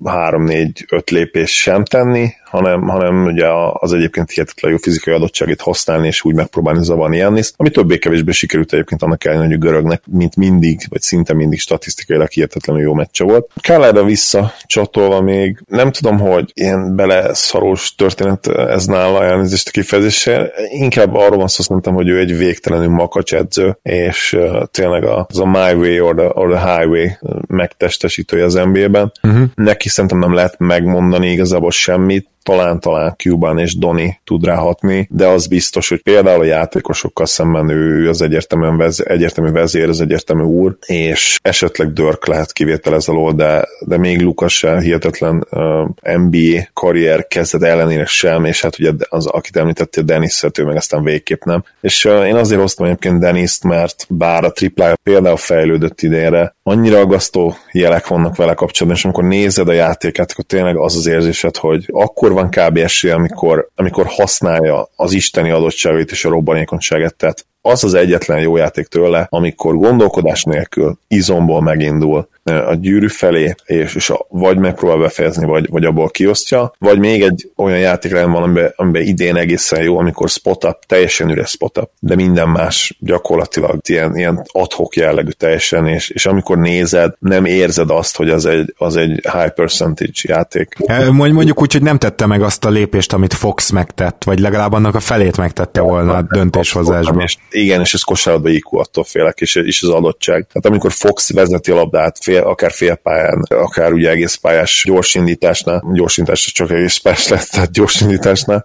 3-4-5 0.04 1.10
lépés 1.10 1.60
sem 1.60 1.84
tenni, 1.84 2.28
hanem, 2.52 2.82
hanem 2.82 3.24
ugye 3.24 3.46
az 3.72 3.92
egyébként 3.92 4.30
hihetetlen 4.30 4.70
jó 4.70 4.76
fizikai 4.76 5.14
adottságét 5.14 5.60
használni, 5.60 6.06
és 6.06 6.24
úgy 6.24 6.34
megpróbálni 6.34 6.84
zavarni 6.84 7.16
Jannis, 7.16 7.52
ami 7.56 7.70
többé-kevésbé 7.70 8.32
sikerült 8.32 8.72
egyébként 8.72 9.02
annak 9.02 9.24
ellenére, 9.24 9.46
hogy 9.46 9.56
a 9.56 9.58
görögnek, 9.58 10.02
mint 10.10 10.36
mindig, 10.36 10.80
vagy 10.88 11.00
szinte 11.00 11.34
mindig 11.34 11.58
statisztikailag 11.58 12.28
hihetetlenül 12.28 12.82
jó 12.82 12.94
meccse 12.94 13.24
volt. 13.24 13.50
Kellerre 13.60 14.02
vissza 14.02 14.52
csatolva 14.66 15.20
még, 15.20 15.62
nem 15.66 15.90
tudom, 15.90 16.18
hogy 16.18 16.50
ilyen 16.54 16.96
beleszarós 16.96 17.94
történet 17.94 18.46
ez 18.46 18.86
nála 18.86 19.24
elnézést 19.24 19.68
a 19.68 19.70
kifejezéssel, 19.70 20.50
inkább 20.68 21.14
arról 21.14 21.38
van 21.38 21.48
szó, 21.48 21.62
szerintem, 21.62 21.94
hogy 21.94 22.08
ő 22.08 22.18
egy 22.18 22.36
végtelenül 22.36 22.88
makacs 22.88 23.34
edző, 23.34 23.78
és 23.82 24.38
tényleg 24.70 25.04
az 25.04 25.40
a 25.40 25.46
My 25.46 25.72
Way 25.72 26.00
or 26.00 26.14
the, 26.14 26.28
or 26.28 26.50
the 26.54 26.76
Highway 26.76 27.08
megtestesítője 27.46 28.44
az 28.44 28.54
NBA-ben. 28.54 29.12
Uh-huh. 29.22 29.44
Neki 29.54 29.88
szerintem 29.88 30.18
nem 30.18 30.34
lehet 30.34 30.58
megmondani 30.58 31.30
igazából 31.30 31.70
semmit, 31.70 32.28
talán-talán 32.42 33.14
Cuban 33.16 33.58
és 33.58 33.76
Doni 33.78 34.20
tud 34.24 34.44
ráhatni, 34.44 35.08
de 35.10 35.26
az 35.26 35.46
biztos, 35.46 35.88
hogy 35.88 36.02
például 36.02 36.40
a 36.40 36.44
játékosokkal 36.44 37.26
szemben 37.26 37.68
ő 37.68 38.08
az 38.08 38.22
egyértelműen 38.22 38.76
vez, 38.76 39.04
egyértelmű 39.06 39.50
vezér, 39.50 39.88
az 39.88 40.00
egyértelmű 40.00 40.42
úr, 40.42 40.76
és 40.86 41.38
esetleg 41.42 41.92
Dörk 41.92 42.26
lehet 42.26 42.52
kivétel 42.52 42.94
ez 42.94 43.08
alól, 43.08 43.32
de, 43.32 43.68
de 43.80 43.98
még 43.98 44.20
Lukas 44.20 44.56
sem 44.56 44.78
hihetetlen 44.78 45.46
uh, 45.50 45.88
NBA 46.02 46.68
karrier 46.72 47.26
kezdet 47.26 47.62
ellenére 47.62 48.06
sem, 48.06 48.44
és 48.44 48.62
hát 48.62 48.78
ugye 48.78 48.90
az, 49.08 49.26
akit 49.26 49.56
említettél, 49.56 50.02
Dennis 50.04 50.42
ő 50.58 50.64
meg 50.64 50.76
aztán 50.76 51.04
végképp 51.04 51.42
nem. 51.42 51.64
És 51.80 52.04
uh, 52.04 52.26
én 52.26 52.34
azért 52.34 52.60
hoztam 52.60 52.86
egyébként 52.86 53.20
Dennis-t, 53.20 53.64
mert 53.64 54.06
bár 54.08 54.44
a 54.44 54.52
triplája 54.52 54.94
például 55.02 55.36
fejlődött 55.36 56.02
idénre, 56.02 56.54
annyira 56.62 56.98
aggasztó 56.98 57.56
jelek 57.72 58.06
vannak 58.06 58.36
vele 58.36 58.54
kapcsolatban, 58.54 58.96
és 58.96 59.04
amikor 59.04 59.24
nézed 59.24 59.68
a 59.68 59.72
játékát, 59.72 60.30
akkor 60.30 60.44
tényleg 60.44 60.76
az 60.76 60.96
az 60.96 61.06
érzésed, 61.06 61.56
hogy 61.56 61.88
akkor 61.92 62.32
van 62.32 62.50
kb. 62.50 62.76
esélye, 62.76 63.14
amikor, 63.14 63.68
amikor 63.74 64.06
használja 64.06 64.88
az 64.96 65.12
isteni 65.12 65.50
adottságait 65.50 66.10
és 66.10 66.24
a 66.24 66.28
robbanékonyságát. 66.28 67.14
Tehát 67.14 67.46
az 67.60 67.84
az 67.84 67.94
egyetlen 67.94 68.40
jó 68.40 68.56
játék 68.56 68.86
tőle, 68.86 69.26
amikor 69.30 69.76
gondolkodás 69.76 70.42
nélkül 70.44 70.98
izomból 71.08 71.62
megindul 71.62 72.28
a 72.44 72.74
gyűrű 72.74 73.08
felé, 73.08 73.54
és, 73.64 73.94
és 73.94 74.10
a, 74.10 74.26
vagy 74.28 74.58
megpróbál 74.58 74.96
befejezni, 74.98 75.46
vagy, 75.46 75.68
vagy 75.70 75.84
abból 75.84 76.08
kiosztja, 76.08 76.74
vagy 76.78 76.98
még 76.98 77.22
egy 77.22 77.50
olyan 77.56 77.78
játék 77.78 78.12
van, 78.12 78.34
amiben, 78.34 78.72
amiben 78.76 79.02
idén 79.02 79.36
egészen 79.36 79.82
jó, 79.82 79.98
amikor 79.98 80.28
spot-up, 80.28 80.78
teljesen 80.86 81.30
üres 81.30 81.50
spot-up, 81.50 81.90
de 82.00 82.14
minden 82.14 82.48
más 82.48 82.96
gyakorlatilag 83.00 83.80
ilyen, 83.88 84.16
ilyen 84.16 84.46
adhok 84.52 84.96
jellegű 84.96 85.30
teljesen, 85.30 85.86
és, 85.86 86.08
és 86.08 86.26
amikor 86.26 86.58
nézed, 86.58 87.14
nem 87.18 87.44
érzed 87.44 87.90
azt, 87.90 88.16
hogy 88.16 88.30
az 88.30 88.46
egy, 88.46 88.74
az 88.76 88.96
egy 88.96 89.08
high 89.32 89.50
percentage 89.54 90.12
játék. 90.22 90.76
Mondjuk 91.10 91.60
úgy, 91.60 91.72
hogy 91.72 91.82
nem 91.82 91.98
tette 91.98 92.26
meg 92.26 92.42
azt 92.42 92.64
a 92.64 92.68
lépést, 92.68 93.12
amit 93.12 93.34
Fox 93.34 93.70
megtett, 93.70 94.24
vagy 94.24 94.38
legalább 94.38 94.72
annak 94.72 94.94
a 94.94 95.00
felét 95.00 95.36
megtette 95.36 95.80
volna 95.80 96.14
a 96.14 96.22
döntéshozásban. 96.22 97.24
Igen, 97.50 97.80
és 97.80 97.94
ez 97.94 98.02
kosárlabda 98.02 98.48
IQ 98.48 98.76
attól 98.78 99.04
félek, 99.04 99.40
és, 99.40 99.54
és 99.54 99.82
az 99.82 99.88
adottság. 99.88 100.46
Tehát 100.46 100.66
amikor 100.66 100.92
Fox 100.92 101.32
vezeti 101.32 101.70
a 101.70 101.74
labdát, 101.74 102.18
fél, 102.20 102.31
akár 102.40 102.70
félpályán, 102.70 103.42
akár 103.48 103.92
ugye 103.92 104.10
egész 104.10 104.34
pályás 104.34 104.84
gyorsindításnál, 104.86 105.84
gyorsindítás 105.92 106.52
csak 106.52 106.70
egész 106.70 106.96
pályás 106.96 107.28
lett, 107.28 107.48
tehát 107.48 107.72
gyorsindításnál, 107.72 108.64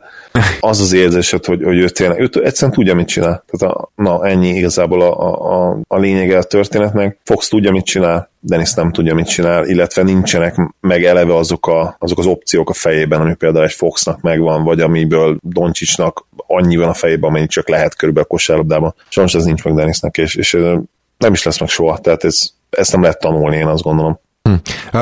az 0.60 0.80
az 0.80 0.94
érzésed, 0.94 1.46
hogy, 1.46 1.64
hogy 1.64 1.78
ő 1.78 1.90
tényleg, 1.90 2.20
ő 2.20 2.30
egyszerűen 2.44 2.78
tudja, 2.78 2.96
mit 2.96 3.08
csinál. 3.08 3.44
Tehát 3.48 3.76
a, 3.76 3.92
na, 3.96 4.28
ennyi 4.28 4.50
igazából 4.50 5.02
a, 5.02 5.70
a, 5.70 5.80
a 5.88 5.98
lényege 5.98 6.38
a 6.38 6.44
történetnek. 6.44 7.18
Fox 7.24 7.48
tudja, 7.48 7.72
mit 7.72 7.86
csinál, 7.86 8.30
Dennis 8.40 8.74
nem 8.74 8.92
tudja, 8.92 9.14
mit 9.14 9.28
csinál, 9.28 9.66
illetve 9.66 10.04
nincsenek 10.04 10.56
meg 10.80 11.04
eleve 11.04 11.36
azok, 11.36 11.68
a, 11.68 11.96
azok 12.00 12.20
az 12.20 12.26
opciók 12.26 12.70
a 12.70 12.74
fejében, 12.74 13.22
ami 13.22 13.34
például 13.34 13.66
egy 13.66 13.72
Foxnak 13.72 14.22
megvan, 14.22 14.64
vagy 14.64 14.80
amiből 14.80 15.38
Doncsicsnak 15.42 16.26
annyi 16.48 16.76
van 16.76 16.90
a 16.90 16.94
fejében, 16.94 17.30
amennyi 17.30 17.48
csak 17.48 17.70
lehet 17.70 17.96
körülbelül 17.96 18.30
a 18.30 18.32
kosárlabdában. 18.34 18.96
Sajnos 19.10 19.34
ez 19.36 19.44
nincs 19.44 19.64
meg 19.64 19.76
Dennisnek, 19.76 20.18
és, 20.18 20.36
és 20.36 20.58
nem 21.18 21.34
is 21.34 21.44
lesz 21.44 21.60
meg 21.60 21.70
soha, 21.70 21.98
tehát 21.98 22.24
ez, 22.24 22.56
ezt 22.70 22.92
nem 22.92 23.02
lehet 23.02 23.20
tanulni, 23.20 23.56
én 23.56 23.68
azt 23.68 23.84
gondolom. 23.84 24.20
Hm. 24.44 24.54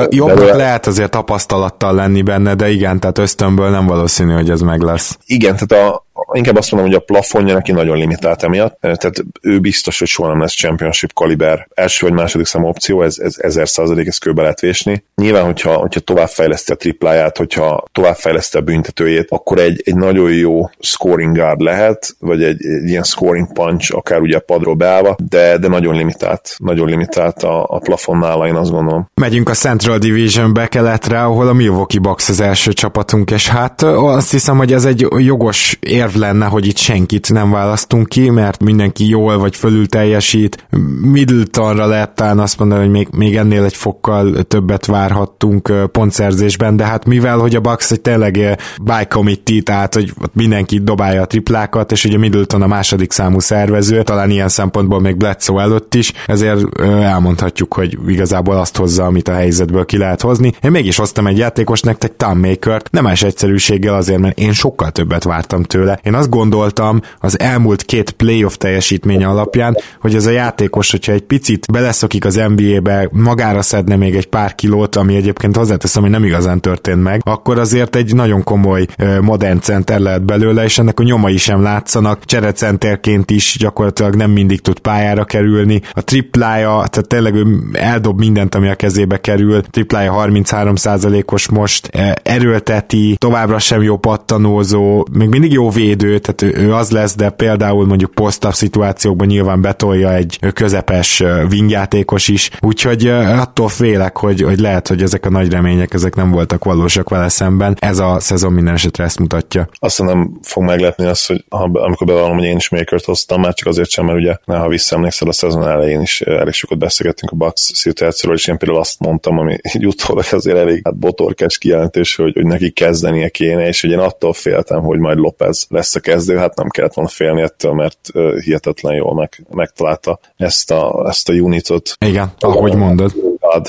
Jobbnak 0.08 0.44
de, 0.44 0.56
lehet 0.56 0.86
azért 0.86 1.10
tapasztalattal 1.10 1.94
lenni 1.94 2.22
benne, 2.22 2.54
de 2.54 2.68
igen, 2.68 3.00
tehát 3.00 3.18
ösztönből 3.18 3.70
nem 3.70 3.86
valószínű, 3.86 4.32
hogy 4.32 4.50
ez 4.50 4.60
meg 4.60 4.80
lesz. 4.80 5.18
Igen, 5.26 5.56
tehát 5.56 5.88
a, 5.88 6.05
inkább 6.32 6.56
azt 6.56 6.72
mondom, 6.72 6.90
hogy 6.90 7.00
a 7.00 7.04
plafonja 7.04 7.54
neki 7.54 7.72
nagyon 7.72 7.96
limitált 7.96 8.42
emiatt, 8.42 8.78
tehát 8.80 9.24
ő 9.40 9.58
biztos, 9.58 9.98
hogy 9.98 10.08
soha 10.08 10.28
nem 10.28 10.40
lesz 10.40 10.54
championship 10.54 11.12
kaliber 11.12 11.68
első 11.74 12.06
vagy 12.06 12.16
második 12.16 12.46
szám 12.46 12.64
opció, 12.64 13.02
ez, 13.02 13.18
ez 13.18 13.36
ezer 13.38 13.68
százalék, 13.68 14.06
ez 14.06 14.18
kőbe 14.18 14.42
lehet 14.42 14.60
vésni. 14.60 15.04
Nyilván, 15.14 15.44
hogyha, 15.44 15.74
hogyha 15.74 16.00
továbbfejleszti 16.00 16.72
a 16.72 16.76
tripláját, 16.76 17.36
hogyha 17.36 17.84
továbbfejleszti 17.92 18.56
a 18.56 18.60
büntetőjét, 18.60 19.26
akkor 19.30 19.58
egy, 19.58 19.82
egy 19.84 19.94
nagyon 19.94 20.32
jó 20.32 20.70
scoring 20.78 21.36
guard 21.36 21.60
lehet, 21.60 22.16
vagy 22.18 22.42
egy, 22.42 22.66
egy 22.66 22.88
ilyen 22.88 23.02
scoring 23.02 23.52
punch, 23.52 23.96
akár 23.96 24.20
ugye 24.20 24.36
a 24.36 24.40
padról 24.40 24.74
beállva, 24.74 25.16
de, 25.28 25.58
de 25.58 25.68
nagyon 25.68 25.94
limitált, 25.94 26.56
nagyon 26.58 26.88
limitált 26.88 27.42
a, 27.42 27.64
a 27.68 27.78
plafon 27.78 28.18
nála, 28.18 28.46
én 28.46 28.54
azt 28.54 28.70
gondolom. 28.70 29.10
Megyünk 29.14 29.48
a 29.48 29.54
Central 29.54 29.98
Division-be 29.98 30.66
keletre, 30.66 31.22
ahol 31.22 31.48
a 31.48 31.52
Milwaukee 31.52 32.00
Bucks 32.00 32.28
az 32.28 32.40
első 32.40 32.72
csapatunk, 32.72 33.30
és 33.30 33.48
hát 33.48 33.82
azt 33.82 34.30
hiszem, 34.30 34.56
hogy 34.56 34.72
ez 34.72 34.84
egy 34.84 35.06
jogos 35.18 35.78
ér 35.80 36.05
érv 36.06 36.16
lenne, 36.16 36.46
hogy 36.46 36.66
itt 36.66 36.76
senkit 36.76 37.32
nem 37.32 37.50
választunk 37.50 38.08
ki, 38.08 38.30
mert 38.30 38.62
mindenki 38.62 39.08
jól 39.08 39.38
vagy 39.38 39.56
fölül 39.56 39.86
teljesít. 39.86 40.66
Middletonra 41.02 41.86
lehet 41.86 42.14
talán 42.14 42.38
azt 42.38 42.58
mondani, 42.58 42.80
hogy 42.80 42.90
még, 42.90 43.08
még 43.10 43.36
ennél 43.36 43.64
egy 43.64 43.76
fokkal 43.76 44.42
többet 44.42 44.86
várhattunk 44.86 45.72
pontszerzésben, 45.92 46.76
de 46.76 46.84
hát 46.84 47.04
mivel, 47.04 47.38
hogy 47.38 47.56
a 47.56 47.60
Bucks 47.60 47.90
egy 47.90 48.00
tényleg 48.00 48.58
by 48.82 49.06
committee, 49.08 49.62
tehát 49.62 49.94
hogy 49.94 50.12
mindenki 50.32 50.78
dobálja 50.78 51.22
a 51.22 51.26
triplákat, 51.26 51.92
és 51.92 52.04
ugye 52.04 52.18
Middleton 52.18 52.62
a 52.62 52.66
második 52.66 53.12
számú 53.12 53.38
szervező, 53.38 54.02
talán 54.02 54.30
ilyen 54.30 54.48
szempontból 54.48 55.00
még 55.00 55.16
Bledsoe 55.16 55.62
előtt 55.62 55.94
is, 55.94 56.12
ezért 56.26 56.80
elmondhatjuk, 56.80 57.74
hogy 57.74 57.98
igazából 58.06 58.56
azt 58.56 58.76
hozza, 58.76 59.04
amit 59.04 59.28
a 59.28 59.34
helyzetből 59.34 59.84
ki 59.84 59.98
lehet 59.98 60.20
hozni. 60.20 60.52
Én 60.62 60.70
mégis 60.70 60.96
hoztam 60.96 61.26
egy 61.26 61.38
játékos 61.38 61.80
nektek 61.80 62.16
Tom 62.16 62.38
Maker-t, 62.38 62.90
nem 62.90 63.04
más 63.04 63.22
egyszerűséggel 63.22 63.94
azért, 63.94 64.20
mert 64.20 64.38
én 64.38 64.52
sokkal 64.52 64.90
többet 64.90 65.24
vártam 65.24 65.62
tőle. 65.62 65.95
Én 66.02 66.14
azt 66.14 66.30
gondoltam 66.30 67.00
az 67.18 67.40
elmúlt 67.40 67.82
két 67.82 68.10
playoff 68.10 68.54
teljesítménye 68.54 69.26
alapján, 69.26 69.76
hogy 70.00 70.14
ez 70.14 70.26
a 70.26 70.30
játékos, 70.30 70.90
hogyha 70.90 71.12
egy 71.12 71.22
picit 71.22 71.66
beleszokik 71.72 72.24
az 72.24 72.42
NBA-be, 72.54 73.08
magára 73.12 73.62
szedne 73.62 73.96
még 73.96 74.14
egy 74.14 74.26
pár 74.26 74.54
kilót, 74.54 74.96
ami 74.96 75.16
egyébként 75.16 75.56
hozzáteszem, 75.56 76.02
hogy 76.02 76.10
nem 76.10 76.24
igazán 76.24 76.60
történt 76.60 77.02
meg, 77.02 77.20
akkor 77.24 77.58
azért 77.58 77.96
egy 77.96 78.14
nagyon 78.14 78.42
komoly 78.44 78.86
modern 79.20 79.60
center 79.60 80.00
lehet 80.00 80.24
belőle, 80.24 80.64
és 80.64 80.78
ennek 80.78 81.00
a 81.00 81.02
nyomai 81.02 81.36
sem 81.36 81.62
látszanak. 81.62 82.24
Cserecenterként 82.24 83.30
is 83.30 83.56
gyakorlatilag 83.58 84.14
nem 84.14 84.30
mindig 84.30 84.60
tud 84.60 84.78
pályára 84.78 85.24
kerülni. 85.24 85.80
A 85.92 86.04
triplája, 86.04 86.68
tehát 86.68 87.08
tényleg 87.08 87.34
ő 87.34 87.46
eldob 87.72 88.18
mindent, 88.18 88.54
ami 88.54 88.68
a 88.68 88.74
kezébe 88.74 89.20
kerül. 89.20 89.62
Triplája 89.62 90.14
33%-os 90.16 91.48
most, 91.48 91.90
erőlteti, 92.22 93.16
továbbra 93.18 93.58
sem 93.58 93.82
jó 93.82 93.96
pattanózó, 93.96 95.06
még 95.12 95.28
mindig 95.28 95.52
jó 95.52 95.68
védő, 95.86 96.18
tehát 96.18 96.56
ő 96.56 96.74
az 96.74 96.90
lesz, 96.90 97.16
de 97.16 97.30
például 97.30 97.86
mondjuk 97.86 98.10
posztabb 98.10 98.52
szituációkban 98.52 99.26
nyilván 99.26 99.60
betolja 99.60 100.14
egy 100.14 100.38
közepes 100.52 101.22
wingjátékos 101.50 102.28
is, 102.28 102.50
úgyhogy 102.60 103.06
attól 103.06 103.68
félek, 103.68 104.16
hogy, 104.16 104.42
hogy 104.42 104.58
lehet, 104.58 104.88
hogy 104.88 105.02
ezek 105.02 105.26
a 105.26 105.30
nagy 105.30 105.50
remények, 105.50 105.94
ezek 105.94 106.14
nem 106.14 106.30
voltak 106.30 106.64
valósak 106.64 107.08
vele 107.08 107.28
szemben. 107.28 107.76
Ez 107.78 107.98
a 107.98 108.20
szezon 108.20 108.52
minden 108.52 108.74
esetre 108.74 109.04
ezt 109.04 109.18
mutatja. 109.18 109.68
Azt 109.78 110.02
nem 110.02 110.38
fog 110.42 110.62
meglepni 110.62 111.04
az, 111.04 111.26
hogy 111.26 111.44
amikor 111.72 112.06
bevallom, 112.06 112.36
hogy 112.36 112.44
én 112.44 112.56
is 112.56 112.68
Makert 112.68 113.04
hoztam, 113.04 113.40
már 113.40 113.54
csak 113.54 113.68
azért 113.68 113.90
sem, 113.90 114.04
mert 114.04 114.18
ugye, 114.18 114.36
ha 114.44 114.68
visszaemlékszel, 114.68 115.28
a 115.28 115.32
szezon 115.32 115.68
elején 115.68 116.00
is 116.00 116.20
elég 116.20 116.52
sokat 116.52 116.78
beszélgettünk 116.78 117.32
a 117.32 117.36
Bucks 117.36 117.70
szituációról, 117.74 118.38
és 118.38 118.46
én 118.46 118.56
például 118.56 118.80
azt 118.80 118.98
mondtam, 118.98 119.38
ami 119.38 119.56
így 119.74 119.86
utólag 119.86 120.24
azért 120.30 120.56
elég 120.56 120.80
hát 120.84 120.98
botorkás 120.98 121.58
kijelentés, 121.58 122.16
hogy, 122.16 122.32
hogy 122.34 122.46
neki 122.46 122.70
kezdenie 122.70 123.28
kéne, 123.28 123.66
és 123.66 123.80
hogy 123.80 123.90
én 123.90 123.98
attól 123.98 124.32
féltem, 124.32 124.82
hogy 124.82 124.98
majd 124.98 125.18
López 125.18 125.66
lesz 125.76 125.94
a 125.94 126.00
kezdő, 126.00 126.36
hát 126.36 126.56
nem 126.56 126.68
kellett 126.68 126.94
volna 126.94 127.10
félni 127.10 127.42
ettől, 127.42 127.72
mert 127.72 127.98
hihetetlen 128.40 128.94
jól 128.94 129.14
meg, 129.14 129.46
megtalálta 129.50 130.18
ezt 130.36 130.70
a, 130.70 131.04
ezt 131.08 131.28
a 131.28 131.32
unitot. 131.32 131.92
Igen, 132.06 132.32
ahogy 132.38 132.74
mondod. 132.74 133.12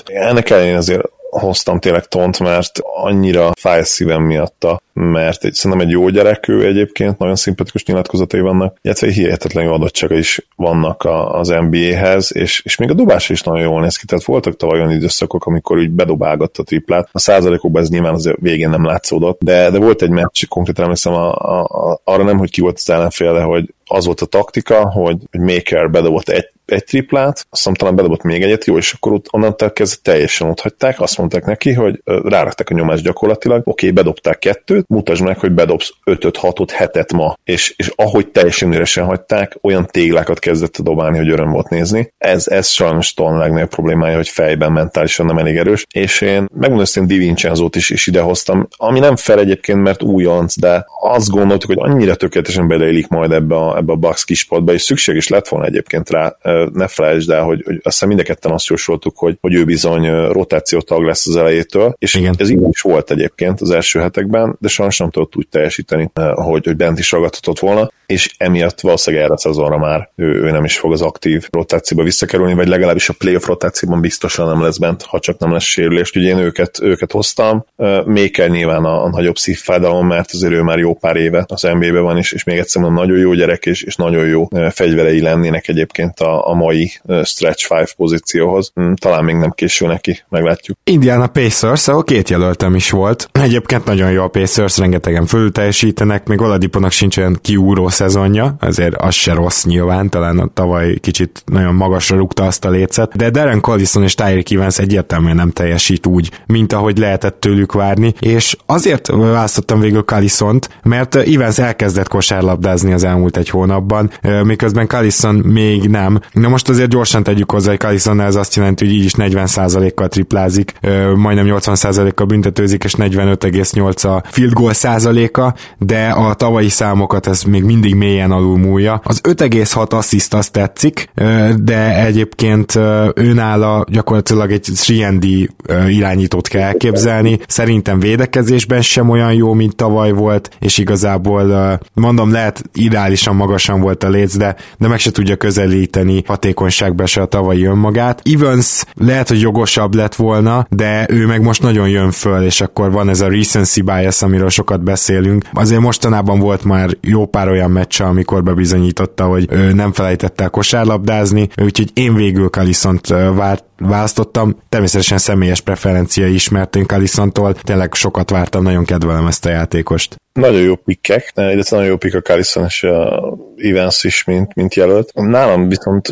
Ennek 0.05 0.49
ellenére 0.49 0.77
azért 0.77 1.09
hoztam 1.29 1.79
tényleg 1.79 2.05
tont, 2.05 2.39
mert 2.39 2.79
annyira 2.95 3.51
fáj 3.59 3.83
szívem 3.83 4.23
miatta, 4.23 4.81
mert 4.93 5.43
egy, 5.43 5.53
szerintem 5.53 5.87
egy 5.87 5.93
jó 5.93 6.09
gyerek 6.09 6.47
ő 6.47 6.65
egyébként, 6.65 7.17
nagyon 7.17 7.35
szimpatikus 7.35 7.85
nyilatkozatai 7.85 8.39
vannak, 8.39 8.77
illetve 8.81 9.11
hihetetlen 9.11 9.63
jó 9.63 9.73
adottsága 9.73 10.15
is 10.15 10.47
vannak 10.55 11.03
a, 11.03 11.39
az 11.39 11.47
NBA-hez, 11.47 12.35
és, 12.35 12.61
és 12.65 12.77
még 12.77 12.89
a 12.89 12.93
dobás 12.93 13.29
is 13.29 13.41
nagyon 13.41 13.63
jól 13.63 13.81
néz 13.81 13.95
ki, 13.95 14.05
tehát 14.05 14.25
voltak 14.25 14.55
tavaly 14.55 14.79
olyan 14.79 14.91
időszakok, 14.91 15.45
amikor 15.45 15.77
úgy 15.77 15.89
bedobálgatta 15.89 16.61
a 16.61 16.65
triplát, 16.65 17.09
a 17.11 17.19
százalékokban 17.19 17.81
ez 17.81 17.89
nyilván 17.89 18.13
az 18.13 18.33
végén 18.35 18.69
nem 18.69 18.85
látszódott, 18.85 19.39
de, 19.43 19.69
de 19.69 19.77
volt 19.77 20.01
egy 20.01 20.09
meccs, 20.09 20.45
konkrétan 20.47 20.83
emlékszem 20.83 21.13
a, 21.13 21.35
a, 21.35 21.63
a, 21.63 22.01
arra 22.03 22.23
nem, 22.23 22.37
hogy 22.37 22.51
ki 22.51 22.61
volt 22.61 22.77
az 22.77 22.89
ellenfél, 22.89 23.33
de 23.33 23.41
hogy 23.41 23.73
az 23.85 24.05
volt 24.05 24.21
a 24.21 24.25
taktika, 24.25 24.89
hogy, 24.89 25.17
hogy 25.31 25.39
Maker 25.39 25.89
bedobott 25.89 26.29
egy, 26.29 26.49
egy 26.71 26.83
triplát, 26.83 27.45
aztán 27.49 27.73
talán 27.73 27.95
bedobott 27.95 28.23
még 28.23 28.43
egyet, 28.43 28.65
jó, 28.65 28.77
és 28.77 28.93
akkor 28.93 29.21
onnantól 29.29 29.71
kezdve 29.71 29.99
teljesen 30.03 30.49
ott 30.49 30.59
hagyták, 30.59 31.01
azt 31.01 31.17
mondták 31.17 31.45
neki, 31.45 31.73
hogy 31.73 32.01
rárakták 32.05 32.69
a 32.69 32.73
nyomást 32.73 33.03
gyakorlatilag, 33.03 33.61
oké, 33.65 33.91
bedobták 33.91 34.39
kettőt, 34.39 34.87
mutasd 34.87 35.23
meg, 35.23 35.39
hogy 35.39 35.51
bedobsz 35.51 35.93
5-öt, 36.05 36.37
6-ot, 36.41 36.69
7-et 36.77 37.15
ma, 37.15 37.37
és, 37.43 37.73
és 37.77 37.91
ahogy 37.95 38.27
teljesen 38.27 38.73
üresen 38.73 39.05
hagyták, 39.05 39.57
olyan 39.61 39.85
téglákat 39.91 40.39
kezdett 40.39 40.77
dobálni, 40.77 41.17
hogy 41.17 41.29
öröm 41.29 41.51
volt 41.51 41.69
nézni. 41.69 42.13
Ez, 42.17 42.47
ez 42.47 42.67
sajnos 42.67 43.13
talán 43.13 43.37
legnagyobb 43.37 43.69
problémája, 43.69 44.15
hogy 44.15 44.29
fejben 44.29 44.71
mentálisan 44.71 45.25
nem 45.25 45.37
elég 45.37 45.57
erős, 45.57 45.85
és 45.93 46.21
én 46.21 46.47
megmondom, 46.53 46.85
hogy 46.93 47.05
Di 47.05 47.17
Vincenzo-t 47.17 47.75
is, 47.75 47.89
is 47.89 48.07
idehoztam, 48.07 48.67
ami 48.77 48.99
nem 48.99 49.15
fel 49.15 49.39
egyébként, 49.39 49.81
mert 49.81 50.03
újonc, 50.03 50.59
de 50.59 50.85
azt 51.01 51.29
gondoltuk, 51.29 51.69
hogy 51.69 51.91
annyira 51.91 52.15
tökéletesen 52.15 52.67
beleélik 52.67 53.07
majd 53.07 53.31
ebbe 53.31 53.55
a, 53.55 53.77
ebbe 53.77 53.91
a 53.91 53.95
Bucks 53.95 54.25
kisportba, 54.25 54.73
és 54.73 54.81
szükség 54.81 55.15
is 55.15 55.27
lett 55.27 55.47
volna 55.47 55.65
egyébként 55.65 56.09
rá, 56.09 56.35
ne 56.73 56.87
felejtsd 56.87 57.29
el, 57.29 57.43
hogy, 57.43 57.63
hogy 57.65 57.79
aztán 57.83 58.09
mind 58.09 58.19
a 58.19 58.51
azt 58.51 58.67
jósoltuk, 58.67 59.17
hogy, 59.17 59.37
hogy 59.41 59.53
ő 59.53 59.65
bizony 59.65 60.27
rotációtag 60.31 61.03
lesz 61.03 61.27
az 61.27 61.35
elejétől, 61.35 61.95
és 61.99 62.15
Igen. 62.15 62.35
ez 62.37 62.49
így 62.49 62.59
is 62.69 62.81
volt 62.81 63.11
egyébként 63.11 63.61
az 63.61 63.69
első 63.69 63.99
hetekben, 63.99 64.57
de 64.59 64.67
sajnos 64.67 64.97
nem 64.97 65.09
tudott 65.09 65.35
úgy 65.35 65.47
teljesíteni, 65.47 66.11
hogy, 66.33 66.65
hogy 66.65 66.75
bent 66.75 66.99
is 66.99 67.11
ragadhatott 67.11 67.59
volna, 67.59 67.91
és 68.07 68.33
emiatt 68.37 68.79
valószínűleg 68.79 69.25
erre 69.25 69.33
a 69.33 69.37
szezonra 69.37 69.77
már 69.77 70.09
ő, 70.15 70.25
ő 70.25 70.51
nem 70.51 70.63
is 70.63 70.77
fog 70.77 70.91
az 70.91 71.01
aktív 71.01 71.47
rotációba 71.51 72.03
visszakerülni, 72.03 72.53
vagy 72.53 72.67
legalábbis 72.67 73.09
a 73.09 73.15
playoff 73.17 73.45
rotációban 73.45 74.01
biztosan 74.01 74.47
nem 74.47 74.61
lesz 74.61 74.77
bent, 74.77 75.01
ha 75.01 75.19
csak 75.19 75.39
nem 75.39 75.51
lesz 75.51 75.63
sérülés. 75.63 76.11
Ugye 76.11 76.27
én 76.27 76.37
őket, 76.37 76.81
őket 76.81 77.11
hoztam, 77.11 77.65
még 78.05 78.31
kell 78.31 78.47
nyilván 78.47 78.83
a, 78.83 79.03
a 79.03 79.09
nagyobb 79.09 79.37
szívfájdalom, 79.37 80.07
mert 80.07 80.31
azért 80.33 80.53
ő 80.53 80.61
már 80.61 80.77
jó 80.77 80.93
pár 80.93 81.15
éve 81.15 81.45
az 81.47 81.61
NBA-ben 81.61 82.03
van, 82.03 82.17
és, 82.17 82.31
és 82.31 82.43
még 82.43 82.57
egyszer 82.57 82.81
mondom, 82.81 83.03
nagyon 83.03 83.17
jó 83.17 83.33
gyerek, 83.33 83.65
és, 83.65 83.81
és 83.81 83.95
nagyon 83.95 84.27
jó 84.27 84.47
fegyverei 84.69 85.21
lennének 85.21 85.67
egyébként 85.67 86.19
a, 86.19 86.49
a 86.49 86.53
mai 86.53 86.91
stretch 87.23 87.71
5 87.71 87.93
pozícióhoz. 87.93 88.71
Hm, 88.73 88.93
talán 88.93 89.23
még 89.23 89.35
nem 89.35 89.51
késő 89.51 89.87
neki, 89.87 90.23
meglátjuk. 90.29 90.77
Indiana 90.83 91.27
Pacers, 91.27 91.87
ahol 91.87 92.03
két 92.03 92.29
jelöltem 92.29 92.75
is 92.75 92.89
volt. 92.89 93.29
Egyébként 93.31 93.85
nagyon 93.85 94.11
jó 94.11 94.23
a 94.23 94.27
Pacers, 94.27 94.77
rengetegen 94.77 95.25
fölül 95.25 95.51
teljesítenek, 95.51 96.27
még 96.27 96.41
Oladiponak 96.41 96.91
sincs 96.91 97.17
olyan 97.17 97.39
kiúró 97.41 97.89
szezonja, 97.97 98.55
ezért 98.59 98.95
az 98.95 99.13
se 99.13 99.33
rossz 99.33 99.63
nyilván, 99.63 100.09
talán 100.09 100.39
a 100.39 100.49
tavaly 100.53 100.95
kicsit 100.95 101.43
nagyon 101.45 101.73
magasra 101.73 102.17
rúgta 102.17 102.43
azt 102.43 102.65
a 102.65 102.69
lécet, 102.69 103.15
de 103.15 103.29
Darren 103.29 103.61
Collison 103.61 104.03
és 104.03 104.15
Tyreek 104.15 104.51
Evans 104.51 104.79
egyértelműen 104.79 105.35
nem 105.35 105.51
teljesít 105.51 106.05
úgy, 106.05 106.31
mint 106.45 106.73
ahogy 106.73 106.97
lehetett 106.97 107.39
tőlük 107.39 107.73
várni, 107.73 108.13
és 108.19 108.57
azért 108.65 109.07
választottam 109.07 109.79
végül 109.79 110.03
Collisont, 110.03 110.69
mert 110.83 111.15
Evans 111.15 111.57
elkezdett 111.57 112.07
kosárlabdázni 112.07 112.93
az 112.93 113.03
elmúlt 113.03 113.37
egy 113.37 113.49
hónapban, 113.49 114.11
miközben 114.43 114.87
Collison 114.87 115.35
még 115.35 115.89
nem. 115.89 116.19
Na 116.31 116.47
most 116.47 116.69
azért 116.69 116.89
gyorsan 116.89 117.23
tegyük 117.23 117.51
hozzá, 117.51 117.69
hogy 117.69 117.79
Collison 117.79 118.21
ez 118.21 118.35
azt 118.35 118.55
jelenti, 118.55 118.85
hogy 118.85 118.93
így 118.93 119.03
is 119.03 119.13
40%-kal 119.17 120.07
triplázik, 120.07 120.73
majdnem 121.15 121.45
80%-kal 121.49 122.25
büntetőzik, 122.25 122.83
és 122.83 122.93
45,8 122.97 124.15
a 124.15 124.23
field 124.29 124.53
goal 124.53 124.73
százaléka, 124.73 125.55
de 125.77 126.07
a 126.07 126.33
tavalyi 126.33 126.69
számokat 126.69 127.27
ez 127.27 127.43
még 127.43 127.63
mindig 127.63 127.86
mélyen 127.95 128.31
alulmúlja. 128.31 129.01
Az 129.03 129.21
5,6 129.23 129.89
assziszt 129.89 130.33
azt 130.33 130.51
tetszik, 130.51 131.09
de 131.55 132.05
egyébként 132.05 132.79
őnála 133.15 133.85
gyakorlatilag 133.89 134.51
egy 134.51 134.67
3D 134.73 135.47
irányítót 135.87 136.47
kell 136.47 136.61
elképzelni. 136.61 137.39
Szerintem 137.47 137.99
védekezésben 137.99 138.81
sem 138.81 139.09
olyan 139.09 139.33
jó, 139.33 139.53
mint 139.53 139.75
tavaly 139.75 140.11
volt, 140.11 140.49
és 140.59 140.77
igazából 140.77 141.79
mondom, 141.93 142.31
lehet 142.31 142.63
ideálisan 142.73 143.35
magasan 143.35 143.81
volt 143.81 144.03
a 144.03 144.09
léc, 144.09 144.37
de, 144.37 144.55
de 144.77 144.87
meg 144.87 144.99
se 144.99 145.11
tudja 145.11 145.35
közelíteni 145.35 146.23
hatékonyságba 146.27 147.05
se 147.05 147.21
a 147.21 147.25
tavalyi 147.25 147.63
önmagát. 147.63 148.21
Evans 148.33 148.83
lehet, 148.93 149.27
hogy 149.27 149.41
jogosabb 149.41 149.95
lett 149.95 150.15
volna, 150.15 150.67
de 150.69 151.05
ő 151.09 151.25
meg 151.25 151.41
most 151.41 151.61
nagyon 151.61 151.89
jön 151.89 152.11
föl, 152.11 152.43
és 152.43 152.61
akkor 152.61 152.91
van 152.91 153.09
ez 153.09 153.21
a 153.21 153.29
recency 153.29 153.81
bias, 153.81 154.21
amiről 154.21 154.49
sokat 154.49 154.83
beszélünk. 154.83 155.43
Azért 155.53 155.81
mostanában 155.81 156.39
volt 156.39 156.63
már 156.63 156.89
jó 157.01 157.25
pár 157.25 157.47
olyan 157.47 157.71
meccse, 157.77 158.03
amikor 158.03 158.43
bebizonyította, 158.43 159.25
hogy 159.25 159.73
nem 159.73 159.91
felejtette 159.91 160.43
el 160.43 160.49
kosárlabdázni, 160.49 161.49
úgyhogy 161.61 161.91
én 161.93 162.15
végül 162.15 162.49
Kaliszont 162.49 163.07
várt, 163.07 163.65
választottam. 163.77 164.57
Természetesen 164.69 165.17
személyes 165.17 165.61
preferencia 165.61 166.27
is, 166.27 166.49
mert 166.49 166.75
én 166.75 166.85
Kalisontól 166.85 167.53
tényleg 167.53 167.93
sokat 167.93 168.29
vártam, 168.29 168.63
nagyon 168.63 168.85
kedvelem 168.85 169.27
ezt 169.27 169.45
a 169.45 169.49
játékost. 169.49 170.15
Nagyon 170.33 170.61
jó 170.61 170.75
pikkek, 170.75 171.31
illetve 171.35 171.75
nagyon 171.75 171.91
jó 171.91 171.97
pikk 171.97 172.13
a 172.13 172.21
Kalison 172.21 172.63
és 172.63 172.83
a 172.83 173.37
Evans 173.57 174.03
is, 174.03 174.23
mint, 174.23 174.55
mint 174.55 174.73
jelölt. 174.73 175.11
Nálam 175.13 175.67
viszont 175.67 176.09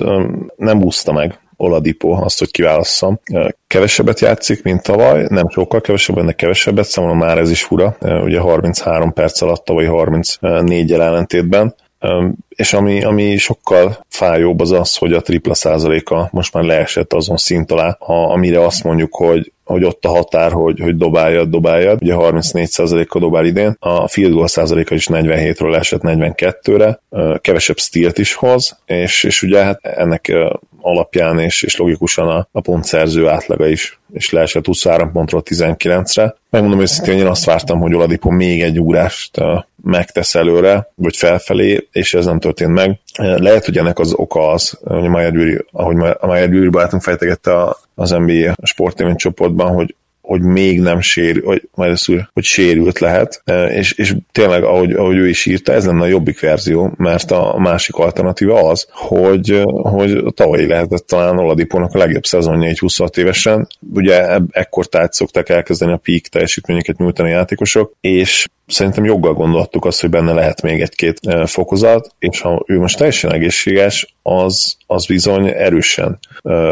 nem 0.55 0.83
úszta 0.83 1.13
meg 1.13 1.39
Oladipo 1.57 2.09
azt, 2.09 2.39
hogy 2.39 2.51
kiválasszam. 2.51 3.19
Kevesebbet 3.67 4.19
játszik, 4.19 4.63
mint 4.63 4.83
tavaly, 4.83 5.25
nem 5.29 5.49
sokkal 5.49 5.81
kevesebb, 5.81 6.17
ennek 6.17 6.35
kevesebbet, 6.35 6.85
számomra 6.85 7.25
már 7.25 7.37
ez 7.37 7.49
is 7.49 7.63
fura, 7.63 7.97
ugye 7.99 8.39
33 8.39 9.13
perc 9.13 9.41
alatt 9.41 9.65
tavaly 9.65 9.85
34 9.85 10.91
ellentétben 10.91 11.75
És 12.49 12.73
ami, 12.73 13.03
ami 13.03 13.37
sokkal 13.37 14.05
fájóbb 14.07 14.59
az 14.59 14.71
az, 14.71 14.95
hogy 14.95 15.13
a 15.13 15.21
tripla 15.21 15.53
százaléka 15.53 16.29
most 16.31 16.53
már 16.53 16.63
leesett 16.63 17.13
azon 17.13 17.37
szint 17.37 17.71
alá, 17.71 17.97
amire 17.99 18.65
azt 18.65 18.83
mondjuk, 18.83 19.15
hogy 19.15 19.53
hogy 19.65 19.83
ott 19.83 20.05
a 20.05 20.09
határ, 20.09 20.51
hogy, 20.51 20.79
hogy 20.79 20.97
dobáljad, 20.97 21.49
dobáljad. 21.49 22.01
Ugye 22.01 22.13
34%-kal 22.17 23.21
dobál 23.21 23.45
idén, 23.45 23.75
a 23.79 24.07
field 24.07 24.33
goal 24.33 24.47
százaléka 24.47 24.95
is 24.95 25.07
47-ről 25.11 25.75
esett 25.75 26.01
42-re, 26.03 26.99
kevesebb 27.41 27.77
stílt 27.77 28.17
is 28.17 28.33
hoz, 28.33 28.79
és, 28.85 29.23
és 29.23 29.41
ugye 29.41 29.63
hát 29.63 29.85
ennek 29.85 30.33
alapján 30.85 31.39
és, 31.39 31.63
és 31.63 31.75
logikusan 31.75 32.27
a, 32.27 32.47
a 32.51 32.61
pontszerző 32.61 33.27
átlaga 33.27 33.67
is, 33.67 33.99
és 34.13 34.29
leesett 34.29 34.65
23 34.65 35.11
pontról 35.11 35.41
19-re. 35.45 36.35
Megmondom 36.49 36.81
őszintén, 36.81 37.17
én 37.17 37.25
azt 37.25 37.45
vártam, 37.45 37.79
hogy 37.79 37.93
Oladipo 37.93 38.29
még 38.29 38.61
egy 38.61 38.79
úrást 38.79 39.41
megtesz 39.83 40.35
előre, 40.35 40.91
vagy 40.95 41.15
felfelé, 41.15 41.87
és 41.91 42.13
ez 42.13 42.25
nem 42.25 42.39
történt 42.39 42.71
meg. 42.71 42.99
Lehet, 43.17 43.65
hogy 43.65 43.77
ennek 43.77 43.99
az 43.99 44.13
oka 44.13 44.51
az, 44.51 44.79
hogy 44.83 45.09
Mayer 45.09 45.65
ahogy 45.71 45.95
a 46.19 46.25
Mayer 46.25 46.49
Gyuri 46.49 46.69
barátunk 46.69 47.01
fejtegette 47.01 47.75
az 47.95 48.09
NBA 48.09 48.55
sportévény 48.63 49.15
csoportban, 49.15 49.73
hogy 49.73 49.95
hogy 50.25 50.41
még 50.41 50.81
nem 50.81 51.01
sérül, 51.01 51.45
hogy, 51.45 51.69
majd 51.75 51.97
úr, 52.07 52.29
hogy 52.33 52.43
sérült 52.43 52.99
lehet, 52.99 53.43
és, 53.69 53.91
és 53.91 54.15
tényleg, 54.31 54.63
ahogy, 54.63 54.91
ahogy 54.91 55.17
ő 55.17 55.27
is 55.27 55.45
írta, 55.45 55.73
ez 55.73 55.85
lenne 55.85 56.01
a 56.01 56.07
jobbik 56.07 56.39
verzió, 56.39 56.93
mert 56.97 57.31
a 57.31 57.55
másik 57.57 57.95
alternatíva 57.95 58.69
az, 58.69 58.87
hogy, 58.89 59.63
hogy 59.65 60.23
tavalyi 60.33 60.67
lehetett 60.67 61.07
talán 61.07 61.37
Oladipónak 61.37 61.93
a 61.93 61.97
legjobb 61.97 62.25
szezonja 62.25 62.69
egy 62.69 62.79
26 62.79 63.17
évesen, 63.17 63.67
ugye 63.93 64.39
ekkor 64.51 64.85
tehát 64.85 65.13
szokták 65.13 65.49
elkezdeni 65.49 65.91
a 65.91 65.99
peak 66.03 66.21
teljesítményeket 66.21 66.97
nyújtani 66.97 67.29
a 67.29 67.35
játékosok, 67.35 67.93
és 68.01 68.47
szerintem 68.67 69.05
joggal 69.05 69.33
gondoltuk 69.33 69.85
azt, 69.85 70.01
hogy 70.01 70.09
benne 70.09 70.33
lehet 70.33 70.61
még 70.61 70.81
egy-két 70.81 71.19
fokozat, 71.45 72.15
és 72.19 72.41
ha 72.41 72.63
ő 72.67 72.79
most 72.79 72.97
teljesen 72.97 73.33
egészséges, 73.33 74.15
az, 74.21 74.77
az 74.87 75.05
bizony 75.05 75.47
erősen 75.47 76.19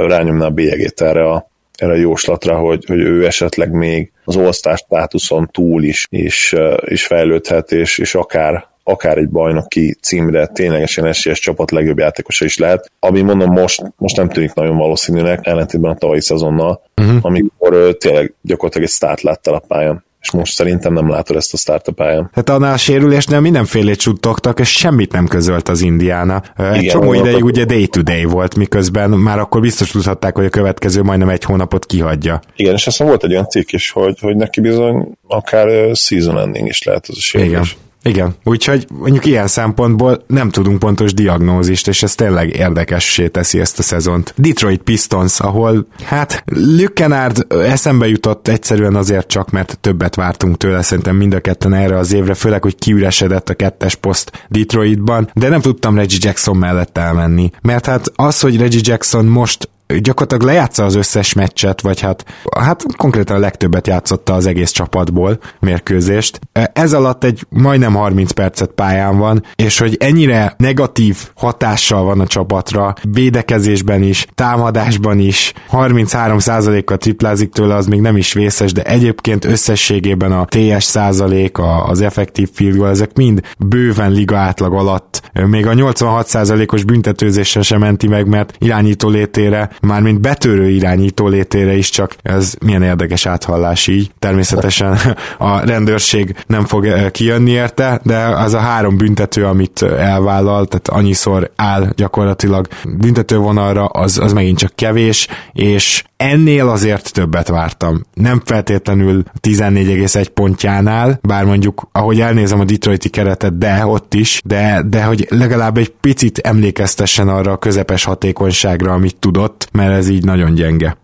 rányomná 0.07 0.45
a 0.45 0.49
bélyegét 0.49 1.01
erre 1.01 1.29
a 1.29 1.51
erre 1.77 1.97
jóslatra, 1.97 2.57
hogy, 2.57 2.85
hogy 2.85 2.99
ő 2.99 3.25
esetleg 3.25 3.71
még 3.71 4.11
az 4.25 4.35
all 4.35 4.75
státuszon 4.75 5.49
túl 5.51 5.83
is, 5.83 6.07
is, 6.09 6.55
is 6.85 7.05
fejlődhet, 7.05 7.71
és, 7.71 7.97
és 7.97 8.15
akár 8.15 8.71
akár 8.83 9.17
egy 9.17 9.29
bajnoki 9.29 9.97
címre 10.01 10.47
ténylegesen 10.47 11.05
esélyes 11.05 11.39
csapat 11.39 11.71
legjobb 11.71 11.97
játékosa 11.97 12.45
is 12.45 12.57
lehet, 12.57 12.91
ami 12.99 13.21
mondom 13.21 13.51
most, 13.51 13.93
most 13.97 14.17
nem 14.17 14.29
tűnik 14.29 14.53
nagyon 14.53 14.77
valószínűnek, 14.77 15.47
ellentétben 15.47 15.91
a 15.91 15.95
tavalyi 15.95 16.21
szezonnal, 16.21 16.81
uh-huh. 17.01 17.17
amikor 17.21 17.97
tényleg 17.97 18.33
gyakorlatilag 18.41 18.87
egy 18.87 18.93
start 18.93 19.21
láttál 19.21 19.53
a 19.53 19.63
pályán 19.67 20.03
és 20.23 20.31
most 20.31 20.53
szerintem 20.53 20.93
nem 20.93 21.09
látod 21.09 21.35
ezt 21.35 21.53
a 21.53 21.57
startup 21.57 21.95
pályán. 21.95 22.29
Hát 22.33 22.49
annál 22.49 22.73
a 22.73 22.77
sérülésnél 22.77 23.39
mindenfélét 23.39 23.99
suttogtak, 23.99 24.59
és 24.59 24.69
semmit 24.69 25.11
nem 25.11 25.27
közölt 25.27 25.69
az 25.69 25.81
Indiána. 25.81 26.41
Egy 26.55 26.81
Igen, 26.81 26.93
csomó 26.93 27.13
ideig 27.13 27.43
ugye 27.43 27.65
day-to-day 27.65 28.23
volt, 28.23 28.55
miközben 28.55 29.09
már 29.09 29.39
akkor 29.39 29.61
biztos 29.61 29.91
tudhatták, 29.91 30.35
hogy 30.35 30.45
a 30.45 30.49
következő 30.49 31.01
majdnem 31.01 31.29
egy 31.29 31.43
hónapot 31.43 31.85
kihagyja. 31.85 32.39
Igen, 32.55 32.73
és 32.73 32.87
aztán 32.87 33.07
volt 33.07 33.23
egy 33.23 33.31
olyan 33.31 33.49
cikk 33.49 33.71
is, 33.71 33.91
hogy, 33.91 34.19
hogy 34.19 34.35
neki 34.35 34.61
bizony 34.61 35.17
akár 35.27 35.95
season 35.95 36.39
ending 36.39 36.67
is 36.67 36.83
lehet 36.83 37.05
az 37.07 37.17
a 37.17 37.21
sérülés. 37.21 37.51
Igen. 37.51 37.63
Igen, 38.03 38.35
úgyhogy 38.43 38.87
mondjuk 38.99 39.25
ilyen 39.25 39.47
szempontból 39.47 40.23
nem 40.27 40.49
tudunk 40.49 40.79
pontos 40.79 41.13
diagnózist, 41.13 41.87
és 41.87 42.03
ez 42.03 42.15
tényleg 42.15 42.55
érdekessé 42.55 43.27
teszi 43.27 43.59
ezt 43.59 43.79
a 43.79 43.83
szezont. 43.83 44.33
Detroit 44.37 44.81
Pistons, 44.81 45.39
ahol 45.39 45.87
hát 46.03 46.43
Luke 46.45 46.93
Kennard 46.93 47.45
eszembe 47.49 48.07
jutott 48.07 48.47
egyszerűen 48.47 48.95
azért 48.95 49.27
csak, 49.27 49.49
mert 49.49 49.77
többet 49.81 50.15
vártunk 50.15 50.57
tőle, 50.57 50.81
szerintem 50.81 51.15
mind 51.15 51.33
a 51.33 51.39
ketten 51.39 51.73
erre 51.73 51.97
az 51.97 52.13
évre, 52.13 52.33
főleg, 52.33 52.61
hogy 52.61 52.75
kiüresedett 52.75 53.49
a 53.49 53.53
kettes 53.53 53.95
poszt 53.95 54.47
Detroitban, 54.49 55.29
de 55.33 55.49
nem 55.49 55.61
tudtam 55.61 55.95
Reggie 55.95 56.19
Jackson 56.21 56.57
mellett 56.57 56.97
elmenni, 56.97 57.49
mert 57.61 57.85
hát 57.85 58.11
az, 58.15 58.39
hogy 58.39 58.57
Reggie 58.57 58.81
Jackson 58.83 59.25
most 59.25 59.69
gyakorlatilag 60.01 60.43
lejátsza 60.43 60.83
az 60.83 60.95
összes 60.95 61.33
meccset, 61.33 61.81
vagy 61.81 61.99
hát, 61.99 62.25
hát 62.59 62.85
konkrétan 62.97 63.35
a 63.35 63.39
legtöbbet 63.39 63.87
játszotta 63.87 64.33
az 64.33 64.45
egész 64.45 64.71
csapatból 64.71 65.39
mérkőzést. 65.59 66.39
Ez 66.73 66.93
alatt 66.93 67.23
egy 67.23 67.45
majdnem 67.49 67.93
30 67.93 68.31
percet 68.31 68.69
pályán 68.69 69.17
van, 69.17 69.43
és 69.55 69.77
hogy 69.79 69.97
ennyire 69.99 70.53
negatív 70.57 71.17
hatással 71.35 72.03
van 72.03 72.19
a 72.19 72.27
csapatra, 72.27 72.93
védekezésben 73.11 74.03
is, 74.03 74.27
támadásban 74.35 75.19
is, 75.19 75.53
33%-kal 75.71 76.97
triplázik 76.97 77.51
tőle, 77.51 77.75
az 77.75 77.87
még 77.87 78.01
nem 78.01 78.17
is 78.17 78.33
vészes, 78.33 78.71
de 78.71 78.83
egyébként 78.83 79.45
összességében 79.45 80.31
a 80.31 80.45
TS 80.45 80.83
százalék, 80.83 81.57
az 81.87 82.01
effektív 82.01 82.49
field 82.53 82.75
goal, 82.75 82.89
ezek 82.89 83.15
mind 83.15 83.41
bőven 83.57 84.11
liga 84.11 84.37
átlag 84.37 84.73
alatt. 84.73 85.21
Még 85.33 85.67
a 85.67 85.73
86%-os 85.73 86.83
büntetőzéssel 86.83 87.61
sem 87.61 87.79
menti 87.79 88.07
meg, 88.07 88.27
mert 88.27 88.55
irányító 88.57 89.09
létére 89.09 89.69
mármint 89.87 90.21
betörő 90.21 90.69
irányító 90.69 91.27
létére 91.27 91.73
is 91.73 91.89
csak 91.89 92.15
ez 92.21 92.53
milyen 92.65 92.83
érdekes 92.83 93.25
áthallás 93.25 93.87
így. 93.87 94.11
Természetesen 94.19 94.97
a 95.37 95.65
rendőrség 95.65 96.35
nem 96.47 96.65
fog 96.65 96.85
eh, 96.85 97.09
kijönni 97.09 97.51
érte, 97.51 97.99
de 98.03 98.17
az 98.17 98.53
a 98.53 98.59
három 98.59 98.97
büntető, 98.97 99.45
amit 99.45 99.81
elvállal, 99.81 100.65
tehát 100.65 100.87
annyiszor 100.87 101.51
áll 101.55 101.89
gyakorlatilag 101.95 102.67
büntetővonalra, 102.97 103.85
az, 103.85 104.17
az 104.17 104.33
megint 104.33 104.57
csak 104.57 104.75
kevés, 104.75 105.27
és 105.53 106.03
ennél 106.29 106.69
azért 106.69 107.13
többet 107.13 107.47
vártam. 107.47 108.01
Nem 108.13 108.41
feltétlenül 108.45 109.23
14,1 109.41 110.27
pontjánál, 110.33 111.19
bár 111.21 111.45
mondjuk, 111.45 111.87
ahogy 111.91 112.19
elnézem 112.19 112.59
a 112.59 112.63
Detroiti 112.63 113.09
keretet, 113.09 113.57
de 113.57 113.85
ott 113.85 114.13
is, 114.13 114.41
de, 114.45 114.81
de 114.85 115.03
hogy 115.03 115.25
legalább 115.29 115.77
egy 115.77 115.89
picit 115.89 116.37
emlékeztessen 116.37 117.27
arra 117.27 117.51
a 117.51 117.57
közepes 117.57 118.03
hatékonyságra, 118.03 118.93
amit 118.93 119.15
tudott, 119.15 119.67
mert 119.71 119.93
ez 119.93 120.07
így 120.07 120.25
nagyon 120.25 120.53
gyenge. 120.53 120.97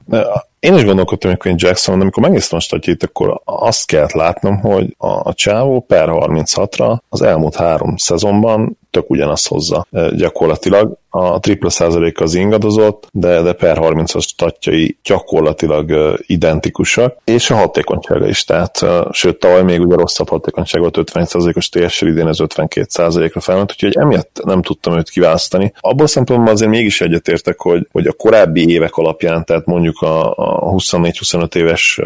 Én 0.59 0.73
is 0.73 0.83
gondolkodtam, 0.83 1.35
hogy 1.39 1.61
Jackson, 1.61 1.95
de 1.95 2.01
amikor 2.01 2.23
megnéztem 2.23 2.57
a 2.57 2.61
statjét, 2.61 3.03
akkor 3.03 3.41
azt 3.43 3.87
kellett 3.87 4.11
látnom, 4.11 4.59
hogy 4.59 4.95
a, 4.97 5.07
a 5.07 5.33
csávó 5.33 5.79
per 5.79 6.07
36-ra 6.11 6.97
az 7.09 7.21
elmúlt 7.21 7.55
három 7.55 7.97
szezonban 7.97 8.77
tök 8.91 9.09
ugyanazt 9.09 9.47
hozza 9.47 9.85
gyakorlatilag. 10.15 10.97
A 11.11 11.39
tripla 11.39 11.69
százalék 11.69 12.19
az 12.19 12.33
ingadozott, 12.33 13.07
de, 13.11 13.41
de 13.41 13.53
per 13.53 13.77
30-as 13.81 14.21
statjai 14.21 14.97
gyakorlatilag 15.03 16.17
identikusak, 16.25 17.17
és 17.23 17.49
a 17.49 17.55
hatékonysága 17.55 18.27
is, 18.27 18.43
tehát 18.43 18.85
sőt, 19.11 19.39
tavaly 19.39 19.63
még 19.63 19.81
ugye 19.81 19.95
rosszabb 19.95 20.29
hatékonyság 20.29 20.81
volt 20.81 20.97
50%-os 21.13 21.69
TS-sel, 21.69 22.09
idén 22.09 22.27
ez 22.27 22.37
52%-ra 22.39 23.39
felment, 23.39 23.71
úgyhogy 23.71 23.95
emiatt 23.97 24.39
nem 24.43 24.61
tudtam 24.61 24.97
őt 24.97 25.09
kiválasztani. 25.09 25.73
Abból 25.79 26.07
szempontból 26.07 26.53
azért 26.53 26.71
mégis 26.71 27.01
egyetértek, 27.01 27.59
hogy, 27.59 27.87
hogy 27.91 28.07
a 28.07 28.13
korábbi 28.13 28.69
évek 28.69 28.95
alapján, 28.95 29.45
tehát 29.45 29.65
mondjuk 29.65 30.01
a, 30.01 30.31
a 30.31 30.73
24-25 30.73 31.55
éves 31.55 31.99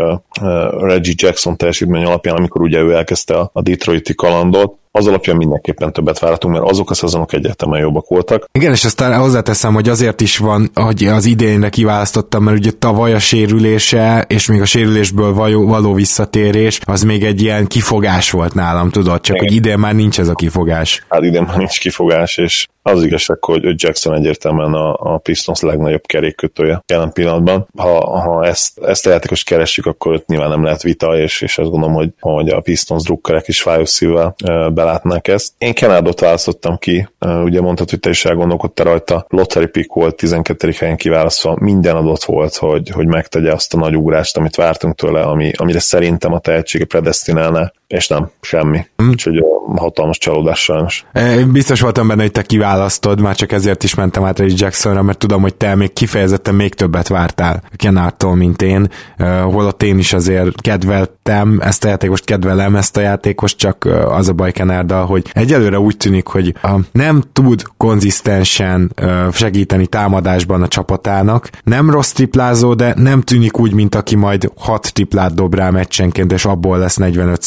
Reggie 0.80 1.14
Jackson 1.18 1.58
teljesítmény 1.58 2.06
alapján, 2.06 2.36
amikor 2.36 2.62
ugye 2.62 2.80
ő 2.80 2.94
elkezdte 2.94 3.50
a 3.54 3.62
Detroiti 3.62 4.16
kalandot, 4.16 4.82
az 4.96 5.08
alapján 5.08 5.36
mindenképpen 5.36 5.94
többet 5.94 6.20
várhatunk, 6.20 6.54
mert 6.54 6.70
azok 6.70 6.90
a 6.90 6.94
szezonok 6.94 7.34
egyértelműen 7.34 7.82
jobbak 7.82 8.08
voltak. 8.08 8.46
Igen, 8.52 8.72
és 8.72 8.86
aztán 8.86 9.20
hozzáteszem, 9.20 9.74
hogy 9.74 9.90
azért 9.90 10.22
is 10.22 10.38
van, 10.38 10.70
hogy 10.74 11.04
az 11.04 11.26
idénre 11.26 11.70
kiválasztottam, 11.70 12.44
mert 12.44 12.58
ugye 12.58 12.72
tavaly 12.72 13.14
a 13.14 13.20
sérülése, 13.20 14.26
és 14.28 14.48
még 14.48 14.62
a 14.62 14.66
sérülésből 14.66 15.34
való, 15.34 15.68
való 15.68 15.94
visszatérés, 15.94 16.80
az 16.86 17.04
még 17.04 17.24
egy 17.24 17.42
ilyen 17.42 17.68
kifogás 17.68 18.32
volt 18.32 18.54
nálam, 18.54 18.90
tudod, 18.90 19.22
csak 19.22 19.36
Igen. 19.36 19.48
hogy 19.48 19.58
idén 19.58 19.80
már 19.80 19.96
nincs 19.96 20.20
ez 20.20 20.28
a 20.28 20.34
kifogás. 20.34 21.06
Hát 21.10 21.24
idén 21.24 21.44
már 21.44 21.58
nincs 21.58 21.80
kifogás, 21.80 22.38
és 22.38 22.68
az 22.84 23.04
igazság, 23.04 23.44
hogy 23.44 23.82
Jackson 23.84 24.14
egyértelműen 24.14 24.74
a, 24.74 25.14
a 25.14 25.18
Pistons 25.18 25.62
legnagyobb 25.62 26.06
kerékkötője 26.06 26.84
jelen 26.88 27.12
pillanatban. 27.12 27.68
Ha, 27.78 28.20
ha 28.20 28.46
ezt, 28.46 28.80
ezt 28.80 29.08
a 29.08 29.10
játékos 29.10 29.44
keressük, 29.44 29.86
akkor 29.86 30.14
ott 30.14 30.28
nyilván 30.28 30.50
nem 30.50 30.64
lehet 30.64 30.82
vita, 30.82 31.18
és, 31.18 31.42
és 31.42 31.58
azt 31.58 31.70
gondolom, 31.70 31.96
hogy, 31.96 32.10
hogy 32.20 32.50
a 32.50 32.60
Pistons 32.60 33.04
drukkerek 33.04 33.48
is 33.48 33.62
fájós 33.62 33.90
szívvel 33.90 34.36
belátnák 34.74 35.28
ezt. 35.28 35.54
Én 35.58 35.74
Kenádot 35.74 36.20
választottam 36.20 36.78
ki, 36.78 37.08
ugye 37.44 37.62
mondtad, 37.62 37.90
hogy 37.90 38.00
te 38.00 38.10
is 38.10 38.26
elgondolkodtál 38.26 38.86
rajta. 38.86 39.26
Lottery 39.30 39.68
pick 39.68 39.94
volt 39.94 40.16
12. 40.16 40.74
helyen 40.78 40.98
kiválasztva, 40.98 41.58
minden 41.60 41.96
adott 41.96 42.24
volt, 42.24 42.56
hogy, 42.56 42.90
hogy 42.90 43.08
megtegye 43.08 43.52
azt 43.52 43.74
a 43.74 43.78
nagy 43.78 43.96
ugrást, 43.96 44.38
amit 44.38 44.56
vártunk 44.56 44.96
tőle, 44.96 45.22
ami, 45.22 45.52
amire 45.58 45.80
szerintem 45.80 46.34
a 46.34 46.40
tehetsége 46.40 46.86
predestinálná 46.86 47.72
és 47.88 48.08
nem, 48.08 48.30
semmi. 48.42 48.86
Mm. 49.04 49.10
Úgyhogy 49.10 49.44
hatalmas 49.76 50.18
csalódás 50.18 50.60
sajnos. 50.60 51.06
Biztos 51.52 51.82
voltam 51.82 52.08
benne, 52.08 52.22
hogy 52.22 52.32
te 52.32 52.42
kiválasztod, 52.42 53.22
már 53.22 53.36
csak 53.36 53.52
ezért 53.52 53.84
is 53.84 53.96
mentem 53.96 54.24
át 54.24 54.40
egy 54.40 54.60
Jacksonra, 54.60 55.02
mert 55.02 55.18
tudom, 55.18 55.42
hogy 55.42 55.56
te 55.56 55.76
még 55.76 55.94
kifejezetten 55.94 56.56
még 56.56 56.74
többet 56.74 57.08
vártál 57.08 57.64
Kenártól, 57.76 58.36
mint 58.36 58.62
én, 58.62 58.90
holott 59.44 59.84
én 59.84 59.98
is 59.98 60.14
azért 60.14 60.62
kedveltem 60.62 61.60
ezt 61.62 61.84
a 61.84 61.88
játékost, 61.88 62.26
kedvelem 62.26 62.76
ezt 62.76 62.98
a 62.98 63.02
játékost, 63.02 63.58
csak 63.58 63.88
az 64.08 64.30
a 64.30 64.34
baj 64.34 64.52
Kenárda, 64.52 65.06
hogy 65.06 65.30
egyelőre 65.34 65.80
úgy 65.80 65.98
tűnik, 65.98 66.28
hogy 66.28 66.54
nem 66.92 67.24
tud 67.34 67.62
konzisztensen 67.78 68.94
segíteni 69.32 69.88
támadásban 69.88 70.62
a 70.62 70.68
csapatának, 70.68 71.50
nem 71.64 71.90
rossz 71.90 72.12
triplázó, 72.12 72.74
de 72.74 72.94
nem 72.98 73.22
tűnik 73.22 73.60
úgy, 73.60 73.74
mint 73.74 73.96
aki 73.96 74.16
majd 74.16 74.52
hat 74.58 74.94
triplát 74.94 75.34
dob 75.34 75.56
rá 75.56 75.70
meccsenként, 75.70 76.32
és 76.32 76.46
abból 76.46 76.78
lesz 76.78 76.96
45 76.96 77.42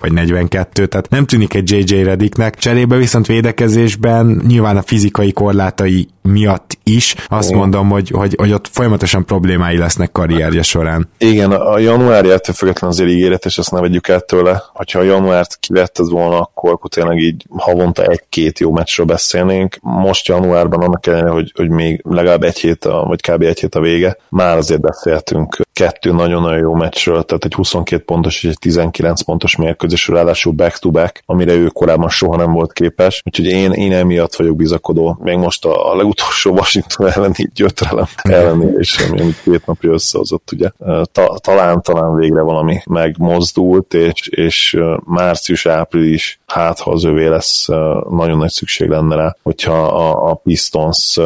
vagy 0.00 0.12
42, 0.12 0.86
tehát 0.86 1.10
nem 1.10 1.26
tűnik 1.26 1.54
egy 1.54 1.70
JJ 1.70 2.02
Reddicknek. 2.02 2.56
Cserébe 2.56 2.96
viszont 2.96 3.26
védekezésben 3.26 4.42
nyilván 4.46 4.76
a 4.76 4.82
fizikai 4.82 5.32
korlátai 5.32 6.08
miatt 6.22 6.78
is 6.82 7.14
azt 7.28 7.52
mondom, 7.52 7.88
hogy, 7.88 8.08
hogy, 8.08 8.34
hogy 8.38 8.52
ott 8.52 8.68
folyamatosan 8.68 9.24
problémái 9.24 9.76
lesznek 9.76 10.12
karrierje 10.12 10.62
során. 10.62 11.08
Igen, 11.18 11.52
a 11.52 11.78
januárjától 11.78 12.54
függetlenül 12.54 12.96
azért 12.96 13.10
ígéretes, 13.10 13.58
azt 13.58 13.70
ne 13.70 13.80
vegyük 13.80 14.08
el 14.08 14.20
tőle. 14.20 14.62
Hogyha 14.72 14.98
a 14.98 15.02
januárt 15.02 15.56
kivetted 15.60 16.08
volna, 16.08 16.38
akkor, 16.38 16.72
akkor 16.72 16.90
tényleg 16.90 17.18
így 17.18 17.46
havonta 17.56 18.04
egy-két 18.04 18.58
jó 18.58 18.72
meccsről 18.72 19.06
beszélnénk. 19.06 19.76
Most 19.80 20.28
januárban 20.28 20.80
annak 20.80 21.06
ellenére, 21.06 21.30
hogy, 21.30 21.52
hogy 21.56 21.68
még 21.68 22.00
legalább 22.08 22.42
egy 22.42 22.58
hét, 22.58 22.84
a, 22.84 23.04
vagy 23.06 23.20
kb. 23.20 23.42
egy 23.42 23.60
hét 23.60 23.74
a 23.74 23.80
vége, 23.80 24.16
már 24.28 24.56
azért 24.56 24.80
beszéltünk 24.80 25.56
kettő 25.72 26.12
nagyon-nagyon 26.12 26.58
jó 26.58 26.74
meccsről, 26.74 27.22
tehát 27.22 27.44
egy 27.44 27.54
22 27.54 28.02
pontos 28.04 28.42
és 28.42 28.50
egy 28.50 28.58
19 28.58 29.22
pontos 29.22 29.56
mérkőzés, 29.56 30.08
ráadásul 30.08 30.52
back-to-back, 30.52 31.22
amire 31.26 31.52
ő 31.52 31.66
korábban 31.66 32.08
soha 32.08 32.36
nem 32.36 32.52
volt 32.52 32.72
képes. 32.72 33.22
Úgyhogy 33.24 33.46
én, 33.46 33.72
én 33.72 33.92
emiatt 33.92 34.34
vagyok 34.34 34.56
bizakodó. 34.56 35.18
Még 35.20 35.36
most 35.36 35.64
a, 35.64 35.90
a 35.90 35.96
legutolsó 36.12 36.52
Washington 36.52 37.10
elleni 37.10 37.50
gyötrelem 37.54 38.06
ellenére 38.22 38.78
is, 38.78 38.98
ami, 38.98 39.20
amit 39.20 39.42
két 39.42 39.66
napja 39.66 39.90
összehozott, 39.90 40.52
ugye. 40.52 40.70
Ta, 41.12 41.38
talán, 41.40 41.82
talán 41.82 42.14
végre 42.14 42.40
valami 42.40 42.80
megmozdult, 42.86 43.94
és, 43.94 44.28
és 44.28 44.78
március-április, 45.04 46.40
hát 46.46 46.80
ha 46.80 46.90
az 46.90 47.04
övé 47.04 47.26
lesz, 47.26 47.66
nagyon 48.10 48.38
nagy 48.38 48.50
szükség 48.50 48.88
lenne 48.88 49.16
rá, 49.16 49.36
hogyha 49.42 49.82
a, 49.82 50.30
a 50.30 50.34
Pistons 50.34 51.18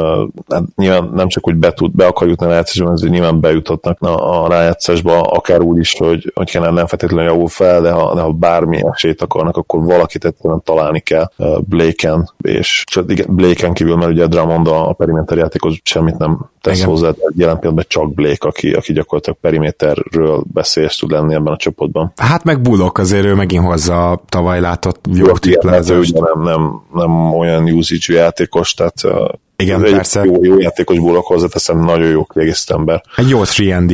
hát 0.48 0.62
nyilván 0.76 1.10
nem 1.14 1.28
csak, 1.28 1.44
hogy 1.44 1.54
be, 1.54 1.72
tud, 1.72 1.90
be 1.90 2.06
akar 2.06 2.28
jutni 2.28 2.46
a 2.46 2.48
rájátszásban, 2.48 2.92
azért 2.92 3.12
nyilván 3.12 3.40
bejuthatnak 3.40 4.02
a, 4.02 4.44
a 4.44 4.48
rájátszásba, 4.48 5.20
akár 5.20 5.60
úgy 5.60 5.78
is, 5.78 5.94
hogy, 5.98 6.32
hogy 6.34 6.50
kellene 6.50 6.72
nem 6.72 6.86
feltétlenül 6.86 7.24
javul 7.24 7.48
fel, 7.48 7.80
de 7.80 7.90
ha, 7.90 8.14
de 8.14 8.20
ha 8.20 8.30
bármi 8.30 8.82
esélyt 8.92 9.22
akarnak, 9.22 9.56
akkor 9.56 9.84
valakit 9.84 10.24
egyszerűen 10.24 10.62
találni 10.64 11.00
kell 11.00 11.30
Blaken, 11.60 12.30
és 12.40 12.84
igen, 13.06 13.26
Blaken 13.28 13.72
kívül, 13.72 13.96
mert 13.96 14.10
ugye 14.10 14.26
Drummond 14.26 14.66
a, 14.76 14.88
a 14.88 14.92
periméter 14.92 15.38
játékos 15.38 15.80
semmit 15.84 16.18
nem 16.18 16.38
tesz 16.60 16.76
Igen. 16.76 16.88
hozzá, 16.88 17.10
tehát 17.10 17.32
jelen 17.36 17.58
pillanatban 17.58 17.84
csak 17.88 18.14
Blake, 18.14 18.48
aki, 18.48 18.72
aki 18.72 18.92
gyakorlatilag 18.92 19.38
periméterről 19.40 20.42
beszélyes 20.52 20.96
tud 20.96 21.10
lenni 21.10 21.34
ebben 21.34 21.52
a 21.52 21.56
csapatban. 21.56 22.12
Hát 22.16 22.44
meg 22.44 22.60
Bullock 22.60 22.98
azért 22.98 23.24
ő 23.24 23.34
megint 23.34 23.64
hozza 23.64 24.10
a 24.10 24.22
tavaly 24.28 24.60
látott 24.60 25.04
jó 25.12 25.32
triplázót. 25.32 26.12
Nem, 26.12 26.42
nem, 26.42 26.80
nem 26.94 27.34
olyan 27.34 27.70
usage 27.70 28.14
játékos, 28.18 28.74
tehát 28.74 29.00
igen, 29.56 29.84
egy 29.84 29.92
persze. 29.92 30.24
Jó, 30.24 30.44
jó 30.44 30.58
játékos 30.58 30.98
Bullock 30.98 31.26
hozzáteszem, 31.26 31.78
nagyon 31.78 32.08
jó 32.08 32.24
kiegészítő 32.24 32.74
ember. 32.74 33.02
Egy 33.16 33.28
jó 33.28 33.40
3 33.56 33.88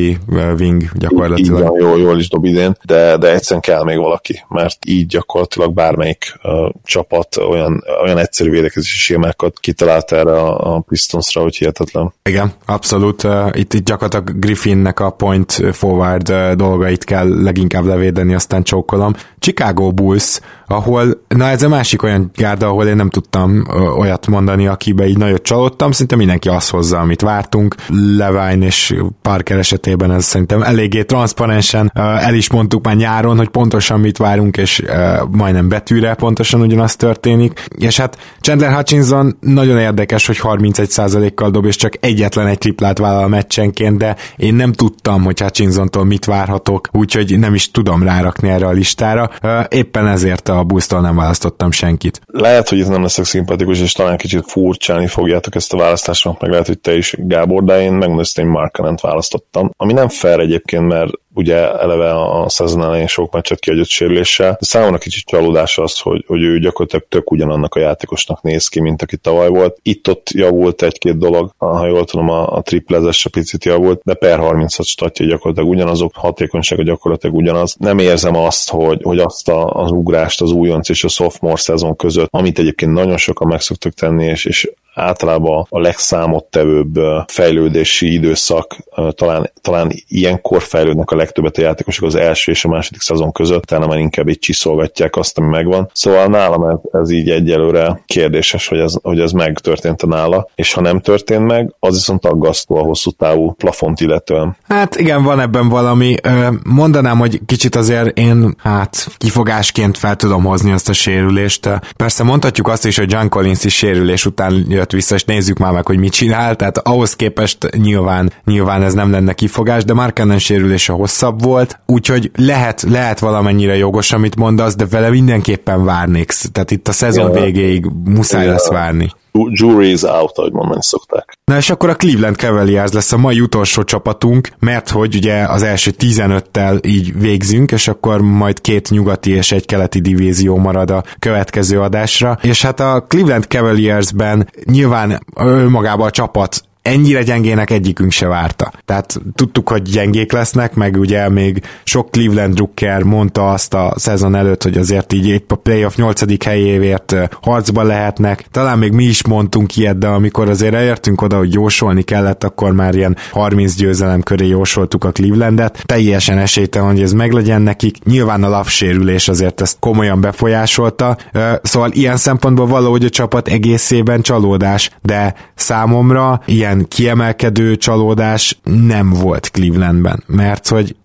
wing 0.59 0.83
gyakorlatilag. 0.93 1.59
Így 1.59 1.67
van, 1.67 1.79
jó, 1.79 1.97
jól 1.97 2.19
is 2.19 2.29
dob 2.29 2.45
idén, 2.45 2.77
de, 2.85 3.17
de 3.17 3.33
egyszerűen 3.33 3.61
kell 3.61 3.83
még 3.83 3.97
valaki, 3.97 4.43
mert 4.49 4.77
így 4.85 5.05
gyakorlatilag 5.05 5.73
bármelyik 5.73 6.39
uh, 6.43 6.69
csapat 6.83 7.37
olyan, 7.37 7.83
olyan 8.03 8.17
egyszerű 8.17 8.49
védekezési 8.49 8.97
sémákat 8.97 9.59
kitalált 9.59 10.11
erre 10.11 10.31
a, 10.31 10.75
a 10.75 10.79
Pistonsra, 10.79 11.41
hogy 11.41 11.55
hihetetlen. 11.55 12.13
Igen, 12.23 12.51
abszolút. 12.65 13.23
Uh, 13.23 13.49
itt, 13.51 13.73
itt 13.73 13.85
gyakorlatilag 13.85 14.39
Griffinnek 14.39 14.99
a 14.99 15.09
point 15.09 15.61
forward 15.71 16.29
uh, 16.29 16.51
dolgait 16.51 17.03
kell 17.03 17.41
leginkább 17.41 17.85
levédeni, 17.85 18.33
aztán 18.33 18.63
csókolom. 18.63 19.13
Chicago 19.39 19.91
Bulls, 19.91 20.39
ahol, 20.67 21.23
na 21.27 21.47
ez 21.47 21.63
a 21.63 21.69
másik 21.69 22.03
olyan 22.03 22.31
gárda, 22.35 22.67
ahol 22.67 22.87
én 22.87 22.95
nem 22.95 23.09
tudtam 23.09 23.63
uh, 23.67 23.99
olyat 23.99 24.27
mondani, 24.27 24.67
akibe 24.67 25.07
így 25.07 25.17
nagyot 25.17 25.43
csalódtam, 25.53 25.91
szinte 25.91 26.15
mindenki 26.15 26.49
azt 26.49 26.69
hozza, 26.69 26.99
amit 26.99 27.21
vártunk. 27.21 27.75
Levine 28.17 28.65
és 28.65 28.95
Parker 29.21 29.57
esetében 29.57 30.11
ez 30.11 30.25
szerintem 30.25 30.61
eléggé 30.61 31.03
transzparensen 31.03 31.91
el 31.95 32.33
is 32.33 32.49
mondtuk 32.49 32.85
már 32.85 32.95
nyáron, 32.95 33.37
hogy 33.37 33.49
pontosan 33.49 33.99
mit 33.99 34.17
várunk, 34.17 34.57
és 34.57 34.83
majdnem 35.31 35.69
betűre 35.69 36.13
pontosan 36.13 36.61
ugyanaz 36.61 36.95
történik. 36.95 37.65
És 37.77 37.97
hát 37.97 38.17
Chandler 38.41 38.73
Hutchinson 38.73 39.37
nagyon 39.39 39.77
érdekes, 39.79 40.27
hogy 40.27 40.39
31%-kal 40.43 41.49
dob, 41.49 41.65
és 41.65 41.75
csak 41.75 41.93
egyetlen 41.99 42.47
egy 42.47 42.57
triplát 42.57 42.97
vállal 42.97 43.23
a 43.23 43.27
meccsenként, 43.27 43.97
de 43.97 44.15
én 44.35 44.53
nem 44.53 44.71
tudtam, 44.71 45.23
hogy 45.23 45.39
Hutchinsontól 45.39 46.05
mit 46.05 46.25
várhatok, 46.25 46.87
úgyhogy 46.91 47.39
nem 47.39 47.53
is 47.53 47.71
tudom 47.71 48.03
rárakni 48.03 48.49
erre 48.49 48.65
a 48.65 48.71
listára. 48.71 49.29
Éppen 49.69 50.07
ezért 50.07 50.49
a 50.49 50.63
busztól 50.63 51.01
nem 51.01 51.15
választottam 51.15 51.71
senkit. 51.71 52.21
Lehet, 52.25 52.69
hogy 52.69 52.79
ez 52.79 52.87
nem 52.87 53.01
leszek 53.01 53.25
szimpatikus, 53.25 53.79
és 53.79 53.91
talán 53.91 54.17
kicsit 54.17 54.43
furcsálni 54.47 55.07
fogja 55.07 55.39
csináljátok 55.43 55.55
ezt 55.55 55.73
a 55.73 55.77
választásomat, 55.77 56.41
meg 56.41 56.49
lehet, 56.49 56.67
hogy 56.67 56.79
te 56.79 56.95
is, 56.95 57.15
Gábor, 57.17 57.63
de 57.63 57.81
én 57.81 57.91
megmondom, 57.91 58.47
Markanent 58.47 59.01
választottam. 59.01 59.71
Ami 59.77 59.93
nem 59.93 60.09
fair 60.09 60.39
egyébként, 60.39 60.87
mert 60.87 61.11
ugye 61.33 61.79
eleve 61.79 62.13
a 62.13 62.49
szezon 62.49 62.83
elején 62.83 63.07
sok 63.07 63.33
meccset 63.33 63.59
kiadott 63.59 63.87
sérüléssel. 63.87 64.51
De 64.51 64.65
számomra 64.65 64.97
kicsit 64.97 65.25
csalódás 65.25 65.77
az, 65.77 65.99
hogy, 65.99 66.23
hogy 66.27 66.41
ő 66.41 66.59
gyakorlatilag 66.59 67.05
tök 67.09 67.31
ugyanannak 67.31 67.75
a 67.75 67.79
játékosnak 67.79 68.41
néz 68.41 68.67
ki, 68.67 68.79
mint 68.79 69.01
aki 69.01 69.17
tavaly 69.17 69.49
volt. 69.49 69.77
Itt-ott 69.81 70.29
javult 70.29 70.81
egy-két 70.81 71.17
dolog, 71.17 71.53
ha 71.57 71.87
jól 71.87 72.05
tudom, 72.05 72.29
a, 72.29 72.55
a 72.55 72.61
triplezes 72.61 73.25
a 73.25 73.29
picit 73.29 73.65
javult, 73.65 74.01
de 74.03 74.13
per 74.13 74.39
36 74.39 74.87
statja 74.87 75.25
gyakorlatilag 75.25 75.69
ugyanazok, 75.69 76.11
hatékonysága 76.15 76.83
gyakorlatilag 76.83 77.35
ugyanaz. 77.35 77.75
Nem 77.79 77.97
érzem 77.97 78.35
azt, 78.35 78.69
hogy, 78.69 79.01
hogy 79.03 79.19
azt 79.19 79.49
a, 79.49 79.65
az 79.65 79.91
ugrást 79.91 80.41
az 80.41 80.51
újonc 80.51 80.89
és 80.89 81.03
a 81.03 81.07
sophomore 81.07 81.57
szezon 81.57 81.95
között, 81.95 82.27
amit 82.31 82.59
egyébként 82.59 82.93
nagyon 82.93 83.17
sokan 83.17 83.47
meg 83.47 83.61
szoktak 83.61 83.93
tenni, 83.93 84.25
és, 84.25 84.45
és 84.45 84.71
általában 84.93 85.65
a 85.69 85.79
legszámottevőbb 85.79 86.99
fejlődési 87.27 88.13
időszak, 88.13 88.77
talán, 89.09 89.51
talán 89.61 89.91
ilyenkor 90.07 90.61
fejlődnek 90.61 91.11
a 91.11 91.15
legtöbbet 91.15 91.57
a 91.57 91.61
játékosok 91.61 92.05
az 92.05 92.15
első 92.15 92.51
és 92.51 92.65
a 92.65 92.69
második 92.69 93.01
szezon 93.01 93.31
között, 93.31 93.63
utána 93.63 93.87
már 93.87 93.97
inkább 93.97 94.29
így 94.29 94.39
csiszolgatják 94.39 95.15
azt, 95.15 95.37
ami 95.37 95.47
megvan. 95.47 95.89
Szóval 95.93 96.27
nálam 96.27 96.63
ez, 96.63 97.01
ez 97.01 97.09
így 97.09 97.29
egyelőre 97.29 98.01
kérdéses, 98.05 98.67
hogy 98.67 98.79
ez, 98.79 98.95
hogy 99.01 99.19
ez 99.19 99.31
megtörtént 99.31 100.01
a 100.01 100.07
nála, 100.07 100.47
és 100.55 100.73
ha 100.73 100.81
nem 100.81 100.99
történt 100.99 101.45
meg, 101.45 101.75
az 101.79 101.93
viszont 101.93 102.25
aggasztó 102.25 102.75
a 102.75 102.81
hosszú 102.81 103.11
távú 103.11 103.51
plafont 103.51 103.99
illetően. 103.99 104.55
Hát 104.67 104.95
igen, 104.95 105.23
van 105.23 105.39
ebben 105.39 105.69
valami. 105.69 106.15
Mondanám, 106.63 107.17
hogy 107.17 107.39
kicsit 107.45 107.75
azért 107.75 108.17
én 108.17 108.55
hát 108.57 109.07
kifogásként 109.17 109.97
fel 109.97 110.15
tudom 110.15 110.43
hozni 110.43 110.71
azt 110.71 110.89
a 110.89 110.93
sérülést. 110.93 111.69
Persze 111.95 112.23
mondhatjuk 112.23 112.67
azt 112.67 112.85
is, 112.85 112.97
hogy 112.97 113.11
John 113.11 113.27
Collins 113.27 113.63
is 113.63 113.75
sérülés 113.75 114.25
után 114.25 114.65
jött 114.83 115.01
vissza, 115.01 115.15
és 115.15 115.23
nézzük 115.23 115.57
már 115.57 115.71
meg, 115.71 115.85
hogy 115.85 115.97
mit 115.97 116.11
csinál, 116.11 116.55
tehát 116.55 116.77
ahhoz 116.77 117.15
képest 117.15 117.69
nyilván, 117.77 118.31
nyilván 118.45 118.83
ez 118.83 118.93
nem 118.93 119.11
lenne 119.11 119.33
kifogás, 119.33 119.83
de 119.83 119.93
már 119.93 120.13
Cannon 120.13 120.37
sérülése 120.37 120.93
hosszabb 120.93 121.43
volt, 121.43 121.79
úgyhogy 121.85 122.31
lehet, 122.35 122.81
lehet 122.81 123.19
valamennyire 123.19 123.75
jogos, 123.75 124.11
amit 124.11 124.35
mondasz, 124.35 124.75
de 124.75 124.85
vele 124.85 125.09
mindenképpen 125.09 125.85
várnék, 125.85 126.31
tehát 126.51 126.71
itt 126.71 126.87
a 126.87 126.91
szezon 126.91 127.33
ja. 127.33 127.41
végéig 127.41 127.85
muszáj 128.05 128.45
ja. 128.45 128.51
lesz 128.51 128.69
várni 128.69 129.11
jury 129.33 129.91
is 129.91 130.01
out, 130.03 130.37
ahogy 130.37 130.51
mondani 130.51 130.83
szokták. 130.83 131.37
Na 131.45 131.57
és 131.57 131.69
akkor 131.69 131.89
a 131.89 131.95
Cleveland 131.95 132.35
Cavaliers 132.35 132.91
lesz 132.91 133.11
a 133.11 133.17
mai 133.17 133.39
utolsó 133.39 133.83
csapatunk, 133.83 134.49
mert 134.59 134.89
hogy 134.89 135.15
ugye 135.15 135.43
az 135.43 135.63
első 135.63 135.91
15-tel 135.99 136.85
így 136.85 137.19
végzünk, 137.19 137.71
és 137.71 137.87
akkor 137.87 138.21
majd 138.21 138.61
két 138.61 138.89
nyugati 138.89 139.31
és 139.31 139.51
egy 139.51 139.65
keleti 139.65 139.99
divízió 139.99 140.57
marad 140.57 140.91
a 140.91 141.03
következő 141.19 141.79
adásra. 141.79 142.37
És 142.41 142.61
hát 142.61 142.79
a 142.79 143.05
Cleveland 143.07 143.43
Cavaliersben 143.43 144.49
nyilván 144.65 145.23
önmagában 145.35 146.07
a 146.07 146.11
csapat 146.11 146.63
ennyire 146.83 147.23
gyengének 147.23 147.69
egyikünk 147.69 148.11
se 148.11 148.27
várta. 148.27 148.71
Tehát 148.85 149.21
tudtuk, 149.35 149.69
hogy 149.69 149.81
gyengék 149.81 150.31
lesznek, 150.31 150.73
meg 150.73 150.97
ugye 150.97 151.29
még 151.29 151.61
sok 151.83 152.11
Cleveland 152.11 152.53
Drucker 152.53 153.03
mondta 153.03 153.51
azt 153.51 153.73
a 153.73 153.93
szezon 153.95 154.35
előtt, 154.35 154.63
hogy 154.63 154.77
azért 154.77 155.13
így 155.13 155.27
épp 155.27 155.51
a 155.51 155.55
playoff 155.55 155.95
8. 155.95 156.43
helyévért 156.45 157.15
harcba 157.41 157.83
lehetnek. 157.83 158.45
Talán 158.51 158.77
még 158.77 158.91
mi 158.91 159.03
is 159.03 159.25
mondtunk 159.25 159.77
ilyet, 159.77 159.97
de 159.97 160.07
amikor 160.07 160.49
azért 160.49 160.73
elértünk 160.73 161.21
oda, 161.21 161.37
hogy 161.37 161.53
jósolni 161.53 162.01
kellett, 162.01 162.43
akkor 162.43 162.71
már 162.71 162.95
ilyen 162.95 163.17
30 163.31 163.75
győzelem 163.75 164.21
köré 164.21 164.47
jósoltuk 164.47 165.03
a 165.03 165.11
Clevelandet. 165.11 165.83
Teljesen 165.85 166.37
esélytelen, 166.37 166.89
hogy 166.89 167.01
ez 167.01 167.13
meglegyen 167.13 167.61
nekik. 167.61 168.03
Nyilván 168.03 168.43
a 168.43 168.49
lapsérülés 168.49 169.27
azért 169.27 169.61
ezt 169.61 169.77
komolyan 169.79 170.21
befolyásolta. 170.21 171.17
Szóval 171.61 171.91
ilyen 171.91 172.17
szempontból 172.17 172.67
valahogy 172.67 173.05
a 173.05 173.09
csapat 173.09 173.47
egészében 173.47 174.21
csalódás, 174.21 174.89
de 175.01 175.35
számomra 175.55 176.41
ilyen 176.45 176.72
ilyen 176.73 176.87
kiemelkedő 176.87 177.75
csalódás 177.75 178.59
nem 178.63 179.09
volt 179.09 179.49
Clevelandben, 179.51 180.23
mert 180.27 180.67
hogy 180.67 180.95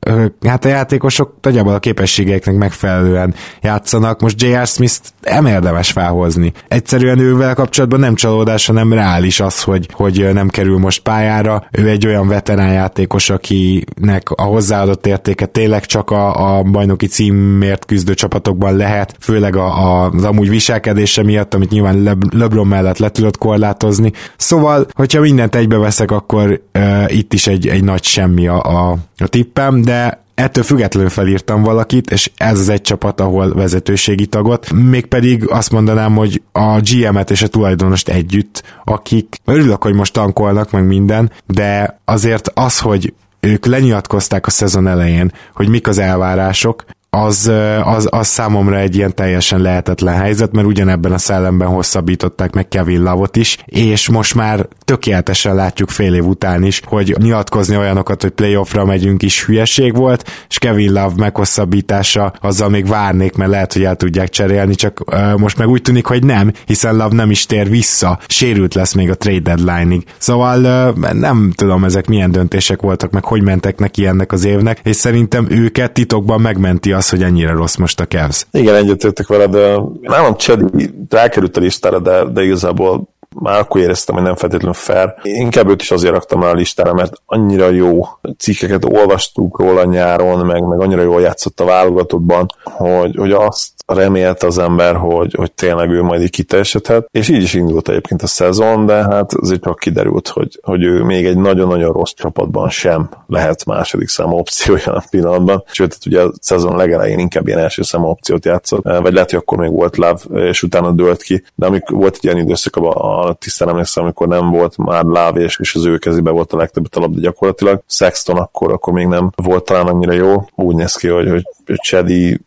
hát 0.47 0.64
a 0.64 0.69
játékosok 0.69 1.35
nagyjából 1.43 1.75
a 1.75 1.79
képességeiknek 1.79 2.57
megfelelően 2.57 3.35
játszanak. 3.62 4.21
Most 4.21 4.43
J.R. 4.43 4.66
Smith 4.66 4.99
nem 5.23 5.47
érdemes 5.47 5.93
felhozni. 5.93 6.53
Egyszerűen 6.69 7.19
ővel 7.19 7.55
kapcsolatban 7.55 8.01
nem 8.01 8.14
csalódás, 8.14 8.66
hanem 8.66 8.93
reális 8.93 9.41
az, 9.41 9.62
hogy, 9.62 9.89
hogy 9.93 10.29
nem 10.33 10.49
kerül 10.49 10.79
most 10.79 11.03
pályára. 11.03 11.66
Ő 11.71 11.89
egy 11.89 12.07
olyan 12.07 12.29
veterán 12.29 12.73
játékos, 12.73 13.31
akinek 13.31 14.31
a 14.31 14.43
hozzáadott 14.43 15.07
értéke 15.07 15.47
tényleg 15.47 15.87
csak 15.87 16.11
a, 16.11 16.57
a 16.57 16.62
bajnoki 16.62 17.07
címért 17.07 17.85
küzdő 17.85 18.14
csapatokban 18.14 18.77
lehet, 18.77 19.16
főleg 19.21 19.57
a, 19.57 19.66
a, 19.66 20.11
az 20.11 20.25
amúgy 20.25 20.49
viselkedése 20.49 21.23
miatt, 21.23 21.55
amit 21.55 21.71
nyilván 21.71 22.03
Le, 22.03 22.16
LeBron 22.31 22.66
mellett 22.66 22.99
le 22.99 23.09
tudott 23.09 23.39
korlátozni. 23.39 24.12
Szóval, 24.37 24.87
hogyha 24.93 25.21
mindent 25.21 25.55
egybeveszek, 25.59 26.11
akkor 26.11 26.63
uh, 26.75 27.17
itt 27.17 27.33
is 27.33 27.47
egy, 27.47 27.69
egy 27.69 27.85
nagy 27.85 28.05
semmi 28.05 28.47
a, 28.47 28.63
a, 28.63 28.97
a 29.17 29.27
tippem, 29.27 29.83
de 29.83 30.23
ettől 30.39 30.65
függetlenül 30.65 31.11
felírtam 31.11 31.63
valakit, 31.63 32.11
és 32.11 32.31
ez 32.37 32.59
az 32.59 32.69
egy 32.69 32.81
csapat, 32.81 33.21
ahol 33.21 33.55
vezetőségi 33.55 34.27
tagot, 34.27 34.73
mégpedig 34.73 35.51
azt 35.51 35.71
mondanám, 35.71 36.15
hogy 36.15 36.43
a 36.53 36.81
GM-et 36.81 37.31
és 37.31 37.43
a 37.43 37.49
tulajdonost 37.49 38.09
együtt, 38.09 38.63
akik 38.85 39.37
örülök, 39.45 39.83
hogy 39.83 39.95
most 39.95 40.13
tankolnak 40.13 40.71
meg 40.71 40.87
minden, 40.87 41.31
de 41.47 42.01
azért 42.05 42.51
az, 42.55 42.79
hogy 42.79 43.15
ők 43.41 43.67
lenyilatkozták 43.67 44.47
a 44.47 44.51
szezon 44.51 44.87
elején, 44.87 45.33
hogy 45.55 45.69
mik 45.69 45.89
az 45.89 45.99
elvárások, 45.99 46.85
az, 47.11 47.51
az, 47.83 48.09
az 48.11 48.27
számomra 48.27 48.79
egy 48.79 48.97
ilyen 48.97 49.15
teljesen 49.15 49.61
lehetetlen 49.61 50.15
helyzet, 50.15 50.53
mert 50.53 50.67
ugyanebben 50.67 51.13
a 51.13 51.19
szellemben 51.19 51.69
hosszabbították 51.69 52.55
meg 52.55 52.69
Kevin 52.69 53.03
Lavot 53.03 53.37
is, 53.37 53.59
és 53.65 54.09
most 54.09 54.35
már 54.35 54.69
tökéletesen 54.85 55.55
látjuk 55.55 55.91
fél 55.91 56.15
év 56.15 56.27
után 56.27 56.63
is, 56.63 56.81
hogy 56.85 57.17
nyilatkozni 57.19 57.77
olyanokat, 57.77 58.23
hogy 58.23 58.31
playoffra 58.31 58.85
megyünk 58.85 59.23
is 59.23 59.45
hülyeség 59.45 59.97
volt, 59.97 60.31
és 60.49 60.59
Kevin 60.59 60.93
Love 60.93 61.13
meghosszabbítása, 61.17 62.33
azzal 62.41 62.69
még 62.69 62.87
várnék, 62.87 63.37
mert 63.37 63.51
lehet, 63.51 63.73
hogy 63.73 63.85
el 63.85 63.97
tudják 63.97 64.29
cserélni, 64.29 64.75
csak 64.75 65.01
uh, 65.07 65.37
most 65.37 65.59
meg 65.59 65.69
úgy 65.69 65.83
tűnik, 65.83 66.07
hogy 66.07 66.25
nem, 66.25 66.53
hiszen 66.67 66.97
Love 66.97 67.15
nem 67.15 67.31
is 67.31 67.47
tér 67.47 67.69
vissza, 67.69 68.19
sérült 68.27 68.75
lesz 68.75 68.93
még 68.93 69.11
a 69.11 69.17
trade 69.17 69.55
deadline-ig. 69.55 70.05
Szóval 70.19 70.95
uh, 70.95 71.13
nem 71.13 71.53
tudom, 71.55 71.85
ezek 71.85 72.07
milyen 72.07 72.31
döntések 72.31 72.81
voltak, 72.81 73.11
meg 73.11 73.25
hogy 73.25 73.43
mentek 73.43 73.79
neki 73.79 74.07
ennek 74.07 74.33
az 74.33 74.45
évnek, 74.45 74.81
és 74.83 74.97
szerintem 74.97 75.47
őket 75.51 75.93
titokban 75.93 76.41
megmenti 76.41 76.93
az, 76.99 77.09
hogy 77.09 77.22
ennyire 77.22 77.53
rossz 77.53 77.76
most 77.76 78.01
a 78.01 78.07
Cavs. 78.07 78.46
Igen, 78.51 78.74
egyetértek 78.74 79.26
veled, 79.26 79.53
nálam 80.01 80.36
Csedi 80.36 80.90
rákerült 81.09 81.57
a 81.57 81.61
listára, 81.61 81.99
de, 81.99 82.24
de 82.24 82.42
igazából 82.42 83.09
már 83.40 83.59
akkor 83.59 83.80
éreztem, 83.80 84.14
hogy 84.14 84.24
nem 84.24 84.34
feltétlenül 84.34 84.74
fair. 84.74 85.14
Inkább 85.22 85.68
őt 85.68 85.82
is 85.82 85.90
azért 85.90 86.12
raktam 86.12 86.42
rá 86.42 86.49
a 86.49 86.55
listára, 86.55 86.94
mert 86.94 87.12
annyira 87.26 87.68
jó 87.68 88.07
cikkeket 88.38 88.84
olvastuk 88.84 89.59
róla 89.59 89.84
nyáron, 89.84 90.46
meg, 90.46 90.62
meg 90.62 90.80
annyira 90.80 91.03
jól 91.03 91.20
játszott 91.20 91.61
a 91.61 91.64
válogatottban, 91.64 92.46
hogy, 92.62 93.16
hogy 93.16 93.32
azt 93.32 93.70
remélt 93.95 94.43
az 94.43 94.59
ember, 94.59 94.97
hogy, 94.97 95.34
hogy 95.34 95.53
tényleg 95.53 95.91
ő 95.91 96.03
majd 96.03 96.22
így 96.22 96.30
kiteljesedhet, 96.30 97.09
és 97.11 97.28
így 97.28 97.43
is 97.43 97.55
indult 97.55 97.89
egyébként 97.89 98.22
a 98.22 98.26
szezon, 98.26 98.86
de 98.86 98.95
hát 98.95 99.32
azért 99.32 99.62
csak 99.62 99.78
kiderült, 99.78 100.28
hogy, 100.28 100.59
hogy 100.62 100.82
ő 100.82 101.03
még 101.03 101.26
egy 101.26 101.36
nagyon-nagyon 101.36 101.93
rossz 101.93 102.12
csapatban 102.12 102.68
sem 102.68 103.09
lehet 103.26 103.64
második 103.64 104.09
számú 104.09 104.36
opció 104.36 104.76
jelen 104.84 105.03
pillanatban, 105.11 105.64
sőt, 105.70 105.93
hát 105.93 106.07
ugye 106.07 106.22
a 106.22 106.32
szezon 106.41 106.76
legelején 106.76 107.18
inkább 107.18 107.47
ilyen 107.47 107.59
első 107.59 107.82
számú 107.82 108.07
opciót 108.07 108.45
játszott, 108.45 108.82
vagy 108.82 109.12
lehet, 109.12 109.30
hogy 109.30 109.39
akkor 109.39 109.59
még 109.59 109.70
volt 109.70 109.97
Love, 109.97 110.49
és 110.49 110.62
utána 110.62 110.91
dőlt 110.91 111.22
ki, 111.22 111.45
de 111.55 111.66
amikor 111.66 111.99
volt 111.99 112.14
egy 112.14 112.24
ilyen 112.24 112.39
időszak, 112.39 112.76
a 112.76 113.36
tisztán 113.39 113.68
emlékszem, 113.68 114.05
amikor 114.05 114.28
nem 114.28 114.51
volt 114.51 114.76
már 114.76 115.05
Love, 115.05 115.41
és, 115.41 115.59
és 115.61 115.74
az 115.74 115.84
ő 115.84 115.99
kezében 115.99 116.34
volt 116.34 116.53
a 116.53 116.57
legtöbb 116.57 116.86
a 116.91 117.01
labda 117.01 117.20
gyakorlatilag. 117.20 117.82
Sexton 117.86 118.36
akkor, 118.36 118.72
akkor 118.72 118.93
még 118.93 119.07
nem 119.07 119.30
volt 119.36 119.64
talán 119.64 119.86
annyira 119.86 120.12
jó. 120.12 120.45
Úgy 120.55 120.74
néz 120.74 120.95
ki, 120.95 121.09
hogy, 121.09 121.28
hogy 121.28 121.45
Chedi 121.76 122.41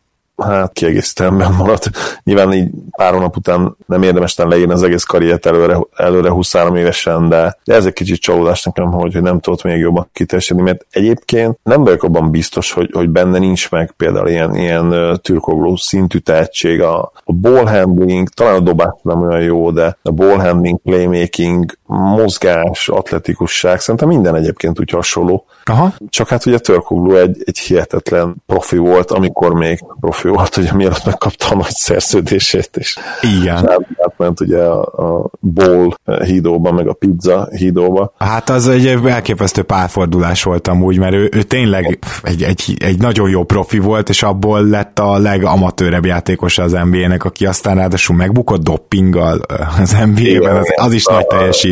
hát 0.43 0.73
kiegészítően 0.73 1.53
maradt. 1.57 1.89
Nyilván 2.23 2.53
így 2.53 2.69
pár 2.97 3.13
hónap 3.13 3.37
után 3.37 3.75
nem 3.85 4.03
érdemes 4.03 4.35
leírni 4.35 4.73
az 4.73 4.83
egész 4.83 5.03
karriert 5.03 5.45
előre, 5.45 5.77
előre 5.95 6.29
23 6.29 6.75
évesen, 6.75 7.29
de, 7.29 7.57
de 7.63 7.75
ez 7.75 7.85
egy 7.85 7.93
kicsit 7.93 8.21
csalódás 8.21 8.63
nekem, 8.63 8.91
hogy, 8.91 9.13
hogy 9.13 9.21
nem 9.21 9.39
tudott 9.39 9.63
még 9.63 9.79
jobban 9.79 10.09
kiteljesedni, 10.13 10.63
mert 10.63 10.85
egyébként 10.89 11.59
nem 11.63 11.83
vagyok 11.83 12.03
abban 12.03 12.31
biztos, 12.31 12.71
hogy, 12.71 12.89
hogy 12.93 13.09
benne 13.09 13.37
nincs 13.37 13.71
meg 13.71 13.91
például 13.91 14.27
ilyen, 14.27 14.55
ilyen 14.55 15.19
türkogló 15.21 15.75
szintű 15.75 16.17
tehetség, 16.17 16.81
a, 16.81 17.11
a 17.23 17.33
ball 17.33 17.65
handling, 17.65 18.29
talán 18.29 18.55
a 18.55 18.59
dobás 18.59 18.93
nem 19.01 19.21
olyan 19.21 19.41
jó, 19.41 19.71
de 19.71 19.97
a 20.01 20.11
ball 20.11 20.37
handling, 20.37 20.81
playmaking, 20.81 21.79
mozgás, 21.97 22.89
atletikusság, 22.89 23.79
szerintem 23.79 24.07
minden 24.07 24.35
egyébként 24.35 24.79
úgy 24.79 24.89
hasonló. 24.89 25.45
Aha. 25.63 25.93
Csak 26.09 26.27
hát 26.27 26.45
ugye 26.45 26.57
Törkogló 26.57 27.15
egy, 27.15 27.41
egy 27.45 27.59
hihetetlen 27.59 28.35
profi 28.45 28.77
volt, 28.77 29.11
amikor 29.11 29.53
még 29.53 29.79
profi 29.99 30.27
volt, 30.27 30.57
ugye 30.57 30.73
mielőtt 30.73 31.05
megkapta 31.05 31.45
a 31.49 31.55
nagy 31.55 31.69
szerződését, 31.69 32.69
és 32.77 32.97
Igen. 33.21 33.69
átment 33.97 34.39
ugye 34.39 34.63
a, 34.63 34.81
a 34.81 35.29
bowl 35.39 35.97
hídóba, 36.23 36.71
meg 36.71 36.87
a 36.87 36.93
pizza 36.93 37.47
hídóba. 37.51 38.13
Hát 38.17 38.49
az 38.49 38.67
egy 38.67 38.87
elképesztő 38.87 39.61
párfordulás 39.61 40.43
volt 40.43 40.67
amúgy, 40.67 40.97
mert 40.97 41.13
ő, 41.13 41.29
ő 41.33 41.41
tényleg 41.41 41.99
egy, 42.23 42.43
egy, 42.43 42.77
egy 42.79 42.97
nagyon 42.97 43.29
jó 43.29 43.43
profi 43.43 43.79
volt, 43.79 44.09
és 44.09 44.23
abból 44.23 44.67
lett 44.67 44.99
a 44.99 45.17
legamatőrebb 45.17 46.05
játékos 46.05 46.57
az 46.57 46.71
NBA-nek, 46.71 47.23
aki 47.23 47.45
aztán 47.45 47.75
ráadásul 47.75 48.15
megbukott 48.15 48.63
doppinggal 48.63 49.41
az 49.81 49.91
NBA-ben, 49.91 50.55
az, 50.55 50.73
az 50.75 50.93
is 50.93 51.05
nagy 51.05 51.27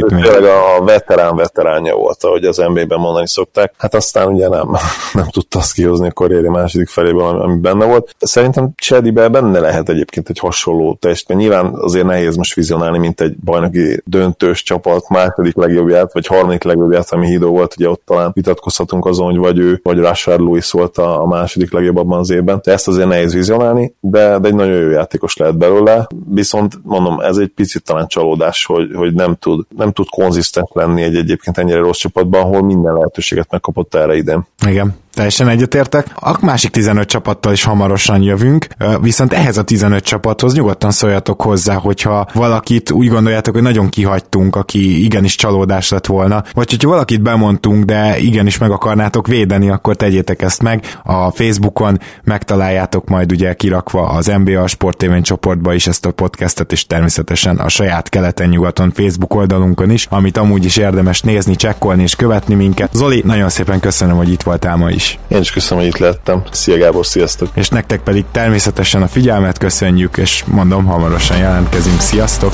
Tényleg 0.10 0.44
a 0.44 0.84
veterán 0.84 1.36
veteránja 1.36 1.96
volt, 1.96 2.24
ahogy 2.24 2.46
az 2.46 2.58
NBA-ben 2.58 3.00
mondani 3.00 3.28
szokták. 3.28 3.74
Hát 3.78 3.96
aztán 3.96 4.28
ugye 4.28 4.48
nem, 4.48 4.70
nem 5.14 5.28
tudta 5.30 5.60
azt 5.60 5.74
kihozni 5.74 6.08
a 6.08 6.12
karrieri 6.12 6.50
második 6.50 6.88
felében, 6.88 7.26
ami, 7.26 7.42
ami 7.44 7.58
benne 7.58 7.86
volt. 7.86 8.16
Szerintem 8.20 8.70
Csedibe 8.76 9.28
benne 9.28 9.60
lehet 9.60 9.90
egyébként 9.90 10.30
egy 10.30 10.40
hasonló 10.40 10.98
teljesítmény. 11.00 11.38
Nyilván 11.38 11.74
azért 11.74 12.06
nehéz 12.06 12.36
most 12.36 12.54
vizionálni, 12.54 12.98
mint 12.98 13.22
egy 13.22 13.36
bajnoki 13.38 14.02
döntős 14.06 14.64
csapat 14.64 15.10
második 15.10 15.56
legjobbját, 15.56 16.14
vagy 16.14 16.28
harmadik 16.28 16.64
legjobbját, 16.64 17.12
ami 17.12 17.28
hídó 17.28 17.52
volt, 17.52 17.74
ugye 17.78 17.90
ott 17.90 18.02
talán 18.06 18.32
vitatkozhatunk 18.34 19.06
azon, 19.06 19.26
hogy 19.26 19.38
vagy 19.38 19.58
ő, 19.58 19.80
vagy 19.84 19.98
Rashard 19.98 20.40
Lewis 20.40 20.72
volt 20.72 20.98
a, 20.98 21.22
a 21.22 21.28
második 21.28 21.72
legjobb 21.72 21.98
abban 21.98 22.20
az 22.20 22.30
évben. 22.30 22.60
De 22.64 22.72
ezt 22.72 22.88
azért 22.88 23.08
nehéz 23.08 23.34
vizionálni, 23.34 23.94
de, 24.00 24.40
de 24.40 24.48
egy 24.48 24.56
nagyon 24.56 24.76
jó 24.76 24.90
játékos 24.90 25.38
lehet 25.38 25.58
belőle. 25.58 26.08
Viszont 26.30 26.80
mondom, 26.84 27.20
ez 27.20 27.38
egy 27.38 27.52
picit 27.56 27.84
talán 27.84 28.08
csalódás, 28.08 28.66
hogy, 28.66 28.90
hogy 28.96 29.14
nem 29.14 29.36
tud, 29.36 29.66
nem 29.78 29.92
tud 29.92 29.99
konzisztent 30.08 30.70
lenni 30.74 31.02
egy 31.02 31.16
egyébként 31.16 31.58
ennyire 31.58 31.80
rossz 31.80 32.00
csapatban, 32.00 32.42
ahol 32.42 32.62
minden 32.62 32.94
lehetőséget 32.94 33.52
megkapott 33.52 33.96
erre 33.96 34.16
idén. 34.16 34.48
Igen 34.68 34.96
teljesen 35.14 35.48
egyetértek. 35.48 36.06
A 36.16 36.38
másik 36.42 36.72
15 36.72 37.08
csapattal 37.08 37.54
is 37.54 37.64
hamarosan 37.64 38.22
jövünk, 38.22 38.68
viszont 39.02 39.34
ehhez 39.34 39.58
a 39.58 39.64
15 39.64 40.04
csapathoz 40.04 40.54
nyugodtan 40.54 40.92
szóljatok 40.92 41.42
hozzá, 41.42 41.76
hogyha 41.76 42.28
valakit 42.34 42.92
úgy 42.92 43.08
gondoljátok, 43.08 43.54
hogy 43.54 43.64
nagyon 43.64 43.90
kihagytunk, 43.90 44.56
aki 44.56 45.04
igenis 45.04 45.36
csalódás 45.36 45.90
lett 45.90 46.06
volna, 46.06 46.44
vagy 46.54 46.70
hogyha 46.70 46.90
valakit 46.90 47.22
bemondtunk, 47.22 47.84
de 47.84 48.20
igenis 48.20 48.58
meg 48.58 48.72
akarnátok 48.72 49.28
védeni, 49.28 49.70
akkor 49.70 49.96
tegyétek 49.96 50.42
ezt 50.42 50.62
meg. 50.62 50.98
A 51.04 51.32
Facebookon 51.32 52.00
megtaláljátok 52.24 53.08
majd 53.08 53.32
ugye 53.32 53.54
kirakva 53.54 54.08
az 54.08 54.32
NBA 54.44 54.68
Sportévén 54.68 55.22
csoportba 55.22 55.74
is 55.74 55.88
ezt 55.88 56.06
a 56.06 56.12
podcastet, 56.12 56.72
és 56.72 56.86
természetesen 56.86 57.58
a 57.58 57.70
saját 57.70 58.10
keleten-nyugaton 58.10 58.92
Facebook 58.92 59.36
oldalunkon 59.36 59.92
is, 59.92 60.08
amit 60.10 60.38
amúgy 60.38 60.66
is 60.66 60.78
érdemes 60.78 61.22
nézni, 61.22 61.56
csekkolni 61.56 62.02
és 62.02 62.16
követni 62.16 62.56
minket. 62.56 62.94
Zoli, 62.94 63.22
nagyon 63.26 63.50
szépen 63.50 63.80
köszönöm, 63.80 64.16
hogy 64.16 64.32
itt 64.32 64.44
voltál 64.44 64.76
ma 64.76 64.90
is. 64.90 64.99
Én 65.28 65.40
is 65.40 65.52
köszönöm, 65.52 65.84
hogy 65.84 65.94
itt 65.94 66.00
lettem. 66.00 66.44
Szia 66.52 66.78
Gábor, 66.78 67.06
sziasztok! 67.06 67.50
És 67.54 67.70
nektek 67.70 68.02
pedig 68.02 68.26
természetesen 68.32 69.02
a 69.02 69.08
figyelmet 69.08 69.58
köszönjük, 69.58 70.18
és 70.18 70.44
mondom, 70.46 70.86
hamarosan 70.86 71.38
jelentkezünk. 71.38 72.00
Sziasztok! 72.00 72.54